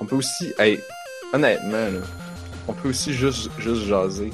[0.00, 0.80] On peut aussi, hey,
[1.32, 2.00] honnêtement, là,
[2.66, 4.32] on peut aussi juste, juste jaser,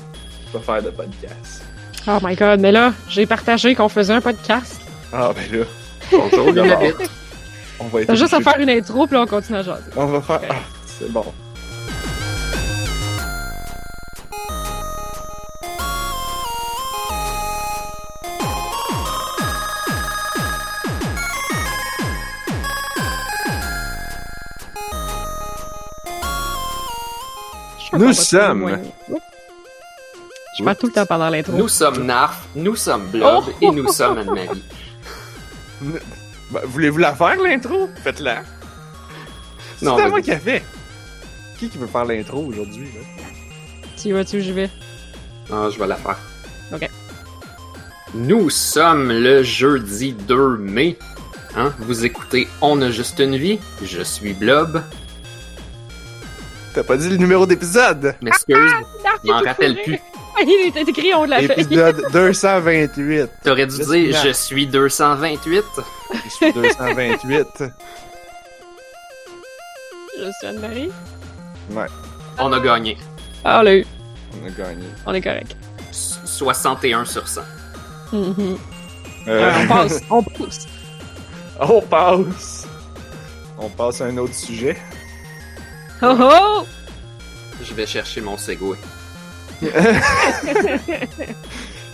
[0.53, 1.65] pas faire de podcast.
[2.07, 4.81] Oh my god, mais là, j'ai partagé qu'on faisait un podcast.
[5.13, 5.65] Ah, ben là,
[6.13, 6.47] Bonjour,
[7.81, 9.91] on va être T'as juste à faire une intro, puis là, on continue à jaser.
[9.97, 10.55] On va faire, ah,
[10.87, 11.25] c'est bon.
[27.99, 28.79] Nous sommes-.
[30.59, 31.53] Je parle tout le temps pendant l'intro.
[31.53, 33.53] Nous sommes Narf, nous sommes Blob Oh!
[33.61, 34.63] et nous sommes Anne-Marie.
[35.83, 37.89] Ben, Voulez-vous la faire, l'intro?
[38.03, 38.43] Faites-la.
[39.79, 40.63] C'est à moi qui a fait.
[41.59, 43.01] Qui qui veut faire l'intro aujourd'hui, là?
[44.01, 44.71] Tu vas-tu, j'y vais?
[45.53, 46.19] Ah, je vais la faire.
[46.73, 46.89] Ok.
[48.15, 50.99] Nous sommes le jeudi 2 mai.
[51.57, 51.73] Hein?
[51.81, 53.59] Vous écoutez On a juste une vie.
[53.83, 54.83] Je suis Blob.
[56.77, 58.15] T'as pas dit le numéro d'épisode?
[58.21, 58.55] M'excuse,
[59.03, 59.99] Narf, je m'en il est tout rappelle plus.
[60.39, 61.53] Ah, Il est écrit en haut de la feuille.
[61.63, 63.31] Épisode 228.
[63.43, 65.65] T'aurais dû Je suis dire je suis 228.
[66.25, 67.47] Je suis 228.
[70.19, 70.91] Je suis Anne-Marie.
[71.71, 71.87] Ouais,
[72.39, 72.99] On a gagné.
[73.43, 74.85] Ah, on a gagné.
[75.07, 75.57] on est correct.
[75.91, 77.41] S- 61 sur 100.
[78.13, 78.59] Mhm.
[79.29, 80.67] Euh, Ouais, on passe, on pousse.
[81.61, 82.67] on passe.
[83.59, 84.77] On passe à un autre sujet.
[86.03, 86.67] Oh oh!
[87.63, 88.77] Je vais chercher mon Segway.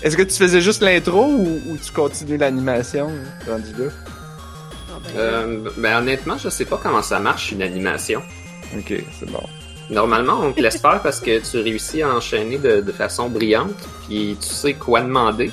[0.03, 3.23] Est-ce que tu faisais juste l'intro ou, ou tu continues l'animation, hein,
[3.53, 3.91] rendu là?
[4.91, 8.21] Ah, ben, Euh, ben honnêtement, je sais pas comment ça marche une animation.
[8.77, 9.43] Ok, c'est bon.
[9.91, 13.77] Normalement, on te laisse faire parce que tu réussis à enchaîner de, de façon brillante,
[14.09, 15.53] puis tu sais quoi demander.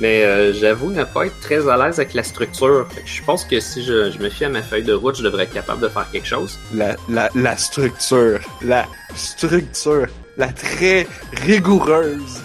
[0.00, 2.86] Mais euh, j'avoue ne pas être très à l'aise avec la structure.
[2.92, 5.16] Fait que je pense que si je, je me fie à ma feuille de route,
[5.16, 6.58] je devrais être capable de faire quelque chose.
[6.74, 8.40] La, la, la structure.
[8.62, 10.06] La structure.
[10.36, 11.06] La très
[11.44, 12.42] rigoureuse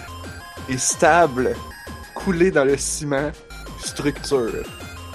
[0.70, 1.54] et stable,
[2.14, 3.30] coulée dans le ciment
[3.84, 4.62] structure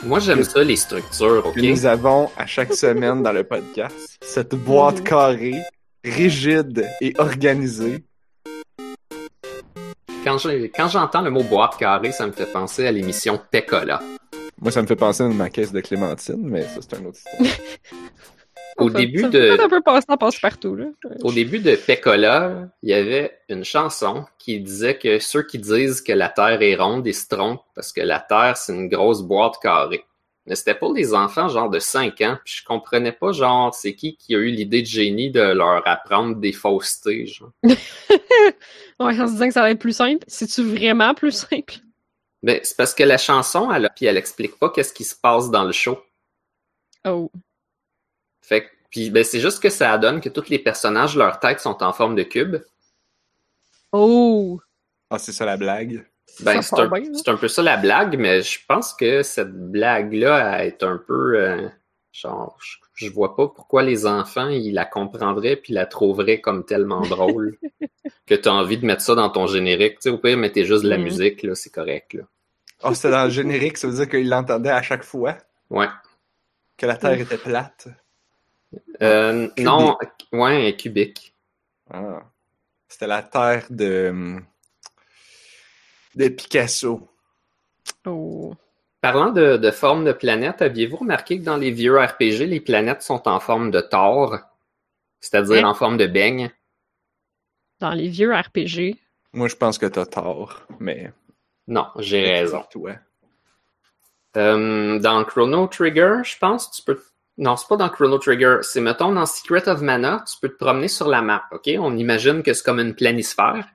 [0.03, 1.56] Moi, j'aime ça, les structures, ok?
[1.56, 3.96] que nous avons à chaque semaine dans le podcast.
[4.22, 5.03] Cette boîte Mhm.
[5.06, 5.62] carrée,
[6.03, 8.03] rigide et organisée.
[10.75, 14.02] Quand j'entends le mot boîte carrée, ça me fait penser à l'émission Pécola.
[14.62, 17.18] Moi, ça me fait penser à ma caisse de clémentine, mais ça, c'est un autre
[17.18, 17.58] histoire.
[18.80, 19.81] Au ça- début ça de- un peu
[20.76, 20.86] là.
[21.24, 26.02] Au début de Pécola, il y avait une chanson qui disait que ceux qui disent
[26.02, 29.24] que la Terre est ronde, ils se trompent parce que la Terre, c'est une grosse
[29.24, 30.03] boîte carrée.
[30.47, 33.94] Mais c'était pour des enfants genre de 5 ans, puis je comprenais pas genre c'est
[33.96, 37.52] qui qui a eu l'idée de génie de leur apprendre des faussetés, genre.
[39.00, 40.24] Ouais, en se disant que ça va être plus simple.
[40.28, 41.75] C'est-tu vraiment plus simple?
[42.41, 45.52] Mais c'est parce que la chanson, elle, puis elle explique pas qu'est-ce qui se passe
[45.52, 46.00] dans le show.
[47.06, 47.31] Oh.
[48.41, 51.59] Fait que, puis ben c'est juste que ça donne que tous les personnages, leurs têtes
[51.59, 52.58] sont en forme de cube.
[53.91, 54.59] Oh!
[55.09, 56.06] Ah, c'est ça la blague?
[56.44, 57.03] Ben, c'est un, hein?
[57.14, 61.40] c'est peu ça la blague, mais je pense que cette blague-là est un peu.
[61.40, 61.68] euh,
[62.12, 62.78] genre, je,
[63.08, 67.58] je vois pas pourquoi les enfants ils la comprendraient puis la trouveraient comme tellement drôle
[68.26, 69.96] que t'as envie de mettre ça dans ton générique.
[69.96, 71.03] Tu sais, au pire, mettez juste de la Mhm.
[71.03, 72.24] musique, là, c'est correct, là.
[72.84, 75.38] Ah, c'était dans le générique, ça veut dire qu'il l'entendait à chaque fois?
[75.70, 75.88] Ouais.
[76.78, 77.88] que la Terre était plate?
[79.02, 79.97] Euh, non,
[80.31, 81.34] ouais, cubique.
[81.92, 82.22] Ah.
[82.88, 84.38] C'était la Terre de...
[86.17, 87.07] de Picasso.
[88.05, 88.53] Oh.
[89.01, 93.03] Parlant de, de forme de planète, aviez-vous remarqué que dans les vieux RPG, les planètes
[93.03, 94.39] sont en forme de Thor,
[95.19, 95.69] c'est-à-dire Hein?
[95.69, 96.51] en forme de beigne?
[97.79, 98.95] Dans les vieux RPG.
[99.33, 101.13] Moi, je pense que t'as tort, mais...
[101.67, 102.63] Non, j'ai raison.
[102.72, 102.94] Toi.
[104.35, 106.99] Euh, dans Chrono Trigger, je pense, tu peux.
[107.38, 108.59] Non, c'est pas dans Chrono Trigger.
[108.61, 111.69] C'est, mettons, dans Secret of Mana, tu peux te promener sur la map, OK?
[111.78, 113.67] On imagine que c'est comme une planisphère.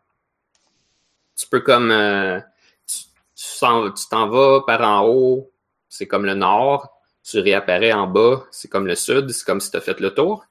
[1.37, 1.91] Tu peux comme.
[1.91, 2.41] euh,
[2.87, 5.53] tu, t'en vas par en haut,
[5.88, 6.88] c'est comme le nord.
[7.25, 9.31] Tu réapparais en bas, c'est comme le sud.
[9.31, 10.44] C'est comme si tu as fait le tour.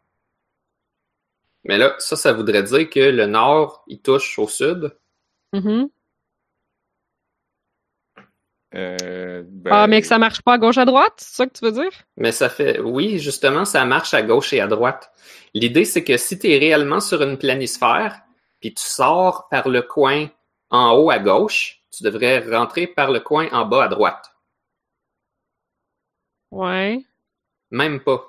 [1.64, 4.96] Mais là, ça, ça voudrait dire que le nord, il touche au sud.
[8.73, 11.52] Euh, ben, Ah, mais que ça marche pas à gauche à droite, c'est ça que
[11.58, 11.91] tu veux dire?
[12.16, 15.11] Mais ça fait, oui, justement, ça marche à gauche et à droite.
[15.53, 18.22] L'idée, c'est que si tu es réellement sur une planisphère,
[18.61, 20.29] puis tu sors par le coin
[20.72, 24.32] en haut à gauche, tu devrais rentrer par le coin en bas à droite.
[26.52, 27.03] Ouais.
[27.72, 28.28] Même pas,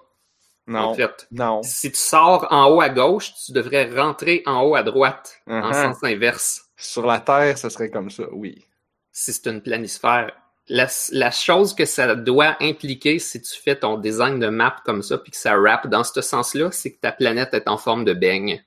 [0.67, 1.27] Non, en fait.
[1.33, 1.62] non.
[1.62, 5.71] Si tu sors en haut à gauche, tu devrais rentrer en haut à droite, en
[5.71, 5.73] Uh-huh.
[5.94, 6.69] sens inverse.
[6.77, 8.67] Sur la Terre, ça serait comme ça, oui.
[9.11, 10.33] Si c'est une planisphère.
[10.69, 15.03] la, la chose que ça doit impliquer si tu fais ton design de map comme
[15.03, 18.05] ça puis que ça wrap dans ce sens-là, c'est que ta planète est en forme
[18.05, 18.65] de beigne.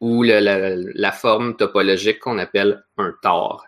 [0.00, 3.64] Ou le- la, la forme topologique qu'on appelle un tor.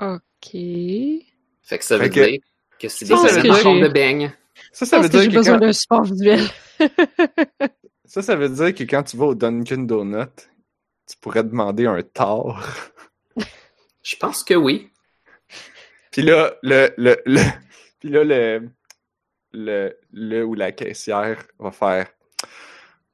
[0.00, 0.20] Ok.
[0.52, 2.38] Fait que ça veut dire
[2.78, 4.32] que c'est Ça, des ça veut planètes dire- en forme de beigne.
[4.72, 5.66] Ça, ça veut que dire j'ai que besoin quand...
[5.66, 6.40] d'un support visuel.
[8.06, 10.28] Ça, ça veut dire que quand tu vas au Dunkin' Donut,
[11.08, 12.62] tu pourrais demander un tort.
[14.02, 14.90] Je pense que oui.
[16.12, 17.40] Puis là, le, le, le,
[17.98, 18.68] puis là, le,
[19.52, 22.08] le, le ou la caissière va faire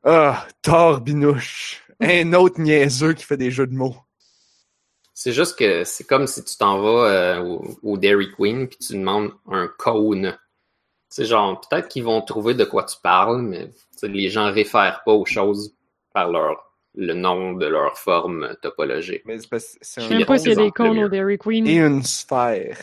[0.05, 1.83] Ah, tort binouche.
[2.01, 3.97] Un autre niaiseux qui fait des jeux de mots.
[5.13, 8.79] C'est juste que c'est comme si tu t'en vas euh, au, au Dairy Queen puis
[8.79, 10.39] tu demandes un cône.
[11.11, 13.71] C'est genre, peut-être qu'ils vont trouver de quoi tu parles, mais
[14.03, 15.75] les gens réfèrent pas aux choses
[16.15, 19.23] par leur le nom de leur forme topologique.
[19.25, 21.67] Mais c'est Je un sais même pas s'il y a des cônes au Dairy Queen.
[21.67, 22.79] et une sphère.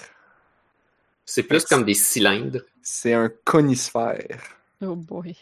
[1.26, 2.62] C'est plus comme des cylindres.
[2.82, 4.40] C'est un conisphère.
[4.82, 5.36] Oh boy.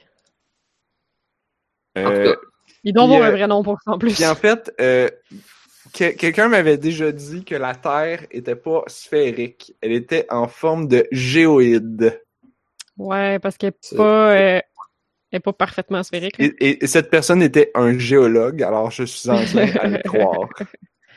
[1.97, 2.39] En tout Euh, cas,
[2.83, 4.13] Il doit Puis, avoir un euh, vrai nom pour ça en plus.
[4.13, 5.09] Puis en fait, euh,
[5.93, 9.73] que- quelqu'un m'avait déjà dit que la Terre était pas sphérique.
[9.81, 12.21] Elle était en forme de géoïde.
[12.97, 14.59] Ouais, parce qu'elle C'est- est pas, euh,
[15.31, 16.35] elle est pas parfaitement sphérique.
[16.39, 20.49] Et, et- et cette personne était un géologue, alors je suis enclin à le croire.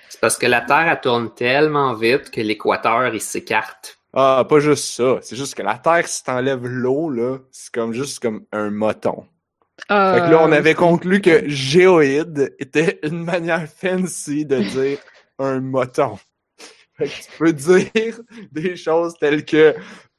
[0.08, 3.98] c'est parce que la Terre elle tourne tellement vite que l'équateur il s'écarte.
[4.14, 5.19] Ah, pas juste ça.
[5.20, 9.26] C'est juste que la Terre, si t'enlèves l'eau, là, c'est comme juste comme un moton.
[9.88, 14.98] Ah, Fait que là, on avait conclu que géoïde était une manière fancy de dire
[15.38, 16.19] un moton.
[16.96, 18.20] Fait que tu peux dire
[18.52, 19.75] des choses telles que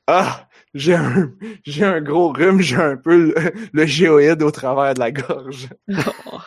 [0.08, 1.32] Ah, j'ai un,
[1.66, 3.36] j'ai un gros rhume, j'ai un peu le,
[3.74, 5.70] le géoïde au travers de la gorge.
[6.32, 6.40] Oh.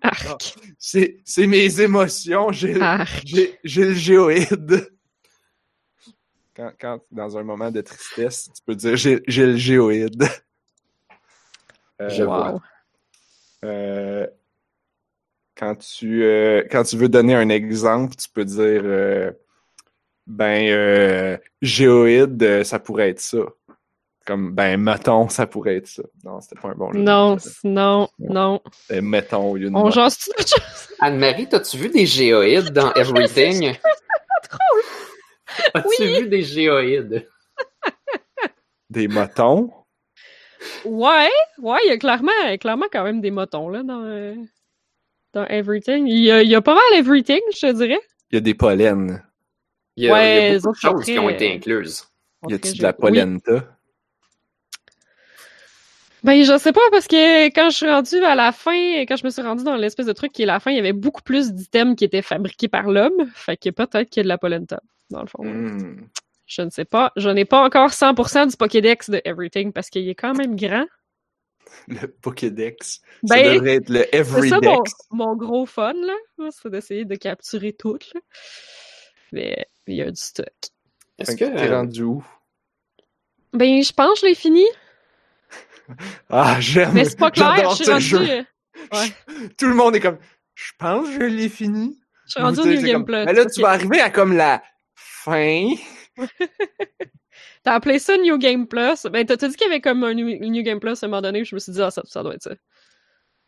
[0.00, 0.54] Arc.
[0.78, 2.78] C'est, c'est mes émotions, j'ai,
[3.24, 4.88] j'ai, j'ai le géoïde.
[6.54, 10.24] Quand, quand, dans un moment de tristesse, tu peux dire j'ai, j'ai le géoïde.
[12.00, 12.52] Euh, Je vois.
[12.52, 12.60] Wow.
[13.64, 14.26] Euh,
[15.56, 19.30] quand tu euh, quand tu veux donner un exemple, tu peux dire euh,
[20.26, 23.38] ben euh, géoïde, ça pourrait être ça.
[24.26, 26.02] Comme ben mettons, ça pourrait être ça.
[26.24, 26.98] Non, c'était pas un bon jeu.
[26.98, 28.60] Non, non, non.
[28.90, 29.90] Mettons au lieu de On.
[31.00, 33.76] Anne-Marie, t'as-tu vu des géoïdes dans Everything?
[35.74, 36.20] As-tu Oui.
[36.22, 37.28] vu des géoïdes?
[38.90, 39.72] des motons?
[40.84, 44.34] Ouais, ouais, il y a clairement, clairement quand même des motons là dans, euh,
[45.32, 46.06] dans Everything.
[46.06, 48.00] Il y, a, il y a pas mal Everything, je te dirais.
[48.30, 49.20] Il y a des pollens.
[49.96, 52.04] Il y a, il y a Ouais, les beaucoup de choses qui ont été incluses.
[52.48, 52.88] Y a-tu Très de la.
[52.90, 52.94] Oui.
[52.98, 53.76] polenta?
[56.24, 59.24] Ben, je sais pas, parce que quand je suis rendue à la fin, quand je
[59.26, 61.20] me suis rendue dans l'espèce de truc qui est la fin, il y avait beaucoup
[61.22, 63.30] plus d'items qui étaient fabriqués par l'homme.
[63.34, 64.80] Fait que peut-être qu'il y a de la polenta,
[65.10, 65.44] dans le fond.
[65.44, 66.08] Hmm.
[66.46, 67.12] Je ne sais pas.
[67.16, 70.86] Je n'ai pas encore 100% du Pokédex de Everything parce qu'il est quand même grand.
[71.88, 73.00] Le Pokédex.
[73.26, 74.60] ça Ben, devrait être le c'est ça
[75.10, 76.48] mon, gros fun, là.
[76.50, 78.20] C'est d'essayer de capturer tout, là.
[79.32, 80.46] Mais il y a du stock.
[81.18, 82.24] Est-ce que t'es euh, rendu où?
[83.52, 84.64] Ben, je pense que je l'ai fini.
[86.30, 86.92] Ah, j'aime.
[86.94, 87.68] Mais c'est pas clair.
[87.76, 88.18] Je suis jeu.
[88.18, 88.42] euh,
[88.94, 89.48] ouais.
[89.58, 90.16] Tout le monde est comme,
[90.54, 92.00] je pense que je l'ai fini.
[92.24, 93.24] je suis rendue au New Game comme, Plus.
[93.26, 94.62] Mais là, tu vas arriver à comme la
[94.94, 95.68] fin.
[97.62, 99.06] T'as appelé ça New Game Plus?
[99.10, 101.40] Ben, t'as dit qu'il y avait comme un New, Game Plus à un moment donné,
[101.40, 102.54] puis je me suis dit, ah, ça, ça doit être ça.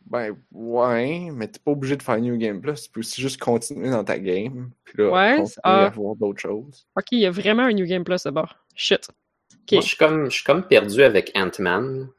[0.05, 2.83] Ben, ouais, mais t'es pas obligé de faire New Game Plus.
[2.83, 4.71] Tu peux aussi juste continuer dans ta game.
[4.85, 5.85] Puis là, Ouais, continuer ah.
[5.85, 6.87] à voir d'autres choses.
[6.95, 8.55] Ok, il y a vraiment un New Game Plus d'abord.
[8.75, 9.09] Shit.
[9.09, 9.83] moi, Ok.
[9.83, 12.09] je suis comme, je suis comme perdu avec Ant-Man.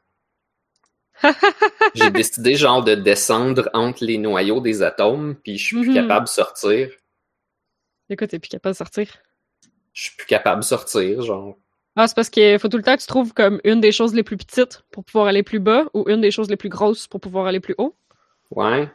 [1.95, 5.95] J'ai décidé genre de descendre entre les noyaux des atomes, puis je suis plus Mhm.
[5.95, 6.89] capable de sortir.
[8.09, 9.17] Écoute, t'es plus capable de sortir.
[9.93, 11.57] Je suis plus capable de sortir, genre.
[11.95, 14.13] Ah, c'est parce qu'il faut tout le temps que tu trouves comme une des choses
[14.15, 17.07] les plus petites pour pouvoir aller plus bas ou une des choses les plus grosses
[17.07, 17.95] pour pouvoir aller plus haut.
[18.51, 18.89] Ouais.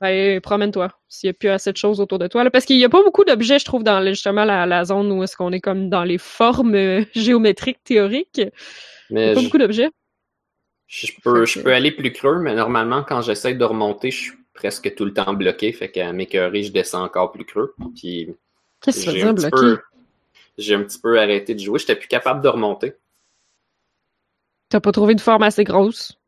[0.00, 0.90] Ben, promène-toi.
[1.08, 2.42] S'il n'y a plus assez de choses autour de toi.
[2.44, 5.12] Là, parce qu'il n'y a pas beaucoup d'objets, je trouve, dans justement la, la zone
[5.12, 8.38] où est-ce qu'on est comme dans les formes euh, géométriques théoriques.
[8.38, 8.50] Il n'y
[9.10, 9.90] Mais a pas je, beaucoup d'objets.
[10.86, 14.94] je peux, je aller plus creux, mais normalement, quand j'essaie de remonter, je suis presque
[14.94, 15.72] tout le temps bloqué.
[15.72, 17.74] Fait qu'à m'écœurer, je descends encore plus creux.
[17.94, 18.34] Puis
[18.82, 19.50] Qu'est-ce que ça veut dire, bloqué?
[19.50, 19.80] peu,
[20.60, 21.78] j'ai un petit peu arrêté de jouer.
[21.78, 22.94] J'étais plus capable de remonter.
[24.68, 26.18] T'as pas trouvé de forme assez grosse?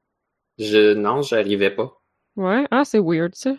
[0.58, 2.02] Je, non, j'arrivais pas.
[2.36, 2.66] Ouais.
[2.70, 3.52] Ah, c'est weird, ça.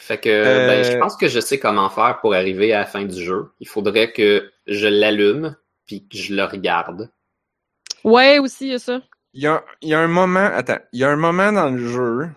[0.00, 2.86] Fait que Euh, ben, je pense que je sais comment faire pour arriver à la
[2.86, 3.50] fin du jeu.
[3.60, 5.56] Il faudrait que je l'allume
[5.86, 7.10] puis que je le regarde.
[8.04, 9.02] Ouais, aussi, il y a ça.
[9.34, 11.70] Il y a, il y a un moment, attends, il y a un moment dans
[11.70, 12.28] le jeu.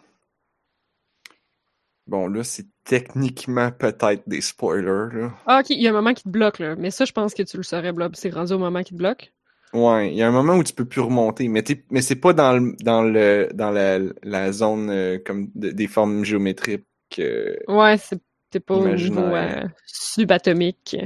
[2.07, 5.33] Bon, là, c'est techniquement peut-être des spoilers, là.
[5.45, 6.75] Ah, ok, il y a un moment qui te bloque, là.
[6.75, 8.15] Mais ça, je pense que tu le saurais, Blob.
[8.15, 9.31] C'est rendu au moment qui te bloque.
[9.73, 11.63] Ouais, il y a un moment où tu peux plus remonter, mais,
[12.01, 16.25] c'est pas dans le dans le dans la, la zone euh, comme de- des formes
[16.25, 16.83] géométriques.
[17.19, 20.97] euh, Ouais, c'est pas au niveau euh, subatomique.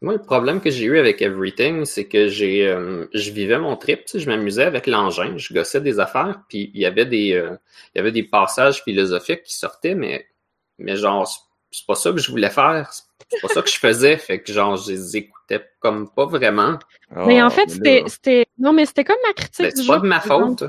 [0.00, 3.76] Moi, le problème que j'ai eu avec Everything, c'est que j'ai, euh, je vivais mon
[3.76, 7.04] trip, tu sais, je m'amusais avec l'engin, je gossais des affaires, puis il y avait
[7.04, 7.56] des, euh,
[7.94, 10.26] il y avait des passages philosophiques qui sortaient, mais,
[10.78, 14.16] mais genre, c'est- pas ça que je voulais faire, c'est pas ça que je faisais,
[14.18, 16.78] fait que genre, je les écoutais comme pas vraiment.
[17.26, 20.06] mais en ah, fait, c'était, non, mais c'était comme ma critique Ben, c'est pas de
[20.06, 20.64] ma faute.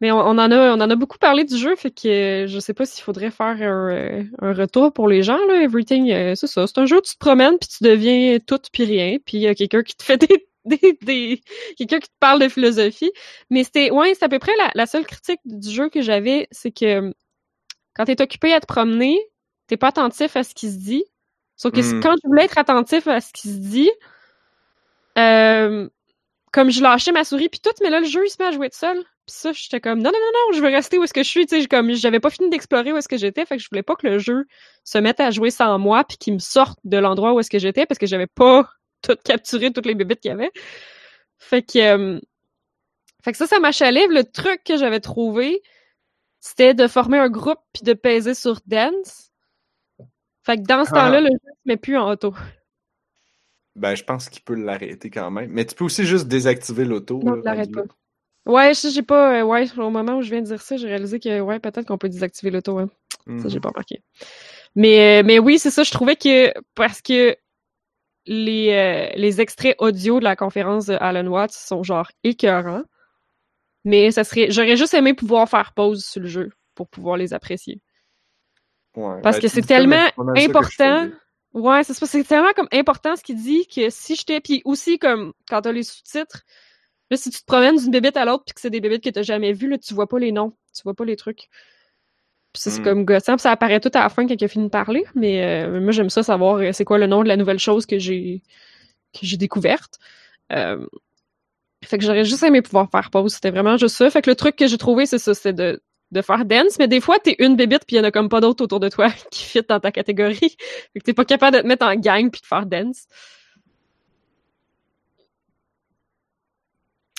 [0.00, 2.58] Mais on, on en a, on en a beaucoup parlé du jeu, fait que je
[2.60, 5.60] sais pas s'il faudrait faire un, euh, un retour pour les gens, là.
[5.62, 6.66] Everything, euh, c'est ça.
[6.66, 9.40] C'est un jeu où tu te promènes puis tu deviens tout puis rien, puis il
[9.42, 11.40] y a quelqu'un qui te fait des, des, des
[11.76, 13.10] quelqu'un qui te parle de philosophie.
[13.50, 16.46] Mais c'était, ouais, c'est à peu près la, la seule critique du jeu que j'avais,
[16.52, 17.12] c'est que
[17.94, 19.18] quand t'es occupé à te promener,
[19.68, 21.04] t'es pas attentif à ce qui se dit.
[21.56, 22.00] Sauf que Hmm.
[22.00, 23.90] quand je voulais être attentif à ce qui se dit,
[25.18, 25.88] euh,
[26.52, 28.52] comme je lâchais ma souris puis tout, mais là le jeu il se met à
[28.52, 29.04] jouer tout seul.
[29.28, 31.28] Puis ça, j'étais comme non non non non, je veux rester où est-ce que je
[31.28, 33.68] suis, tu sais, comme j'avais pas fini d'explorer où est-ce que j'étais, fait que je
[33.70, 34.46] voulais pas que le jeu
[34.84, 37.58] se mette à jouer sans moi puis qu'il me sorte de l'endroit où est-ce que
[37.58, 38.66] j'étais parce que j'avais pas
[39.02, 40.50] tout capturé toutes les bébites qu'il y avait.
[41.36, 42.18] Fait que euh,
[43.22, 45.60] fait que ça ça m'achalait, le truc que j'avais trouvé,
[46.40, 49.30] c'était de former un groupe puis de peser sur dance.
[50.42, 51.00] Fait que dans ce Ah.
[51.04, 52.32] temps-là, le jeu se met plus en auto.
[53.76, 55.50] Ben, je pense qu'il peut l'arrêter quand même.
[55.52, 57.20] Mais tu peux aussi juste désactiver l'auto.
[57.22, 57.82] Non, l'arrête pas.
[58.48, 59.40] Ouais, je j'ai pas.
[59.40, 61.86] euh, ouais, au moment où je viens de dire ça, j'ai réalisé que ouais, peut-être
[61.86, 62.72] qu'on peut désactiver l'auto.
[62.80, 62.86] Ouais.
[63.38, 63.60] Ça, j'ai Mhm.
[63.60, 64.02] pas remarqué.
[64.74, 65.82] Mais, euh, mais oui, c'est ça.
[65.82, 67.36] Je trouvais que parce que
[68.26, 72.82] les, euh, les extraits audio de la conférence de Alan Watts sont genre écœurants.
[73.84, 74.50] Mais ça serait.
[74.50, 77.80] J'aurais juste aimé pouvoir faire pause sur le jeu pour pouvoir les apprécier.
[78.96, 79.20] Ouais.
[79.22, 81.08] Parce Ben, que c'est tellement important.
[81.54, 84.98] Ouais, c'est ça, c'est tellement comme important ce qu'il dit que si j'étais puis aussi
[84.98, 86.42] comme quand t'as les sous-titres,
[87.10, 89.10] là si tu te promènes d'une bébête à l'autre puis que c'est des bébites que
[89.10, 91.48] t'as jamais vues, là tu vois pas les noms, tu vois pas les trucs.
[92.52, 92.82] Puis c'est Mm.
[92.84, 95.44] comme gossant, ça apparaît tout à la fin quand il a fini de parler, mais
[95.44, 97.98] euh, moi j'aime ça savoir euh, c'est quoi le nom de la nouvelle chose que
[97.98, 98.42] j'ai
[99.14, 99.98] que j'ai découverte.
[100.52, 100.86] Euh,
[101.84, 104.10] fait que j'aurais juste aimé pouvoir faire pause, c'était vraiment juste ça.
[104.10, 106.88] Fait que le truc que j'ai trouvé c'est ça, c'est de de faire dance, mais
[106.88, 108.88] des fois t'es une bébite puis il y en a comme pas d'autres autour de
[108.88, 110.56] toi qui fit dans ta catégorie.
[110.92, 113.06] Fait que t'es pas capable de te mettre en gang puis de faire dance.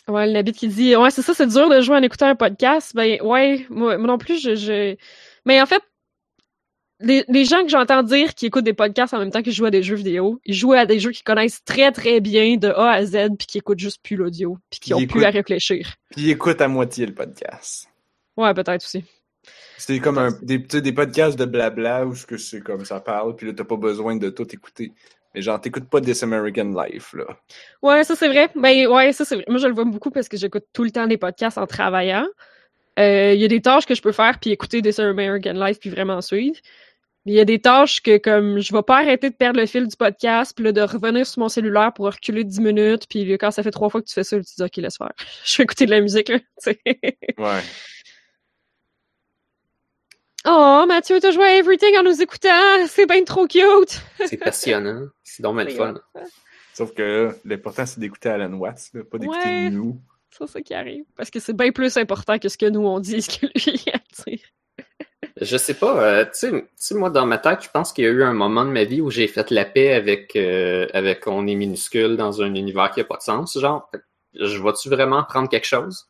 [0.09, 2.35] Ouais, le Nabit qui dit Ouais, c'est ça, c'est dur de jouer en écoutant un
[2.35, 2.91] podcast.
[2.95, 4.95] Ben ouais, moi, moi non plus, je, je.
[5.45, 5.81] Mais en fait,
[7.01, 9.65] les, les gens que j'entends dire qui écoutent des podcasts en même temps qu'ils jouent
[9.65, 12.67] à des jeux vidéo, ils jouent à des jeux qu'ils connaissent très très bien de
[12.67, 15.23] A à Z puis qui écoutent juste plus l'audio puis qui Ils ont plus écoutent-
[15.23, 15.93] à réfléchir.
[16.11, 17.87] Puis écoute à moitié le podcast.
[18.35, 19.03] Ouais, peut-être aussi.
[19.77, 23.35] C'est comme un, des, des podcasts de blabla où ce que c'est comme ça parle,
[23.37, 24.91] puis là, t'as pas besoin de tout écouter.
[25.35, 27.25] Mais genre, t'écoutes pas This American Life, là.
[27.81, 28.49] Ouais, ça c'est vrai.
[28.55, 29.45] Ben ouais, ça c'est vrai.
[29.47, 32.25] Moi je le vois beaucoup parce que j'écoute tout le temps des podcasts en travaillant.
[32.97, 35.79] Euh, Il y a des tâches que je peux faire puis écouter des American Life
[35.79, 36.57] puis vraiment suivre.
[37.25, 39.87] Il y a des tâches que comme je vais pas arrêter de perdre le fil
[39.87, 43.51] du podcast puis là, de revenir sur mon cellulaire pour reculer 10 minutes puis quand
[43.51, 45.13] ça fait trois fois que tu fais ça, tu te dis ok laisse faire.
[45.45, 46.39] Je vais écouter de la musique là.
[47.37, 47.61] Ouais.
[50.49, 52.49] Oh Mathieu t'as joué à Everything en nous écoutant,
[52.87, 54.01] c'est bien trop cute.
[54.25, 55.07] C'est passionnant.
[55.23, 55.93] C'est donc bien le fun.
[56.73, 59.69] Sauf que là, l'important, c'est d'écouter Alan Watts, là, pas d'écouter Ouais.
[59.69, 59.99] nous.
[60.31, 62.99] C'est ça qui arrive parce que c'est bien plus important que ce que nous on
[62.99, 64.39] dit, ce que lui a dire.
[65.41, 68.03] Je sais pas, euh, tu sais- tu sais, moi, dans ma tête, je pense qu'il
[68.03, 70.87] y a eu un moment de ma vie où j'ai fait la paix avec, euh,
[70.93, 73.57] avec On est minuscule dans un univers qui a pas de sens.
[73.57, 73.89] Genre,
[74.33, 76.08] je vais-tu vraiment prendre quelque chose?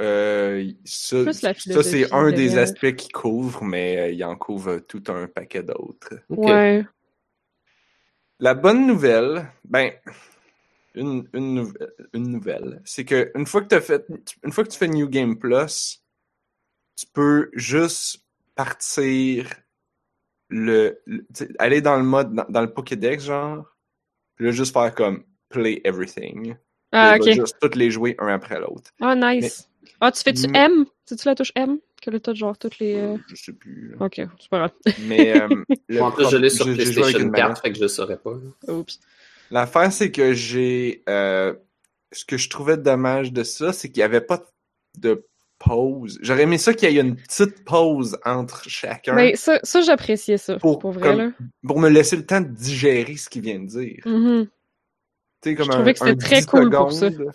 [0.00, 1.32] Euh, ça,
[1.82, 6.14] c'est un des aspects qu'il couvre, mais euh, il en couvre tout un paquet d'autres.
[6.28, 6.84] Ouais.
[8.38, 9.92] La bonne nouvelle, ben,
[10.94, 11.72] une, une, nou-
[12.12, 14.06] une nouvelle, c'est que une fois que t'as fait,
[14.44, 16.02] une fois que tu fais New Game Plus,
[16.96, 18.24] tu peux juste
[18.54, 19.48] partir
[20.48, 21.02] le,
[21.58, 23.64] aller dans le mode, dans, dans le Pokédex, genre,
[24.34, 26.56] puis là, juste faire comme play everything.
[26.92, 27.30] Ah, ok.
[27.32, 28.90] Juste toutes les jouer un après l'autre.
[29.00, 29.68] Ah, nice.
[30.00, 30.86] Ah, tu fais-tu Mais- M?
[31.06, 31.78] C'est-tu la touche M?
[32.00, 32.96] Que là, t'as genre toutes les.
[32.96, 33.90] euh, Je sais plus.
[33.98, 34.04] là.
[34.06, 34.72] Ok, c'est pas grave.
[35.06, 35.48] Mais, euh,
[35.88, 37.58] le en plus, je l'ai sur PlayStation une 4, manette.
[37.60, 38.32] fait que je le saurais pas.
[38.66, 38.74] là.
[38.74, 38.98] Oups.
[39.50, 41.02] L'affaire, c'est que j'ai.
[41.08, 41.54] euh,
[42.10, 44.42] ce que je trouvais dommage de ça, c'est qu'il n'y avait pas
[44.98, 45.24] de
[45.58, 46.18] pause.
[46.22, 50.36] J'aurais aimé ça qu'il y ait une petite pause entre chacun Mais ça, ça j'appréciais
[50.38, 50.56] ça.
[50.58, 51.30] Pour- Pour, vrai, comme- là.
[51.66, 54.02] pour me laisser le temps de digérer ce qu'il vient de dire.
[54.04, 54.48] Mhm.
[55.40, 57.32] Tu sais, comme Je un, trouvais que c'était très 10 cool pour secondes,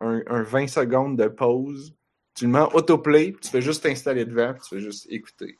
[0.00, 1.94] Un, un 20 secondes de pause.
[2.34, 5.58] Tu le mets en autoplay, tu fais juste t'installer devant, tu fais juste écouter.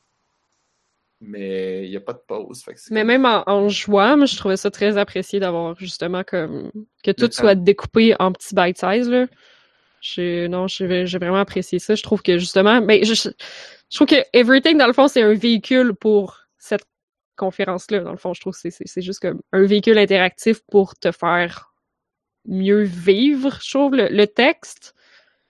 [1.19, 2.63] mais il n'y a pas de pause.
[2.63, 5.77] Fait que c'est Mais même en, en jouant, moi, je trouvais ça très apprécié d'avoir
[5.77, 6.71] justement comme
[7.03, 9.27] que tout soit découpé en petits bite size là.
[10.01, 11.93] J'ai non, j'ai j'ai vraiment apprécié ça.
[11.93, 15.33] Je trouve que justement, ben je, je trouve que Everything dans le fond c'est un
[15.35, 16.85] véhicule pour cette
[17.35, 17.99] conférence là.
[17.99, 20.95] Dans le fond, je trouve que c'est c'est c'est juste comme un véhicule interactif pour
[20.97, 21.70] te faire
[22.47, 23.59] mieux vivre.
[23.61, 24.95] Je trouve le, le texte.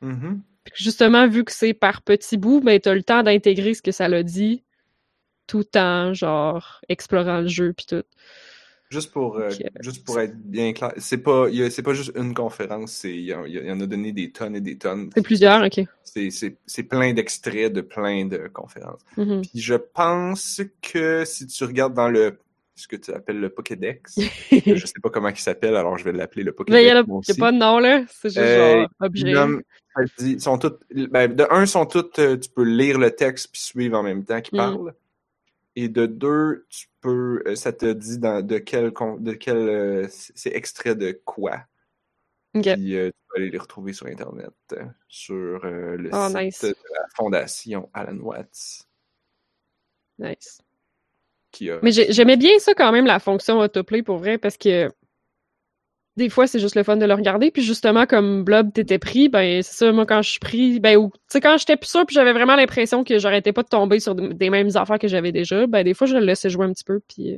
[0.01, 0.41] Mhm.
[0.63, 3.91] Puis justement, vu que c'est par petits bouts, ben t'as le temps d'intégrer ce que
[3.91, 4.63] ça l'a dit,
[5.47, 8.03] tout en genre explorant le jeu puis tout.
[8.89, 11.93] Juste pour, euh, juste pour être bien clair, c'est pas, il y a- c'est pas
[11.93, 14.59] juste une conférence, c'est, il y, en- il y en a donné des tonnes et
[14.59, 15.09] des tonnes.
[15.15, 15.85] C'est plusieurs, ok.
[16.03, 18.99] C'est, c'est, c'est plein d'extraits de plein de conférences.
[19.15, 19.43] Mhm.
[19.43, 22.37] Puis je pense que si tu regardes dans le,
[22.81, 24.15] ce que tu appelles le Pokédex,
[24.51, 26.81] je sais pas comment il s'appelle, alors je vais l'appeler le Mais Pokédex.
[26.81, 28.03] il y a, pas de nom, là.
[28.09, 29.33] C'est juste Euh, genre objet.
[30.17, 33.61] Dit- sont toutes, ben, de un, sont toutes, euh, tu peux lire le texte puis
[33.61, 34.57] suivre en même temps qu'il Mm.
[34.57, 34.93] parle.
[35.75, 40.07] Et de deux, tu peux, euh, ça te dit dans, de quel, de quel, euh,
[40.09, 41.63] c'est extrait de quoi?
[42.53, 46.37] Puis euh, tu peux aller les retrouver sur Internet, euh, sur euh, le Oh, site
[46.37, 46.61] nice.
[46.61, 48.85] de la Fondation Alan Watts.
[50.19, 50.59] Nice.
[51.51, 51.79] Qui a...
[51.81, 54.89] Mais j'ai- j'aimais bien ça quand même, la fonction autoplay, pour vrai, parce que
[56.17, 57.51] des fois, c'est juste le fun de le regarder.
[57.51, 60.97] Puis justement, comme Blob t'étais pris, ben c'est ça, moi, quand je suis pris, ben
[60.97, 63.69] ou, tu sais, quand j'étais plus sûr, puis j'avais vraiment l'impression que j'arrêtais pas de
[63.69, 66.49] tomber sur de- des mêmes affaires que j'avais déjà, ben des fois, je le laissais
[66.49, 67.37] jouer un petit peu, puis euh,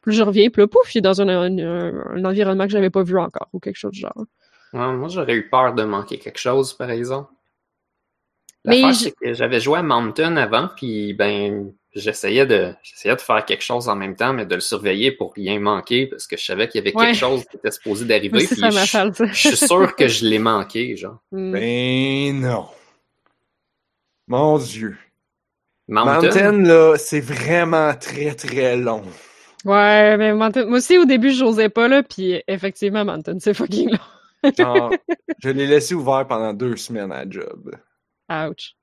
[0.00, 2.90] plus je reviens, puis là, pouf, il est dans un, un- un environnement que j'avais
[2.90, 4.14] pas vu encore, ou quelque chose du genre.
[4.72, 7.30] Ouais, moi, j'aurais eu peur de manquer quelque chose, par exemple.
[8.64, 8.82] Mais
[9.20, 13.88] que j'avais joué à Mountain avant, puis ben, j'essayais de, j'essayais de faire quelque chose
[13.88, 16.78] en même temps, mais de le surveiller pour rien manquer, parce que je savais qu'il
[16.78, 17.06] y avait Ouais.
[17.06, 21.18] quelque chose qui était supposé d'arriver, puis je, suis sûr que je l'ai manqué, genre.
[21.32, 21.52] Mm.
[21.52, 22.66] Ben non.
[24.28, 24.96] Mon Dieu.
[25.88, 29.02] Mountain, Mountain, là, c'est vraiment très très long.
[29.64, 33.90] Ouais, mais Mountain- moi aussi, au début, j'osais pas, là, puis effectivement, Mountain, c'est fucking
[33.90, 34.52] long.
[34.56, 34.92] Genre,
[35.42, 37.72] je l'ai laissé ouvert pendant deux semaines à la job.
[38.32, 38.74] Ouch.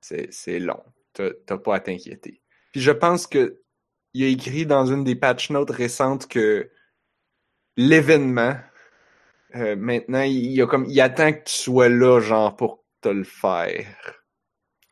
[0.00, 0.82] C'est c'est long.
[1.12, 2.40] T'as t'as pas à t'inquiéter.
[2.72, 3.60] Puis je pense que
[4.12, 6.70] il a écrit dans une des patch notes récentes que
[7.76, 8.56] l'événement,
[9.56, 13.08] euh, maintenant, il, il a comme, il attend que tu sois là, genre, pour te
[13.08, 13.86] le faire.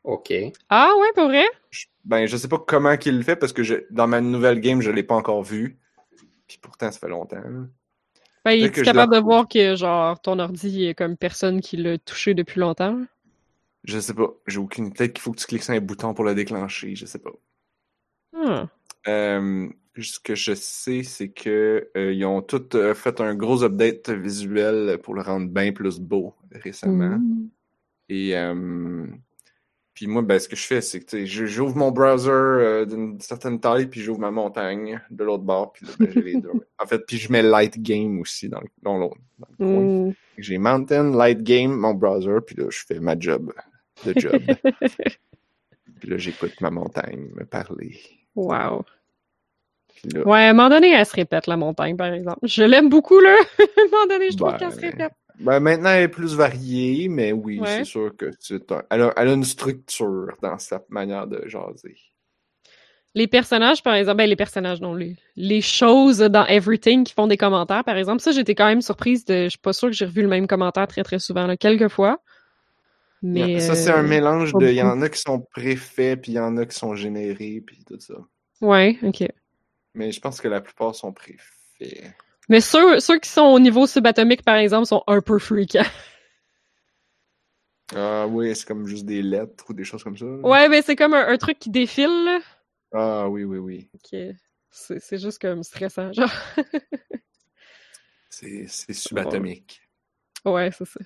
[0.05, 0.33] ok.
[0.69, 1.47] Ah ouais, pour vrai?
[1.71, 4.61] Je- ben, je sais pas comment qu'il le fait parce que je, dans ma nouvelle
[4.61, 5.79] game, je l'ai pas encore vu.
[6.49, 7.37] Puis pourtant, ça fait longtemps.
[7.37, 7.67] là.
[8.45, 11.77] Ben, que est capable de voir que, genre, ton ordi il est comme personne qui
[11.77, 12.99] l'a touché depuis longtemps.
[13.85, 14.29] Je sais pas.
[14.47, 14.93] J'ai aucune.
[14.93, 16.95] Peut-être qu'il faut que tu cliques sur un bouton pour le déclencher.
[16.95, 17.33] Je sais pas.
[18.35, 18.69] Ah.
[19.09, 19.69] Euh,
[19.99, 24.11] ce que je sais, c'est que euh, ils ont tous euh, fait un gros update
[24.11, 27.19] visuel pour le rendre bien plus beau récemment.
[27.19, 27.49] Mm.
[28.09, 28.35] Et
[29.95, 33.87] puis moi, ben, ce que je fais, c'est que j'ouvre mon browser d'une certaine taille,
[33.87, 36.51] puis j'ouvre ma montagne de l'autre bord, puis là, ben, j'ai les deux.
[36.79, 39.17] En fait, puis je mets Light Game aussi dans l'autre.
[39.39, 40.09] dans le coin.
[40.09, 40.15] Mm.
[40.39, 43.53] J'ai Mountain, Light Game, mon browser, puis là, je fais ma job
[44.05, 44.41] de job.
[46.01, 47.99] puis là, j'écoute ma montagne me parler.
[48.35, 48.85] Wow.
[50.13, 52.41] Là, Ouais, à un moment donné, elle se répète, la montagne, par exemple.
[52.43, 53.35] Je l'aime beaucoup, là.
[53.59, 55.13] à un moment donné, je trouve Ben, qu'elle se répète.
[55.39, 57.69] Ben, maintenant, elle est plus variée, mais oui, Ouais.
[57.69, 61.43] c'est sûr que c'est un- elle, a, elle a une structure dans sa manière de
[61.47, 61.97] jaser.
[63.15, 67.27] Les personnages, par exemple, ben, les personnages, non, les, les choses dans Everything qui font
[67.27, 69.95] des commentaires, par exemple, ça, j'étais quand même surprise de, je suis pas sûre que
[69.95, 72.21] j'ai revu le même commentaire très, très souvent, là, quelques fois.
[73.23, 73.61] Mais.
[73.61, 74.69] ça, c'est un euh, mélange de.
[74.69, 77.63] Il y en a qui sont préfaits, puis il y en a qui sont générés,
[77.65, 78.15] puis tout ça.
[78.61, 79.25] Ouais, ok.
[79.95, 82.15] Mais je pense que la plupart sont préfaits.
[82.49, 85.83] Mais ceux, ceux qui sont au niveau subatomique, par exemple, sont un peu freakants.
[87.95, 90.25] Ah oui, c'est comme juste des lettres ou des choses comme ça.
[90.25, 92.39] Ouais, mais c'est comme un, un truc qui défile, là.
[92.91, 93.91] Ah oui, oui, oui.
[93.95, 94.19] Ok.
[94.71, 96.33] C'est juste comme stressant, genre.
[98.31, 99.83] C'est c'est subatomique.
[100.47, 101.01] Ouais, c'est ça.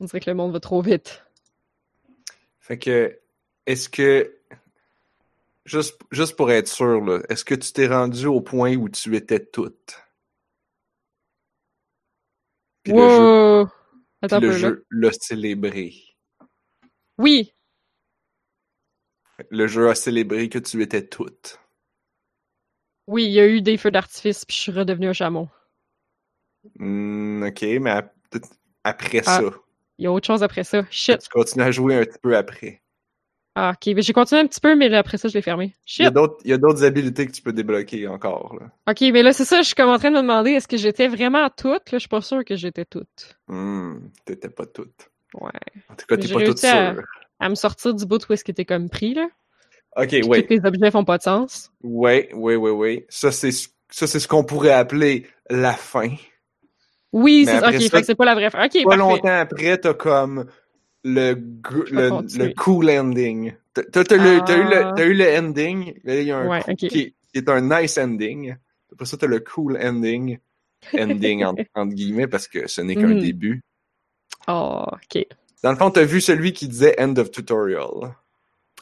[0.00, 1.24] On dirait que le monde va trop vite.
[2.60, 3.18] Fait que,
[3.66, 4.34] est-ce que.
[5.64, 9.44] Juste, juste pour être sûr, est-ce que tu t'es rendu au point où tu étais
[9.44, 10.02] toute?
[12.82, 13.68] Puis le jeu, wow!
[14.22, 14.58] Attends le peu, là.
[14.58, 15.92] jeu l'a célébré.
[17.18, 17.52] Oui!
[19.50, 21.60] Le jeu a célébré que tu étais toute.
[23.06, 25.48] Oui, il y a eu des feux d'artifice, puis je suis redevenu un chameau.
[26.78, 28.02] Hmm, ok, mais
[28.84, 29.40] après Ah.
[29.98, 30.84] Il y a autre chose après ça.
[30.90, 31.18] Shit!
[31.20, 32.82] tu continues à jouer un petit peu après.
[33.54, 33.92] Ah, ok.
[33.94, 35.74] Mais j'ai continué un petit peu, mais là, après ça, je l'ai fermé.
[35.98, 36.14] Il y a Shit!
[36.14, 38.56] d'autres il y a d'autres habiletés que tu peux débloquer encore.
[38.60, 38.70] Là.
[38.88, 40.76] Ok, mais là, c'est ça, je suis comme en train de me demander, est-ce que
[40.76, 41.90] j'étais vraiment toute?
[41.90, 43.36] Là, je suis pas sûre que j'étais toute.
[43.48, 45.10] Hmm, t'étais pas toute.
[45.34, 45.50] Ouais.
[45.90, 47.02] En tout cas, t'es pas toute à- sûre.
[47.40, 49.28] À me sortir du bout où est-ce que t'es comme pris, là.
[49.96, 50.46] Ok, puis oui.
[50.46, 51.72] tous les objets font pas de sens.
[51.82, 53.04] Oui, oui, oui, oui.
[53.08, 56.14] Ça, c'est ce qu'on pourrait appeler la fin.
[57.12, 58.64] Oui, c'est ok, ça, fait que c'est pas la vraie fin.
[58.64, 58.96] Ok, Pas parfait.
[58.98, 60.46] longtemps après, t'as comme
[61.04, 61.34] le,
[61.90, 63.52] le, cool ending.
[63.72, 64.16] T'as eu, Ah.
[64.16, 66.76] le, t'as eu le ending, là, il y a un Ouais, coup ok.
[66.76, 68.56] qui, est, qui est un nice ending.
[68.92, 70.38] Après ça, t'as le cool ending.
[70.98, 73.20] Ending entre, entre guillemets, parce que ce n'est qu'un Mhm.
[73.20, 73.62] début.
[74.48, 75.26] Oh, ok.
[75.62, 78.14] Dans le fond, t'as vu celui qui disait end of tutorial.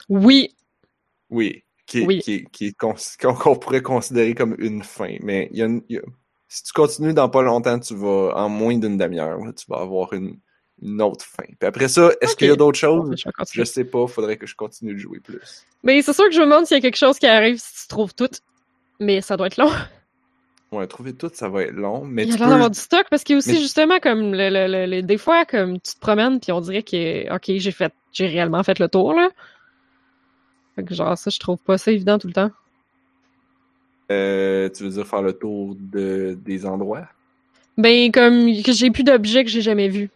[0.08, 0.54] Oui,
[1.30, 1.62] Oui.
[1.86, 2.18] Qui, Oui.
[2.20, 5.16] qui, qui qu'on qu'on pourrait considérer comme une fin.
[5.22, 6.02] Mais il y a y a-
[6.48, 10.12] si tu continues dans pas longtemps, tu vas, en moins d'une demi-heure, tu vas avoir
[10.12, 10.38] une,
[10.82, 11.44] une autre fin.
[11.58, 13.14] Puis après ça, est-ce qu'il y a d'autres choses?
[13.16, 15.64] je Je sais pas, faudrait que je continue de jouer plus.
[15.82, 17.82] Mais c'est sûr que je me demande s'il y a quelque chose qui arrive si
[17.82, 18.28] tu trouves tout.
[19.00, 19.70] Mais ça doit être long.
[20.72, 22.52] Ouais, trouver tout, ça va être long, mais Il y a tu l'air peux...
[22.54, 25.02] d'avoir du stock parce qu'il y a aussi mais- justement comme le, le- le- le-
[25.02, 28.64] des fois comme tu te promènes puis on dirait que ok j'ai fait j'ai réellement
[28.64, 29.30] fait le tour là.
[30.74, 32.50] Fait que genre ça je trouve pas ça évident tout le temps.
[34.10, 37.08] Euh, tu veux dire faire le tour de, des endroits?
[37.76, 40.08] Ben comme j'ai plus d'objets que j'ai jamais vus.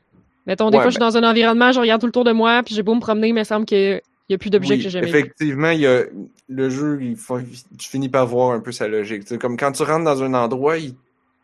[0.46, 2.32] Mettons des Ouais, fois je suis dans un environnement, je regarde tout le tour de
[2.32, 4.76] moi puis j'ai beau me promener, il me semble qu'il y a plus d'objets Oui,
[4.78, 5.18] que j'ai jamais vus.
[5.18, 6.04] effectivement, y a,
[6.48, 9.36] le jeu, il faut- tu finis par voir un peu sa logique.
[9.38, 10.94] Comme quand tu rentres dans un endroit, il,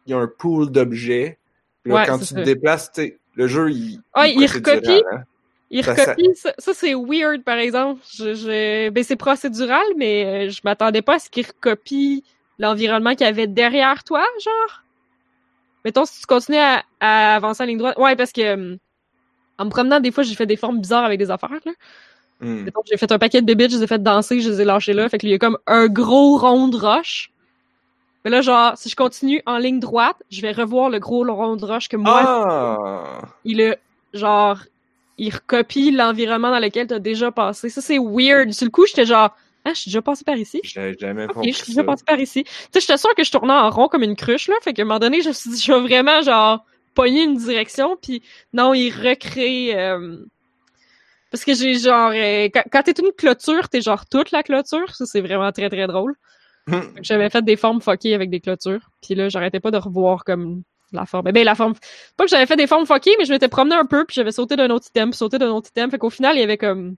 [0.07, 1.39] il y a un pool d'objets.
[1.87, 2.35] Ouais, quand tu ça.
[2.37, 2.91] te déplaces,
[3.35, 5.03] le jeu, il, Ah, il recopie?
[5.13, 5.23] hein.
[5.71, 8.01] Il Ça, recopie, ça, ça, c'est weird par exemple.
[8.15, 8.89] Je, je...
[8.91, 12.23] Ben c'est procédural, mais euh, je m'attendais pas à ce qu'il recopie
[12.59, 14.83] l'environnement qu'il y avait derrière toi, genre?
[15.85, 17.97] Mettons, si tu continues à, à avancer en ligne droite.
[17.99, 18.77] Ouais, parce que euh,
[19.59, 21.73] en me promenant, des fois, j'ai fait des formes bizarres avec des affaires, là.
[22.41, 22.65] Hmm.
[22.65, 24.65] Mettons, j'ai fait un paquet de bébites, je les ai fait danser, je les ai
[24.65, 25.09] lâchés là.
[25.09, 27.31] Fait qu'il y a comme un gros rond de roche.
[28.25, 31.57] Mais là, genre, si je continue en ligne droite, je vais revoir le gros rond
[31.57, 33.23] de roche que moi, Ah!
[33.45, 33.77] il a,
[34.13, 34.59] genre,
[35.17, 37.71] il recopie l'environnement dans lequel t'as déjà passé.
[37.71, 38.53] Ça, c'est weird.
[38.53, 39.35] Sur le coup, j'étais genre,
[39.67, 40.61] ah, je suis déjà passé par ici.
[40.65, 42.45] J'avais jamais Ok, compris je suis déjà passé par ici.
[42.45, 44.55] Tu sais, j'étais sûre que je tournais en rond comme une cruche, là.
[44.63, 47.37] Fait qu'à un moment donné, je me suis dit, je vais vraiment, genre, pogner une
[47.37, 49.79] direction, puis non, il recrée...
[49.79, 50.19] euh,
[51.31, 52.11] Parce que j'ai, genre...
[52.15, 54.95] euh, Quand, quand t'es une clôture, t'es genre toute la clôture.
[54.95, 56.15] Ça, c'est vraiment très, très drôle.
[57.03, 58.91] J'avais fait des formes fuckées avec des clôtures.
[59.03, 61.31] Puis là, j'arrêtais pas de revoir comme la forme.
[61.31, 61.75] Ben, la forme.
[62.17, 64.33] Pas que j'avais fait des formes fuckées, mais je m'étais promené un peu, puis j'avais
[64.33, 65.91] sauté d'un autre item, puis sauté d'un autre item.
[65.91, 66.95] Fait qu'au final, il y avait comme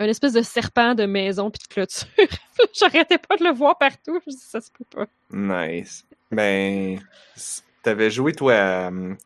[0.00, 2.08] un espèce de serpent de maison puis de clôture.
[2.72, 4.20] j'arrêtais pas de le voir partout.
[4.26, 5.06] Je dis, ça se peut pas.
[5.30, 6.04] Nice.
[6.32, 6.98] Ben,
[7.82, 9.16] t'avais joué, toi, à um,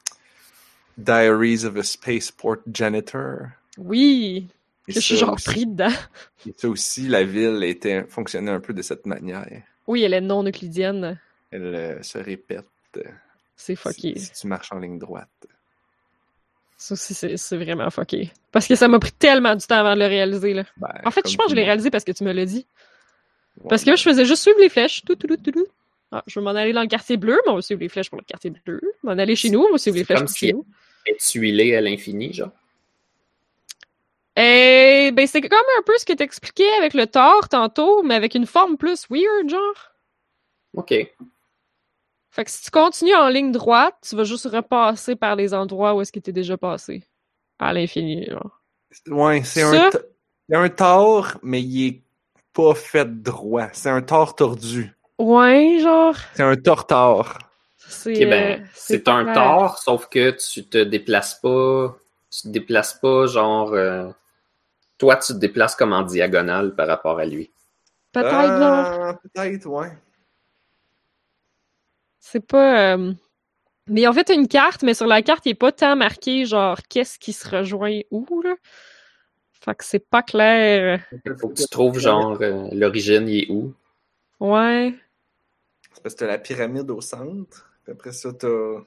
[0.99, 3.49] Diaries of a Spaceport Janitor?
[3.79, 4.49] Oui.
[4.89, 5.93] Et Je suis genre aussi- pris dedans.
[6.47, 9.63] et ça aussi, la ville était, fonctionnait un peu de cette manière.
[9.87, 11.19] Oui, elle est non euclidienne.
[11.51, 13.03] Elle euh, se répète euh,
[13.57, 14.19] C'est si, fucké.
[14.19, 15.29] si tu marches en ligne droite.
[16.85, 18.31] Ça aussi, c'est c'est vraiment fucké.
[18.53, 20.64] Parce que ça m'a pris tellement du temps avant de le réaliser, là.
[20.77, 22.66] Ben, En fait, je pense que je l'ai réalisé parce que tu me l'as dit.
[23.70, 25.03] Parce que je faisais juste suivre les flèches.
[25.07, 25.66] Tout, tout, tout, tout.
[26.12, 28.11] Ah, je vais m'en aller dans le quartier bleu, mais on va suivre les flèches
[28.11, 28.83] pour le quartier bleu.
[29.03, 30.66] M'en aller chez nous, on va suivre les flèches comme pour si- chez nous.
[31.07, 32.51] Es-tu huilé à l'infini, genre?
[34.37, 38.35] Eh, ben, c'est comme un peu ce que t'expliquais avec le Thor tantôt, mais avec
[38.35, 39.92] une forme plus weird, genre.
[40.75, 40.92] OK.
[42.35, 45.94] Fait que si tu continues en ligne droite, tu vas juste repasser par les endroits
[45.94, 47.05] où est-ce qu'il était déjà passé.
[47.61, 48.61] À l'infini, genre.
[49.07, 49.88] Ouais, c'est un,
[50.53, 52.03] un tort, mais il est
[52.53, 53.68] pas fait droit.
[53.73, 54.90] C'est un tort tordu.
[55.20, 56.16] Ouais, genre.
[56.35, 57.38] C'est un tortard.
[57.77, 59.35] C'est Ok, ben, euh, c'est un clair.
[59.35, 61.97] tort, sauf que tu te déplaces pas.
[62.33, 63.73] Tu te déplaces pas, genre.
[63.75, 64.09] euh,
[64.99, 67.53] toi, tu te déplaces comme en diagonale par rapport à lui.
[68.12, 68.33] Peut-être.
[68.35, 69.92] Ah, Peut-être, ouais.
[72.27, 72.95] C'est pas.
[72.95, 73.13] euh,
[73.87, 76.47] Mais en fait, t'as une carte, mais sur la carte, il est pas tant marqué,
[76.47, 78.55] genre, qu'est-ce qui se rejoint où, là.
[79.53, 81.01] Fait que c'est pas clair.
[81.39, 83.75] Faut que tu trouves, genre, euh, l'origine, il est où.
[84.41, 84.95] Ouais.
[85.93, 87.71] C'est parce que t'as la pyramide au centre.
[87.85, 88.81] Puis après ça, t'as.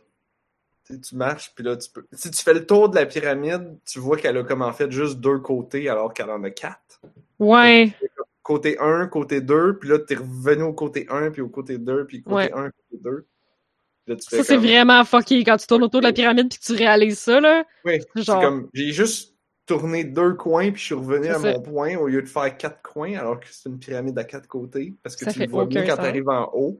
[0.85, 2.05] tu sais, Tu marches, puis là, tu peux.
[2.13, 4.91] Si tu fais le tour de la pyramide, tu vois qu'elle a comme en fait
[4.91, 7.01] juste deux côtés alors qu'elle en a quatre.
[7.39, 7.93] Ouais.
[8.47, 12.05] Côté 1, côté 2, puis là, t'es revenu au côté 1, puis au côté 2,
[12.05, 12.51] puis côté Ouais.
[12.53, 13.27] 1, côté 2.
[14.07, 16.57] Là, tu Ça, c'est comme- vraiment fucké quand tu tournes autour de la pyramide puis
[16.57, 17.65] que tu réalises ça, là.
[17.83, 18.69] Oui, Genre- c'est comme.
[18.73, 21.51] J'ai juste tourné deux coins, puis je suis revenu à ça.
[21.51, 24.47] mon point au lieu de faire quatre coins, alors que c'est une pyramide à quatre
[24.47, 25.97] côtés, parce que Ça tu le vois mieux quand sens.
[25.97, 26.79] t'arrives en haut.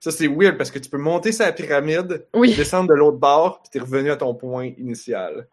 [0.00, 2.54] Ça, c'est weird, parce que tu peux monter sa pyramide, Oui.
[2.56, 5.46] descendre de l'autre bord, puis t'es revenu à ton point initial.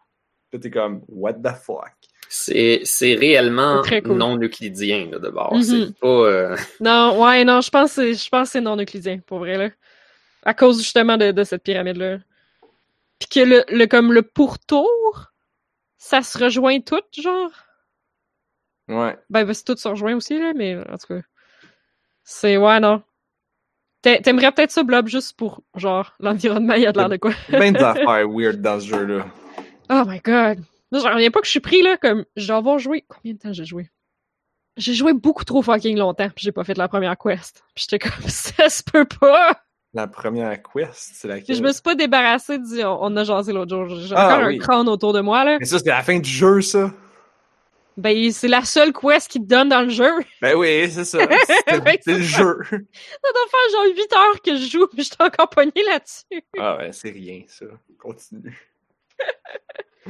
[0.54, 1.92] Là, t'es comme, what the fuck?
[2.32, 4.16] C'est c'est réellement C'est très cool.
[4.16, 5.52] non euclidien, là, de bord.
[5.54, 5.62] Mhm.
[5.62, 6.06] C'est pas.
[6.06, 9.40] euh, Non, ouais, non, je pense que c'est- je pense que c'est non euclidien, pour
[9.40, 9.68] vrai, là.
[10.44, 12.18] À cause justement de, de cette pyramide-là.
[13.18, 15.32] Puis que le, le, comme le pourtour,
[15.98, 17.50] ça se rejoint tout, genre?
[18.88, 19.18] Ouais.
[19.28, 21.20] Ben, ben, c'est tout se rejoint aussi, là, mais en tout cas.
[22.22, 23.02] C'est, ouais, non.
[24.02, 27.16] T'a- T'aimerais peut-être ça, Blob, juste pour, genre, l'environnement, il y a de l'air de
[27.16, 27.32] quoi?
[27.50, 29.26] Ben des affaires weird dans ce jeu-là.
[29.90, 30.60] Oh my god.
[30.92, 33.04] J'en reviens pas que je suis pris, là, comme, je dois avoir joué.
[33.08, 33.88] Combien de temps j'ai joué?
[34.76, 37.62] J'ai joué beaucoup trop fucking longtemps, puis j'ai pas fait la première quest.
[37.74, 39.60] Puis j'étais comme, ça se peut pas!
[39.92, 41.56] La première quest, c'est Puis laquelle?
[41.56, 42.82] je me suis pas débarrassé du.
[42.84, 43.88] On, on a jasé l'autre jour.
[44.00, 44.56] J'ai Ah, encore oui.
[44.56, 45.58] un crâne autour de moi, là.
[45.58, 46.92] Mais ça, c'était la fin du jeu, ça?
[47.96, 50.10] Ben, c'est la seule quest qui te donne dans le jeu.
[50.40, 51.18] Ben oui, c'est ça.
[51.18, 51.64] C'est
[52.02, 52.58] c'est le jeu.
[52.70, 56.42] Ça doit faire genre 8 heures que je joue, puis j'étais encore pogné là-dessus.
[56.56, 57.66] Ah ouais, c'est rien, ça.
[57.98, 58.56] Continue.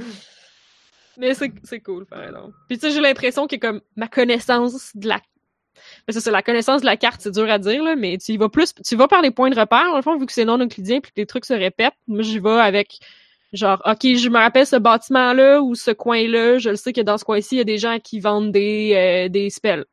[1.18, 2.54] Mais c'est cool, par exemple.
[2.68, 5.20] Puis tu sais, j'ai l'impression que comme ma connaissance de la.
[6.06, 8.36] Ben, c'est la connaissance de la carte, c'est dur à dire, là, mais tu y
[8.36, 8.74] vas plus.
[8.86, 11.00] Tu vas par les points de repère, dans le fond, vu que c'est non euclidien
[11.00, 11.94] puis que les trucs se répètent.
[12.06, 12.98] Moi, j'y vais avec
[13.52, 17.18] genre, OK, je me rappelle ce bâtiment-là ou ce coin-là, je le sais que dans
[17.18, 19.84] ce coin-ci, il y a des gens qui vendent des, euh, des spells.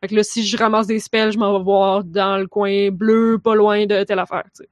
[0.00, 2.90] Fait que là, si je ramasse des spells, je m'en vais voir dans le coin
[2.90, 4.68] bleu, pas loin de telle affaire, tu sais.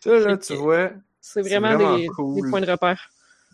[0.00, 0.90] Ça, là, Fait tu que- vois.
[1.20, 2.42] C'est C'est vraiment, vraiment des, cool.
[2.42, 3.08] des points de repère.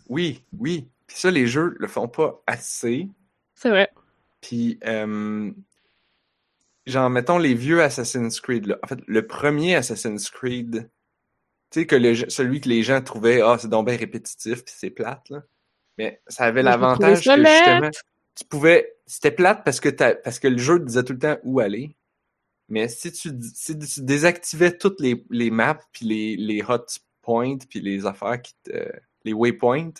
[0.07, 0.87] Oui, oui.
[1.09, 3.09] Puis ça, les jeux le font pas assez.
[3.55, 3.89] C'est vrai.
[4.41, 5.51] Puis, euh,
[6.85, 8.77] genre, mettons les vieux Assassin's Creed, là.
[8.83, 10.87] En fait, le premier Assassin's Creed,
[11.71, 14.73] tu sais, que le, celui que les gens trouvaient, ah, c'est donc bien répétitif, puis
[14.77, 15.41] c'est plate, là.
[15.97, 17.89] Mais ça avait l'avantage que, justement,
[18.35, 21.19] tu pouvais, c'était plate parce que t'as, parce que le jeu te disait tout le
[21.19, 21.97] temps où aller.
[22.69, 26.85] Mais si tu, si tu désactivais toutes les, les maps, puis les, les hot
[27.23, 28.91] points, puis les affaires qui te,
[29.25, 29.91] les waypoints,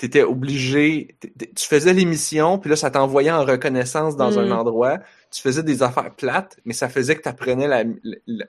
[0.00, 4.38] t'étais obligé, t- t- tu faisais les missions, puis là, ça t'envoyait en reconnaissance dans
[4.38, 4.52] un Mm.
[4.52, 4.98] endroit.
[5.30, 7.68] Tu faisais des affaires plates, mais ça faisait que tu apprenais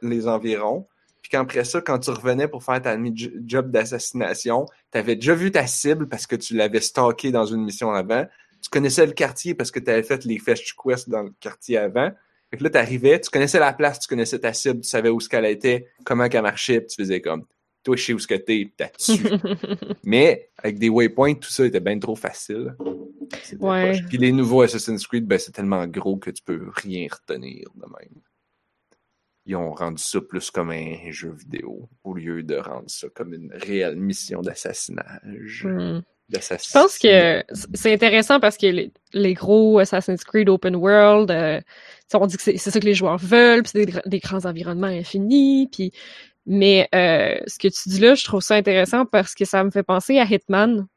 [0.01, 0.87] les environs.
[1.21, 2.97] Puis qu'après ça, quand tu revenais pour faire ta
[3.45, 7.63] job d'assassination, tu avais déjà vu ta cible parce que tu l'avais stalké dans une
[7.63, 8.25] mission avant.
[8.61, 11.77] Tu connaissais le quartier parce que tu avais fait les fetch quests dans le quartier
[11.77, 12.09] avant.
[12.49, 15.19] Fait que là, t'arrivais, tu connaissais la place, tu connaissais ta cible, tu savais où
[15.19, 17.45] ce qu'elle était, comment qu'elle marchait, puis tu faisais comme,
[17.83, 19.23] toi, je sais où ce que t'es, puis t'as dessus.
[20.03, 22.75] Mais avec des waypoints, tout ça était bien trop facile.
[23.59, 23.99] Ouais.
[24.09, 27.85] Puis les nouveaux Assassin's Creed, ben, c'est tellement gros que tu peux rien retenir de
[27.85, 28.21] même.
[29.45, 33.33] Ils ont rendu ça plus comme un jeu vidéo au lieu de rendre ça comme
[33.33, 35.65] une réelle mission d'assassinage.
[35.65, 36.01] Hmm.
[36.33, 41.59] Je pense que c'est intéressant parce que les, les gros Assassin's Creed Open World, euh,
[42.13, 44.87] on dit que c'est ça que les joueurs veulent, puis c'est des, des grands environnements
[44.87, 45.91] infinis, puis
[46.45, 49.71] mais euh, ce que tu dis là, je trouve ça intéressant parce que ça me
[49.71, 50.88] fait penser à Hitman,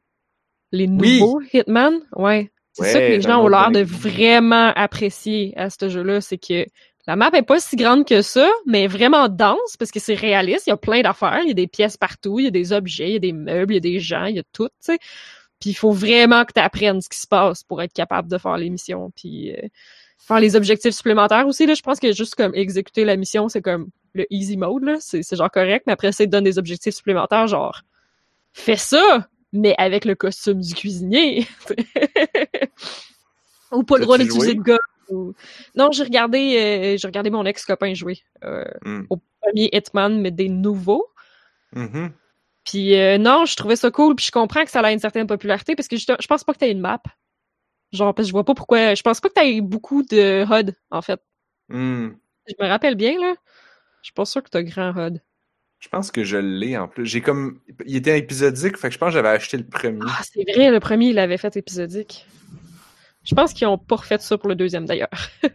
[0.72, 1.18] les Oui.
[1.20, 2.50] nouveaux Hitman, ouais.
[2.72, 6.38] C'est Ouais, ça que les gens ont l'air de vraiment apprécier à ce jeu-là, c'est
[6.38, 6.66] que
[7.06, 10.66] la map est pas si grande que ça, mais vraiment dense parce que c'est réaliste.
[10.66, 12.72] Il y a plein d'affaires, il y a des pièces partout, il y a des
[12.72, 14.68] objets, il y a des meubles, il y a des gens, il y a tout,
[14.68, 14.98] tu sais.
[15.60, 18.38] Puis il faut vraiment que tu apprennes ce qui se passe pour être capable de
[18.38, 19.68] faire les missions, puis euh,
[20.18, 21.66] faire les objectifs supplémentaires aussi.
[21.66, 24.96] Là, je pense que juste comme exécuter la mission, c'est comme le easy mode, là.
[25.00, 27.82] C'est genre correct, mais après, ça te donne des objectifs supplémentaires, genre
[28.52, 31.46] fais ça, mais avec le costume du cuisinier.
[33.72, 34.78] Ou pas le droit d'utiliser de
[35.10, 35.34] ou-
[35.74, 39.02] Non, j'ai regardé, euh, j'ai regardé mon ex-copain jouer euh, Hmm.
[39.10, 41.06] au premier Hitman, mais des nouveaux.
[41.72, 42.12] Mhm.
[42.64, 45.26] Puis euh, non, je trouvais ça cool, puis je comprends que ça a une certaine
[45.26, 47.02] popularité, parce que je, je pense pas que t'aies une map.
[47.92, 48.94] Genre, parce que je vois pas pourquoi...
[48.94, 51.20] Je pense pas que t'aies beaucoup de HUD, en fait.
[51.68, 52.10] Hmm.
[52.48, 53.34] Je me rappelle bien, là.
[54.04, 55.22] Je suis pas sûr que t'as grand HUD.
[55.80, 57.06] Je pense que je l'ai en plus.
[57.06, 57.58] J'ai comme.
[57.86, 60.04] Il était épisodique, fait que je pense que j'avais acheté le premier.
[60.06, 62.26] Ah, c'est vrai, le premier, il l'avait fait épisodique.
[63.24, 65.08] Je pense qu'ils ont pas refait ça pour le deuxième, d'ailleurs.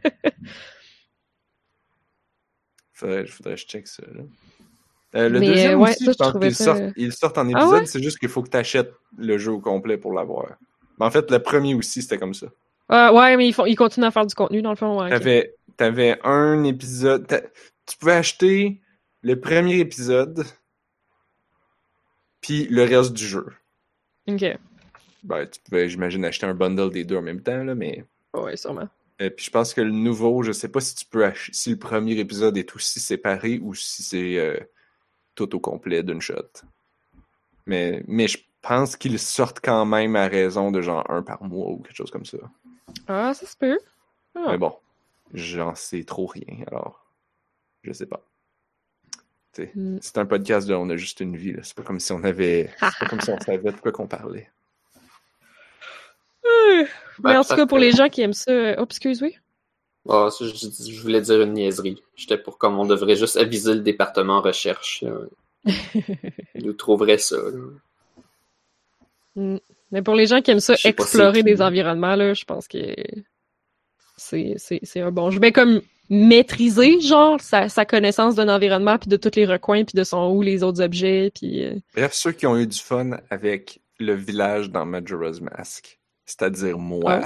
[2.94, 4.02] Faudrait, faudrait que je check ça.
[4.14, 4.24] Là.
[5.16, 7.38] Euh, le Mais, deuxième euh, ouais, aussi, ça, je pense qu'ils ça- sortent, ils sortent
[7.38, 7.86] en Ah épisode, ouais?
[7.86, 10.58] c'est juste qu'il faut que tu achètes le jeu au complet pour l'avoir.
[11.00, 12.48] Mais en fait, le premier aussi, c'était comme ça.
[12.90, 15.00] Ah, ouais, mais ils, font, ils continuent à faire du contenu, dans le fond.
[15.02, 15.10] Ouais.
[15.10, 17.26] T'avais, t'avais un épisode.
[17.90, 18.80] Tu pouvais acheter
[19.24, 20.46] le premier épisode,
[22.40, 23.48] puis le reste du jeu.
[24.28, 24.46] Ok.
[25.24, 28.06] Ben, tu pouvais, j'imagine, acheter un bundle des deux en même temps, là, mais.
[28.34, 28.88] Ouais, sûrement.
[29.22, 31.72] Euh, puis je pense que le nouveau, je sais pas si tu peux ach- si
[31.72, 34.58] le premier épisode est aussi séparé ou si c'est euh,
[35.36, 36.48] tout au complet d'une shot.
[37.66, 41.70] Mais, mais je pense qu'ils sortent quand même à raison de genre un par mois
[41.72, 42.38] ou quelque chose comme ça.
[43.08, 43.80] Ah, ça se peut.
[44.36, 44.46] Ah.
[44.52, 44.74] Mais bon,
[45.34, 47.06] j'en sais trop rien, alors
[47.84, 48.24] je sais pas.
[49.76, 49.98] Mm.
[50.02, 51.60] C'est un podcast de On a juste une vie, là.
[51.64, 52.70] C'est pas comme si on avait.
[52.80, 54.50] C'est pas comme si on savait de quoi qu'on parlait.
[57.24, 58.52] Mais en tout cas, pour les gens qui aiment ça...
[58.52, 59.38] euh, Oh, excuse, oui?
[60.08, 62.02] Ah, ça, je, je voulais dire une niaiserie.
[62.16, 65.04] J'étais pour comme on devrait juste aviser le département recherche.
[65.66, 67.36] Ils nous trouveraient ça.
[67.36, 67.68] là.
[69.36, 69.58] Mm.
[69.92, 72.78] Mais pour les gens qui aiment ça, explorer des environnements, là, je pense que
[74.18, 75.40] c'est, c'est, c'est un bon jeu.
[75.40, 79.96] Mais comme maîtriser, genre, sa, sa connaissance d'un environnement, puis de tous les recoins, puis
[79.98, 81.64] de son où les autres objets, puis...
[81.66, 86.78] euh, Bref, ceux qui ont eu du fun avec le village dans Majora's Mask, c'est-à-dire
[86.80, 87.22] moi.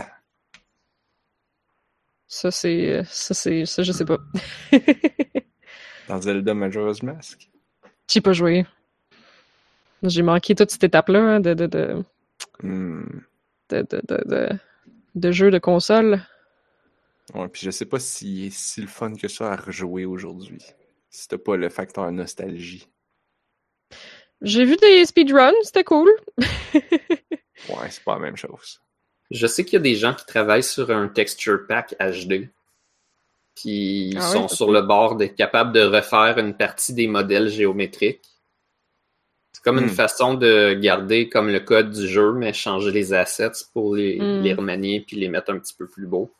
[2.27, 3.03] Ça, c'est...
[3.05, 3.65] Ça, c'est...
[3.65, 4.17] Ça, je sais pas.
[6.09, 7.49] Dans Zelda Majora's Mask.
[8.09, 8.65] J'ai pas joué.
[10.03, 12.03] J'ai manqué toute cette étape-là hein, de, de, de,
[12.61, 13.03] Hmm.
[13.69, 14.49] de, de, de, de,
[15.15, 16.21] de jeux de console.
[17.33, 20.61] Ouais, puis je sais pas s'il est si le fun que ça à rejouer aujourd'hui.
[21.09, 22.87] Si t'as pas le facteur nostalgie.
[24.41, 26.11] J'ai vu des speedruns, c'était cool.
[27.69, 28.81] Ouais, c'est pas la même chose.
[29.31, 32.49] Je sais qu'il y a des gens qui travaillent sur un texture pack HD.
[33.55, 37.47] Puis ils Ah sont sur le bord d'être capables de refaire une partie des modèles
[37.49, 38.27] géométriques.
[39.53, 39.89] C'est comme une Hmm.
[39.89, 44.41] façon de garder comme le code du jeu, mais changer les assets pour les, Hmm.
[44.41, 46.33] les remanier puis les mettre un petit peu plus beaux.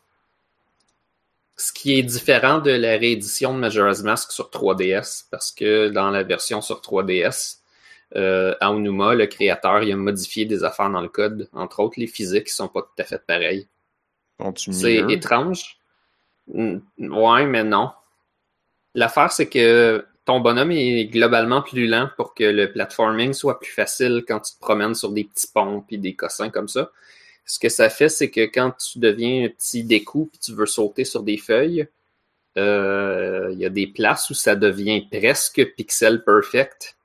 [1.58, 6.10] Ce qui est différent de la réédition de Majora's Mask sur 3DS, parce que dans
[6.10, 7.60] la version sur 3DS,
[8.16, 12.08] euh, Aonuma, le créateur, il a modifié des affaires dans le code, entre autres les
[12.08, 13.68] physiques qui sont pas tout à fait pareilles.
[14.74, 15.78] C'est étrange.
[16.48, 17.92] Mm, Ouais, mais non.
[18.96, 23.72] L'affaire, c'est que ton bonhomme est globalement plus lent pour que le platforming soit plus
[23.72, 26.92] facile quand tu te promènes sur des petits ponts et des cossins comme ça.
[27.46, 30.66] Ce que ça fait, c'est que quand tu deviens un petit découp et tu veux
[30.66, 31.88] sauter sur des feuilles,
[32.58, 36.98] euh, il y a des places où ça devient presque pixel perfect.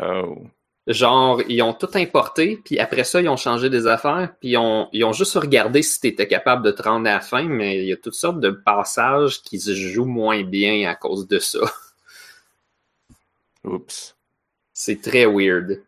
[0.00, 0.44] Oh.
[0.88, 4.56] Genre, ils ont tout importé, puis après ça, ils ont changé des affaires, puis ils
[4.56, 7.44] ont, ils ont juste regardé si tu étais capable de te rendre à la fin,
[7.44, 11.28] mais il y a toutes sortes de passages qui se jouent moins bien à cause
[11.28, 11.60] de ça.
[13.64, 14.16] Oups.
[14.72, 15.82] C'est très weird.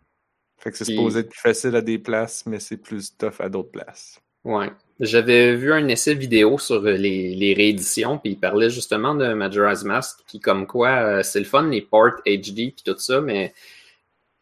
[0.64, 3.50] Fait que c'est supposé être plus facile à des places, mais c'est plus tough à
[3.50, 4.18] d'autres places.
[4.44, 4.70] Ouais.
[4.98, 9.84] J'avais vu un essai vidéo sur les, les rééditions, puis il parlait justement de Majora's
[9.84, 13.52] Mask, puis comme quoi euh, c'est le fun, les ports HD, puis tout ça, mais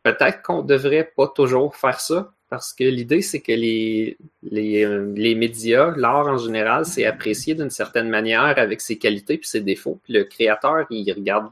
[0.05, 5.13] peut-être qu'on devrait pas toujours faire ça, parce que l'idée, c'est que les, les, euh,
[5.17, 9.61] les médias, l'art en général, c'est apprécié d'une certaine manière avec ses qualités puis ses
[9.61, 11.51] défauts, puis le créateur, il regarde,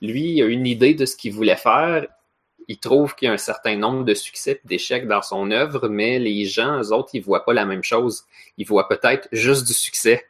[0.00, 2.06] lui, il a une idée de ce qu'il voulait faire,
[2.68, 5.88] il trouve qu'il y a un certain nombre de succès et d'échecs dans son œuvre,
[5.88, 8.24] mais les gens, eux autres, ils voient pas la même chose.
[8.58, 10.26] Ils voient peut-être juste du succès.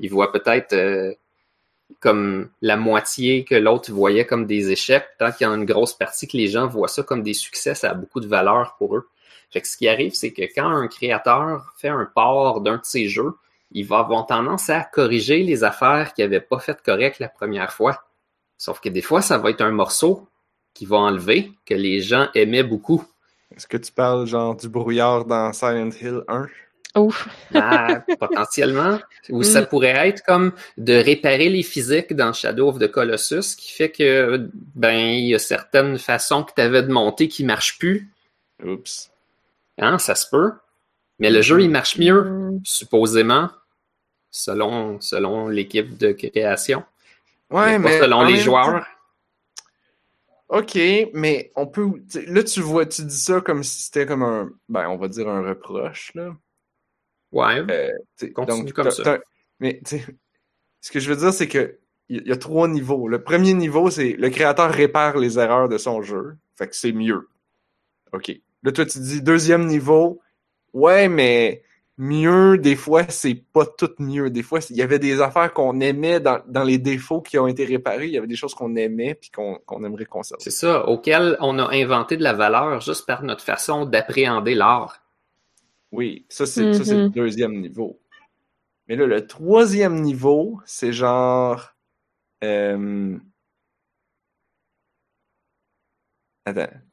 [0.00, 1.14] Ils voient peut-être euh,
[2.00, 5.64] comme la moitié que l'autre voyait comme des échecs, tant qu'il y en a une
[5.64, 8.76] grosse partie que les gens voient ça comme des succès, ça a beaucoup de valeur
[8.78, 9.08] pour eux.
[9.50, 12.84] Fait que ce qui arrive, c'est que quand un créateur fait un port d'un de
[12.84, 13.34] ses jeux,
[13.72, 17.72] il va avoir tendance à corriger les affaires qu'il n'avait pas faites correct la première
[17.72, 18.04] fois.
[18.58, 20.28] Sauf que des fois, ça va être un morceau
[20.74, 23.04] qu'il va enlever, que les gens aimaient beaucoup.
[23.56, 26.46] Est-ce que tu parles genre du brouillard dans Silent Hill 1?
[26.96, 27.28] Ouf.
[27.52, 28.98] Ben, potentiellement.
[29.28, 29.66] Ou ça Mm.
[29.66, 34.48] pourrait être comme de réparer les physiques dans Shadow of the Colossus, qui fait que,
[34.74, 38.08] ben, il y a certaines façons que tu avais de monter qui marchent plus.
[38.64, 39.10] Oups.
[39.78, 40.52] Hein, ça se peut.
[41.20, 42.60] Mais le jeu, il marche mieux, Hmm.
[42.64, 43.50] supposément,
[44.30, 46.82] selon, selon l'équipe de création.
[47.50, 47.98] Ouais, mais mais.
[47.98, 48.84] pas selon les joueurs.
[50.50, 50.76] Ok,
[51.14, 51.88] mais on peut.
[52.26, 54.50] Là, tu vois, tu dis ça comme si c'était comme un.
[54.68, 56.36] Ben, on va dire un reproche, là.
[57.30, 57.60] Ouais.
[57.70, 59.20] Euh, Continue comme ça.
[59.60, 59.80] Mais,
[60.80, 63.06] ce que je veux dire, c'est que il y a trois niveaux.
[63.06, 66.36] Le premier niveau, c'est le créateur répare les erreurs de son jeu.
[66.56, 67.28] Fait que c'est mieux.
[68.12, 68.32] OK.
[68.64, 70.20] Là, toi, tu dis deuxième niveau.
[70.72, 71.62] Ouais, mais
[72.00, 74.30] mieux, des fois, c'est pas tout mieux.
[74.30, 77.46] Des fois, il y avait des affaires qu'on aimait dans, dans les défauts qui ont
[77.48, 78.06] été réparés.
[78.08, 80.44] Il y avait des choses qu'on aimait puis qu'on qu'on aimerait conserver.
[80.44, 85.02] C'est ça, auquel on a inventé de la valeur juste par notre façon d'appréhender l'art.
[85.92, 87.12] Oui, ça c'est ça, c'est le Mhm.
[87.14, 88.00] deuxième niveau.
[88.88, 91.74] Mais là, le troisième niveau, c'est genre.
[92.44, 93.18] euh,
[96.44, 96.89] Attends.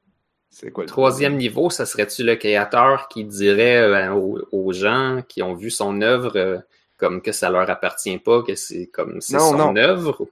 [0.59, 4.73] C'est quoi le Troisième niveau, ça serait-tu le créateur qui dirait euh, ben, aux, aux
[4.73, 6.57] gens qui ont vu son œuvre euh,
[6.97, 9.75] comme que ça leur appartient pas, que c'est comme c'est Non, son non.
[9.75, 10.27] œuvre?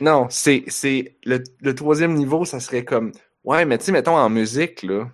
[0.00, 3.12] Non, c'est c'est le, le troisième niveau, ça serait comme
[3.44, 5.08] ouais, mais tu sais, mettons en musique là,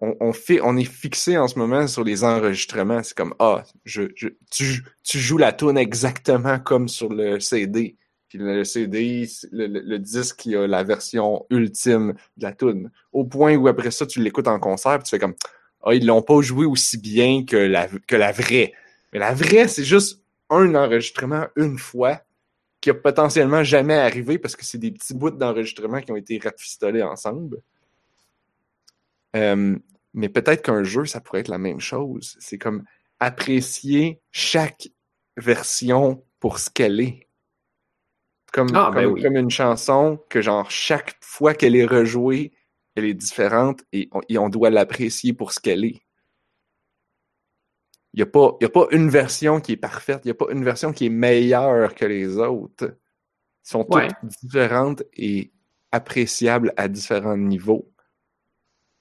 [0.00, 3.02] on, on fait on est fixé en ce moment sur les enregistrements.
[3.02, 7.96] C'est comme ah, je, je tu, tu joues la tune exactement comme sur le CD.
[8.38, 12.90] Le CD, le, disque, il a la version ultime de la tune.
[13.12, 15.34] Au point où après ça, tu l'écoutes en concert, puis tu fais comme
[15.82, 18.72] ah, ils l'ont pas joué aussi bien que la que la vraie.
[19.12, 20.20] Mais la vraie, c'est juste
[20.50, 22.20] un enregistrement une fois
[22.80, 26.38] qui a potentiellement jamais arrivé parce que c'est des petits bouts d'enregistrement qui ont été
[26.38, 27.62] rafistolés ensemble.
[29.34, 29.76] Euh,
[30.14, 32.36] Mais peut-être qu'un jeu, ça pourrait être la même chose.
[32.40, 32.84] C'est comme
[33.20, 34.88] apprécier chaque
[35.36, 37.25] version pour ce qu'elle est.
[38.56, 39.22] Comme, Ah, ben comme, oui.
[39.22, 42.52] comme une chanson que, genre, chaque fois qu'elle est rejouée,
[42.94, 46.00] elle est différente et on, et on doit l'apprécier pour ce qu'elle est.
[48.14, 50.34] Il n'y a, pas- y a pas une version qui est parfaite, il n'y a
[50.34, 52.84] pas une version qui est meilleure que les autres.
[52.86, 52.96] Elles
[53.62, 54.08] sont toutes Ouais.
[54.22, 55.52] différentes et
[55.92, 57.92] appréciables à différents niveaux.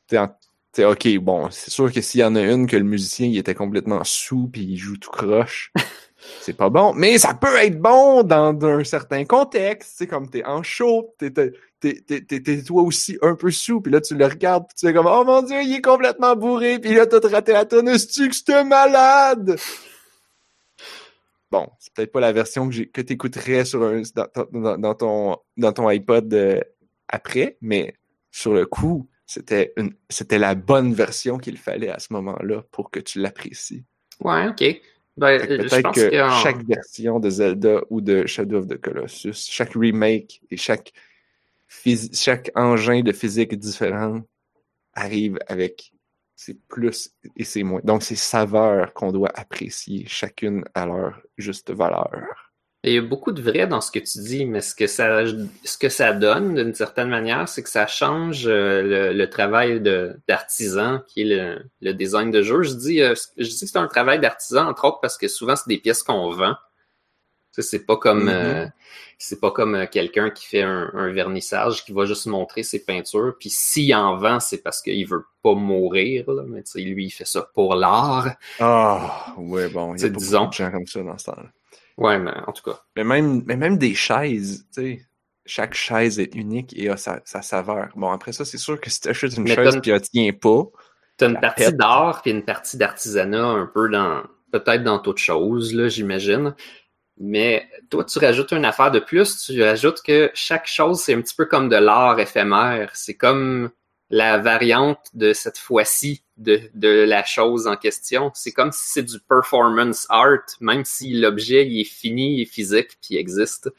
[0.08, 0.36] T'es en-
[0.80, 3.56] ok, bon, c'est sûr que s'il y en a une que le musicien il était
[3.56, 5.72] complètement sous puis il joue tout croche,
[6.42, 6.94] c'est pas bon.
[6.94, 11.32] Mais ça peut être bon dans un certain contexte, tu comme t'es en show, t'es,
[12.64, 15.24] toi aussi un peu sous, puis là tu le regardes, puis tu es comme oh
[15.26, 19.58] mon dieu, il est complètement bourré, puis là t'as raté la tonne, est-ce que malade?
[21.52, 25.88] Bon, c'est peut-être pas la version que, que t'écouterais sur un, dans, ton- dans, ton,
[25.88, 26.60] iPod euh,
[27.08, 27.96] après, mais
[28.32, 29.74] sur le coup, c'était
[30.10, 33.86] c'était la bonne version qu'il fallait à ce moment-là pour que tu l'apprécies.
[34.20, 34.82] Ouais, ok.
[35.18, 38.78] Ben, que je Peut-être que que chaque version de Zelda ou de Shadow of the
[38.80, 40.92] Colossus, chaque remake et chaque,
[42.14, 44.22] chaque engin de physique différent
[44.94, 45.94] arrive avec
[46.36, 47.82] ses plus et ses moins.
[47.84, 52.45] Donc, c'est saveurs qu'on doit apprécier, chacune à leur juste valeur.
[52.92, 55.24] Il y a beaucoup de vrai dans ce que tu dis, mais ce que ça,
[55.64, 59.82] ce que ça donne d'une certaine manière, c'est que ça change euh, le, le travail
[60.28, 62.64] d'artisan qui est le, le design de jeu.
[62.64, 65.56] Je dis, euh, je dis que c'est un travail d'artisan, entre autres, parce que souvent,
[65.56, 66.56] c'est des pièces qu'on vend.
[67.58, 68.30] C'est pas comme Mhm.
[68.30, 68.66] euh,
[69.18, 73.36] c'est pas comme quelqu'un qui fait un, un vernissage qui va juste montrer ses peintures.
[73.40, 76.30] Puis s'il en vend, c'est parce qu'il veut pas mourir.
[76.30, 76.44] Là.
[76.46, 78.28] Mais lui, il fait ça pour l'art.
[78.60, 80.40] Ah, ouais, bon, il y a pas disons.
[80.42, 81.50] beaucoup de gens comme ça dans ce temps-là.
[81.98, 82.82] Ouais, mais en tout cas.
[82.96, 85.06] Mais même, mais même des chaises, tu sais,
[85.46, 87.90] chaque chaise est unique et a sa, sa saveur.
[87.96, 90.32] Bon, après ça, c'est sûr que si tu achètes une Mais chaise puis elle tient
[90.34, 90.66] pas,
[91.18, 95.74] T'as une partie d'art puis une partie d'artisanat un peu dans peut-être dans toute chose
[95.74, 96.56] là, j'imagine.
[97.18, 99.38] Mais toi, tu rajoutes une affaire de plus.
[99.38, 102.92] Tu rajoutes que chaque chose c'est un petit peu comme de l'art éphémère.
[102.94, 103.70] C'est comme
[104.10, 108.32] la variante de cette fois-ci de, de la chose en question.
[108.34, 112.46] C'est comme si c'est du performance art, même si l'objet il est fini, il est
[112.46, 113.70] physique puis il existe.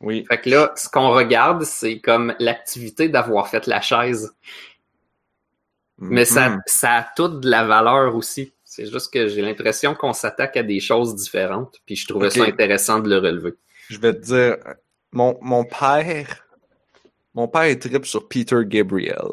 [0.00, 0.24] oui.
[0.28, 4.34] Fait que là, ce qu'on regarde, c'est comme l'activité d'avoir fait la chaise.
[5.98, 6.62] Mais ça, Mhm.
[6.66, 8.52] ça a toute de la valeur aussi.
[8.64, 11.80] C'est juste que j'ai l'impression qu'on s'attaque à des choses différentes.
[11.86, 13.54] Puis je trouvais ça intéressant de le relever.
[13.88, 14.56] Je vais te dire,
[15.12, 16.43] mon, mon père,
[17.34, 19.28] mon père est trip sur Peter Gabriel,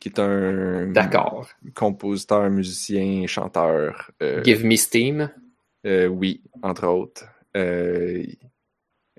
[0.00, 1.48] qui est un D'accord.
[1.74, 4.10] compositeur, musicien, chanteur.
[4.22, 5.30] euh, Give me steam.
[5.86, 7.24] euh, oui, entre autres.
[7.56, 8.24] Euh,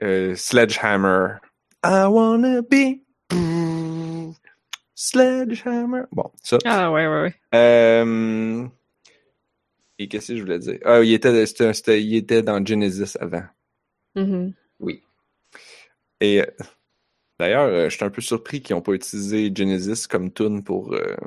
[0.01, 1.35] euh, Sledgehammer.
[1.85, 2.99] I wanna be
[4.95, 6.03] Sledgehammer.
[6.11, 6.57] Bon, ça.
[6.65, 7.35] Ah ouais, ouais, ouais.
[7.55, 8.65] Euh,
[9.99, 10.79] et qu'est-ce que je voulais dire?
[10.85, 13.43] Ah, il était, c'était- c'était- il était dans Genesis avant.
[14.15, 14.53] Mhm.
[16.21, 16.45] Et euh,
[17.43, 20.93] d'ailleurs, euh, je suis un peu surpris qu'ils n'ont pas utilisé Genesis comme tune pour
[20.93, 21.17] euh,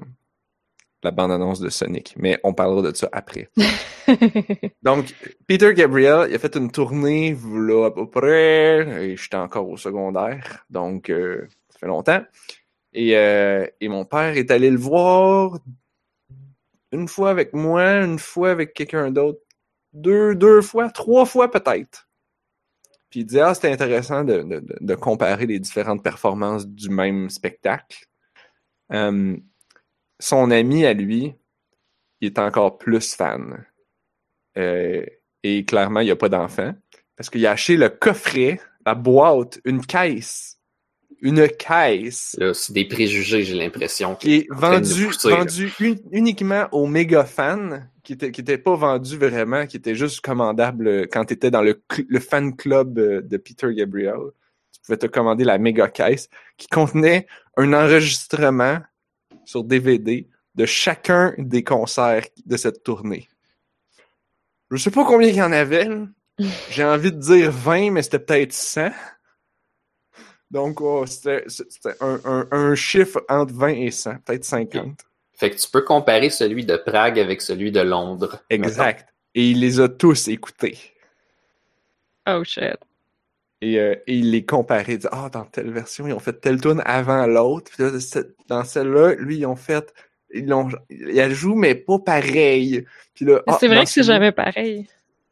[1.03, 2.15] la bande-annonce de Sonic.
[2.17, 3.51] Mais on parlera de ça après.
[4.83, 5.15] Donc,
[5.47, 9.77] Peter Gabriel, il a fait une tournée, là, à peu près, et j'étais encore au
[9.77, 12.23] secondaire, donc euh, ça fait longtemps.
[12.93, 15.59] Et, et mon père est allé le voir
[16.93, 19.41] une fois avec moi, une fois avec quelqu'un d'autre,
[19.93, 22.06] deux, deux fois, trois fois peut-être.
[23.17, 28.05] Puis il disait, ah, c'était intéressant de, de, comparer les différentes performances du même spectacle.
[28.93, 29.35] Euh,
[30.21, 31.35] son ami à lui,
[32.21, 33.65] il est encore plus fan.
[34.59, 35.03] Euh,
[35.43, 36.75] et clairement, il n'y a pas d'enfant.
[37.17, 40.59] Parce qu'il a acheté le coffret, la boîte, une caisse.
[41.23, 44.15] Une caisse Là, c'est des préjugés, j'ai l'impression.
[44.15, 48.77] qui est nous vendu, vendu un- uniquement aux méga fans, qui était, qui était pas
[48.77, 51.83] vendu vraiment, qui était juste commandable quand tu étais dans le,
[52.21, 54.31] fan club de Peter Gabriel.
[54.73, 57.27] Tu pouvais te commander la méga caisse qui contenait
[57.57, 58.79] un enregistrement
[59.45, 63.29] sur DVD de chacun des concerts de cette tournée.
[64.71, 65.89] Je sais pas combien il y en avait.
[66.71, 68.91] J'ai envie de dire 20, mais c'était peut-être 100.
[70.53, 75.05] Donc, oh, c'était c'était un, un- un chiffre entre 20 et 100, peut-être 50.
[75.37, 78.43] Fait que tu peux comparer celui de Prague avec celui de Londres.
[78.51, 79.13] Exact.
[79.35, 80.79] Et il les a tous écoutés.
[82.27, 82.77] oh shit.
[83.63, 84.95] Et, euh, et il les comparait.
[84.95, 87.71] Il dit, ah, dans telle version, ils ont fait telle tune avant l'autre.
[87.75, 87.91] Puis là,
[88.49, 89.93] dans celle-là, lui, ils ont fait.
[90.35, 92.85] Ils l'ont, il la joue, mais pas pareil.
[93.15, 94.87] Puis là, Mais ah, c'est vrai que c'est celui- jamais pareil.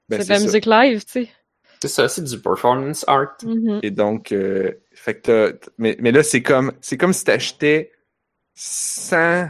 [0.09, 0.45] Ben, c'est de la ça.
[0.45, 1.29] musique live, tu sais.
[1.83, 3.37] C'est ça, c'est du performance art.
[3.43, 3.81] Mhm.
[3.83, 7.91] Et donc, euh, fait que mais, mais là, c'est comme, c'est comme si t'achetais
[8.55, 9.49] 100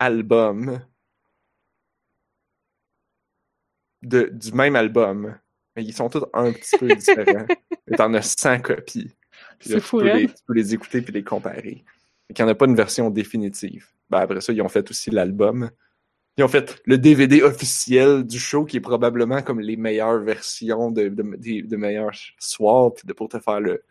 [0.00, 0.80] album
[4.02, 5.36] de, du même album.
[5.76, 7.46] Mais ils sont tous un petit peu différents.
[7.86, 9.14] Mais t'en as 100 copies.
[9.58, 10.14] Puis là, C'est tu, fou, peux hein?
[10.16, 11.84] les, tu peux les écouter puis les comparer.
[12.28, 13.88] Il n'y en a pas une version définitive.
[14.08, 15.70] Ben, après ça, ils ont fait aussi l'album.
[16.36, 20.90] Ils ont fait le DVD officiel du show qui est probablement comme les meilleures versions
[20.90, 23.82] de, de, meilleurs soirs puis de, pour te faire le,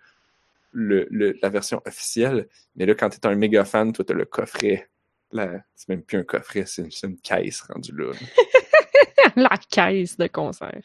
[0.71, 2.47] le, le- la version officielle.
[2.75, 4.89] Mais là, quand t'es un méga fan, toi, t'as le coffret.
[5.31, 8.11] La- C'est même plus un coffret, c'est une, caisse rendue là.
[9.35, 10.81] La caisse de concert.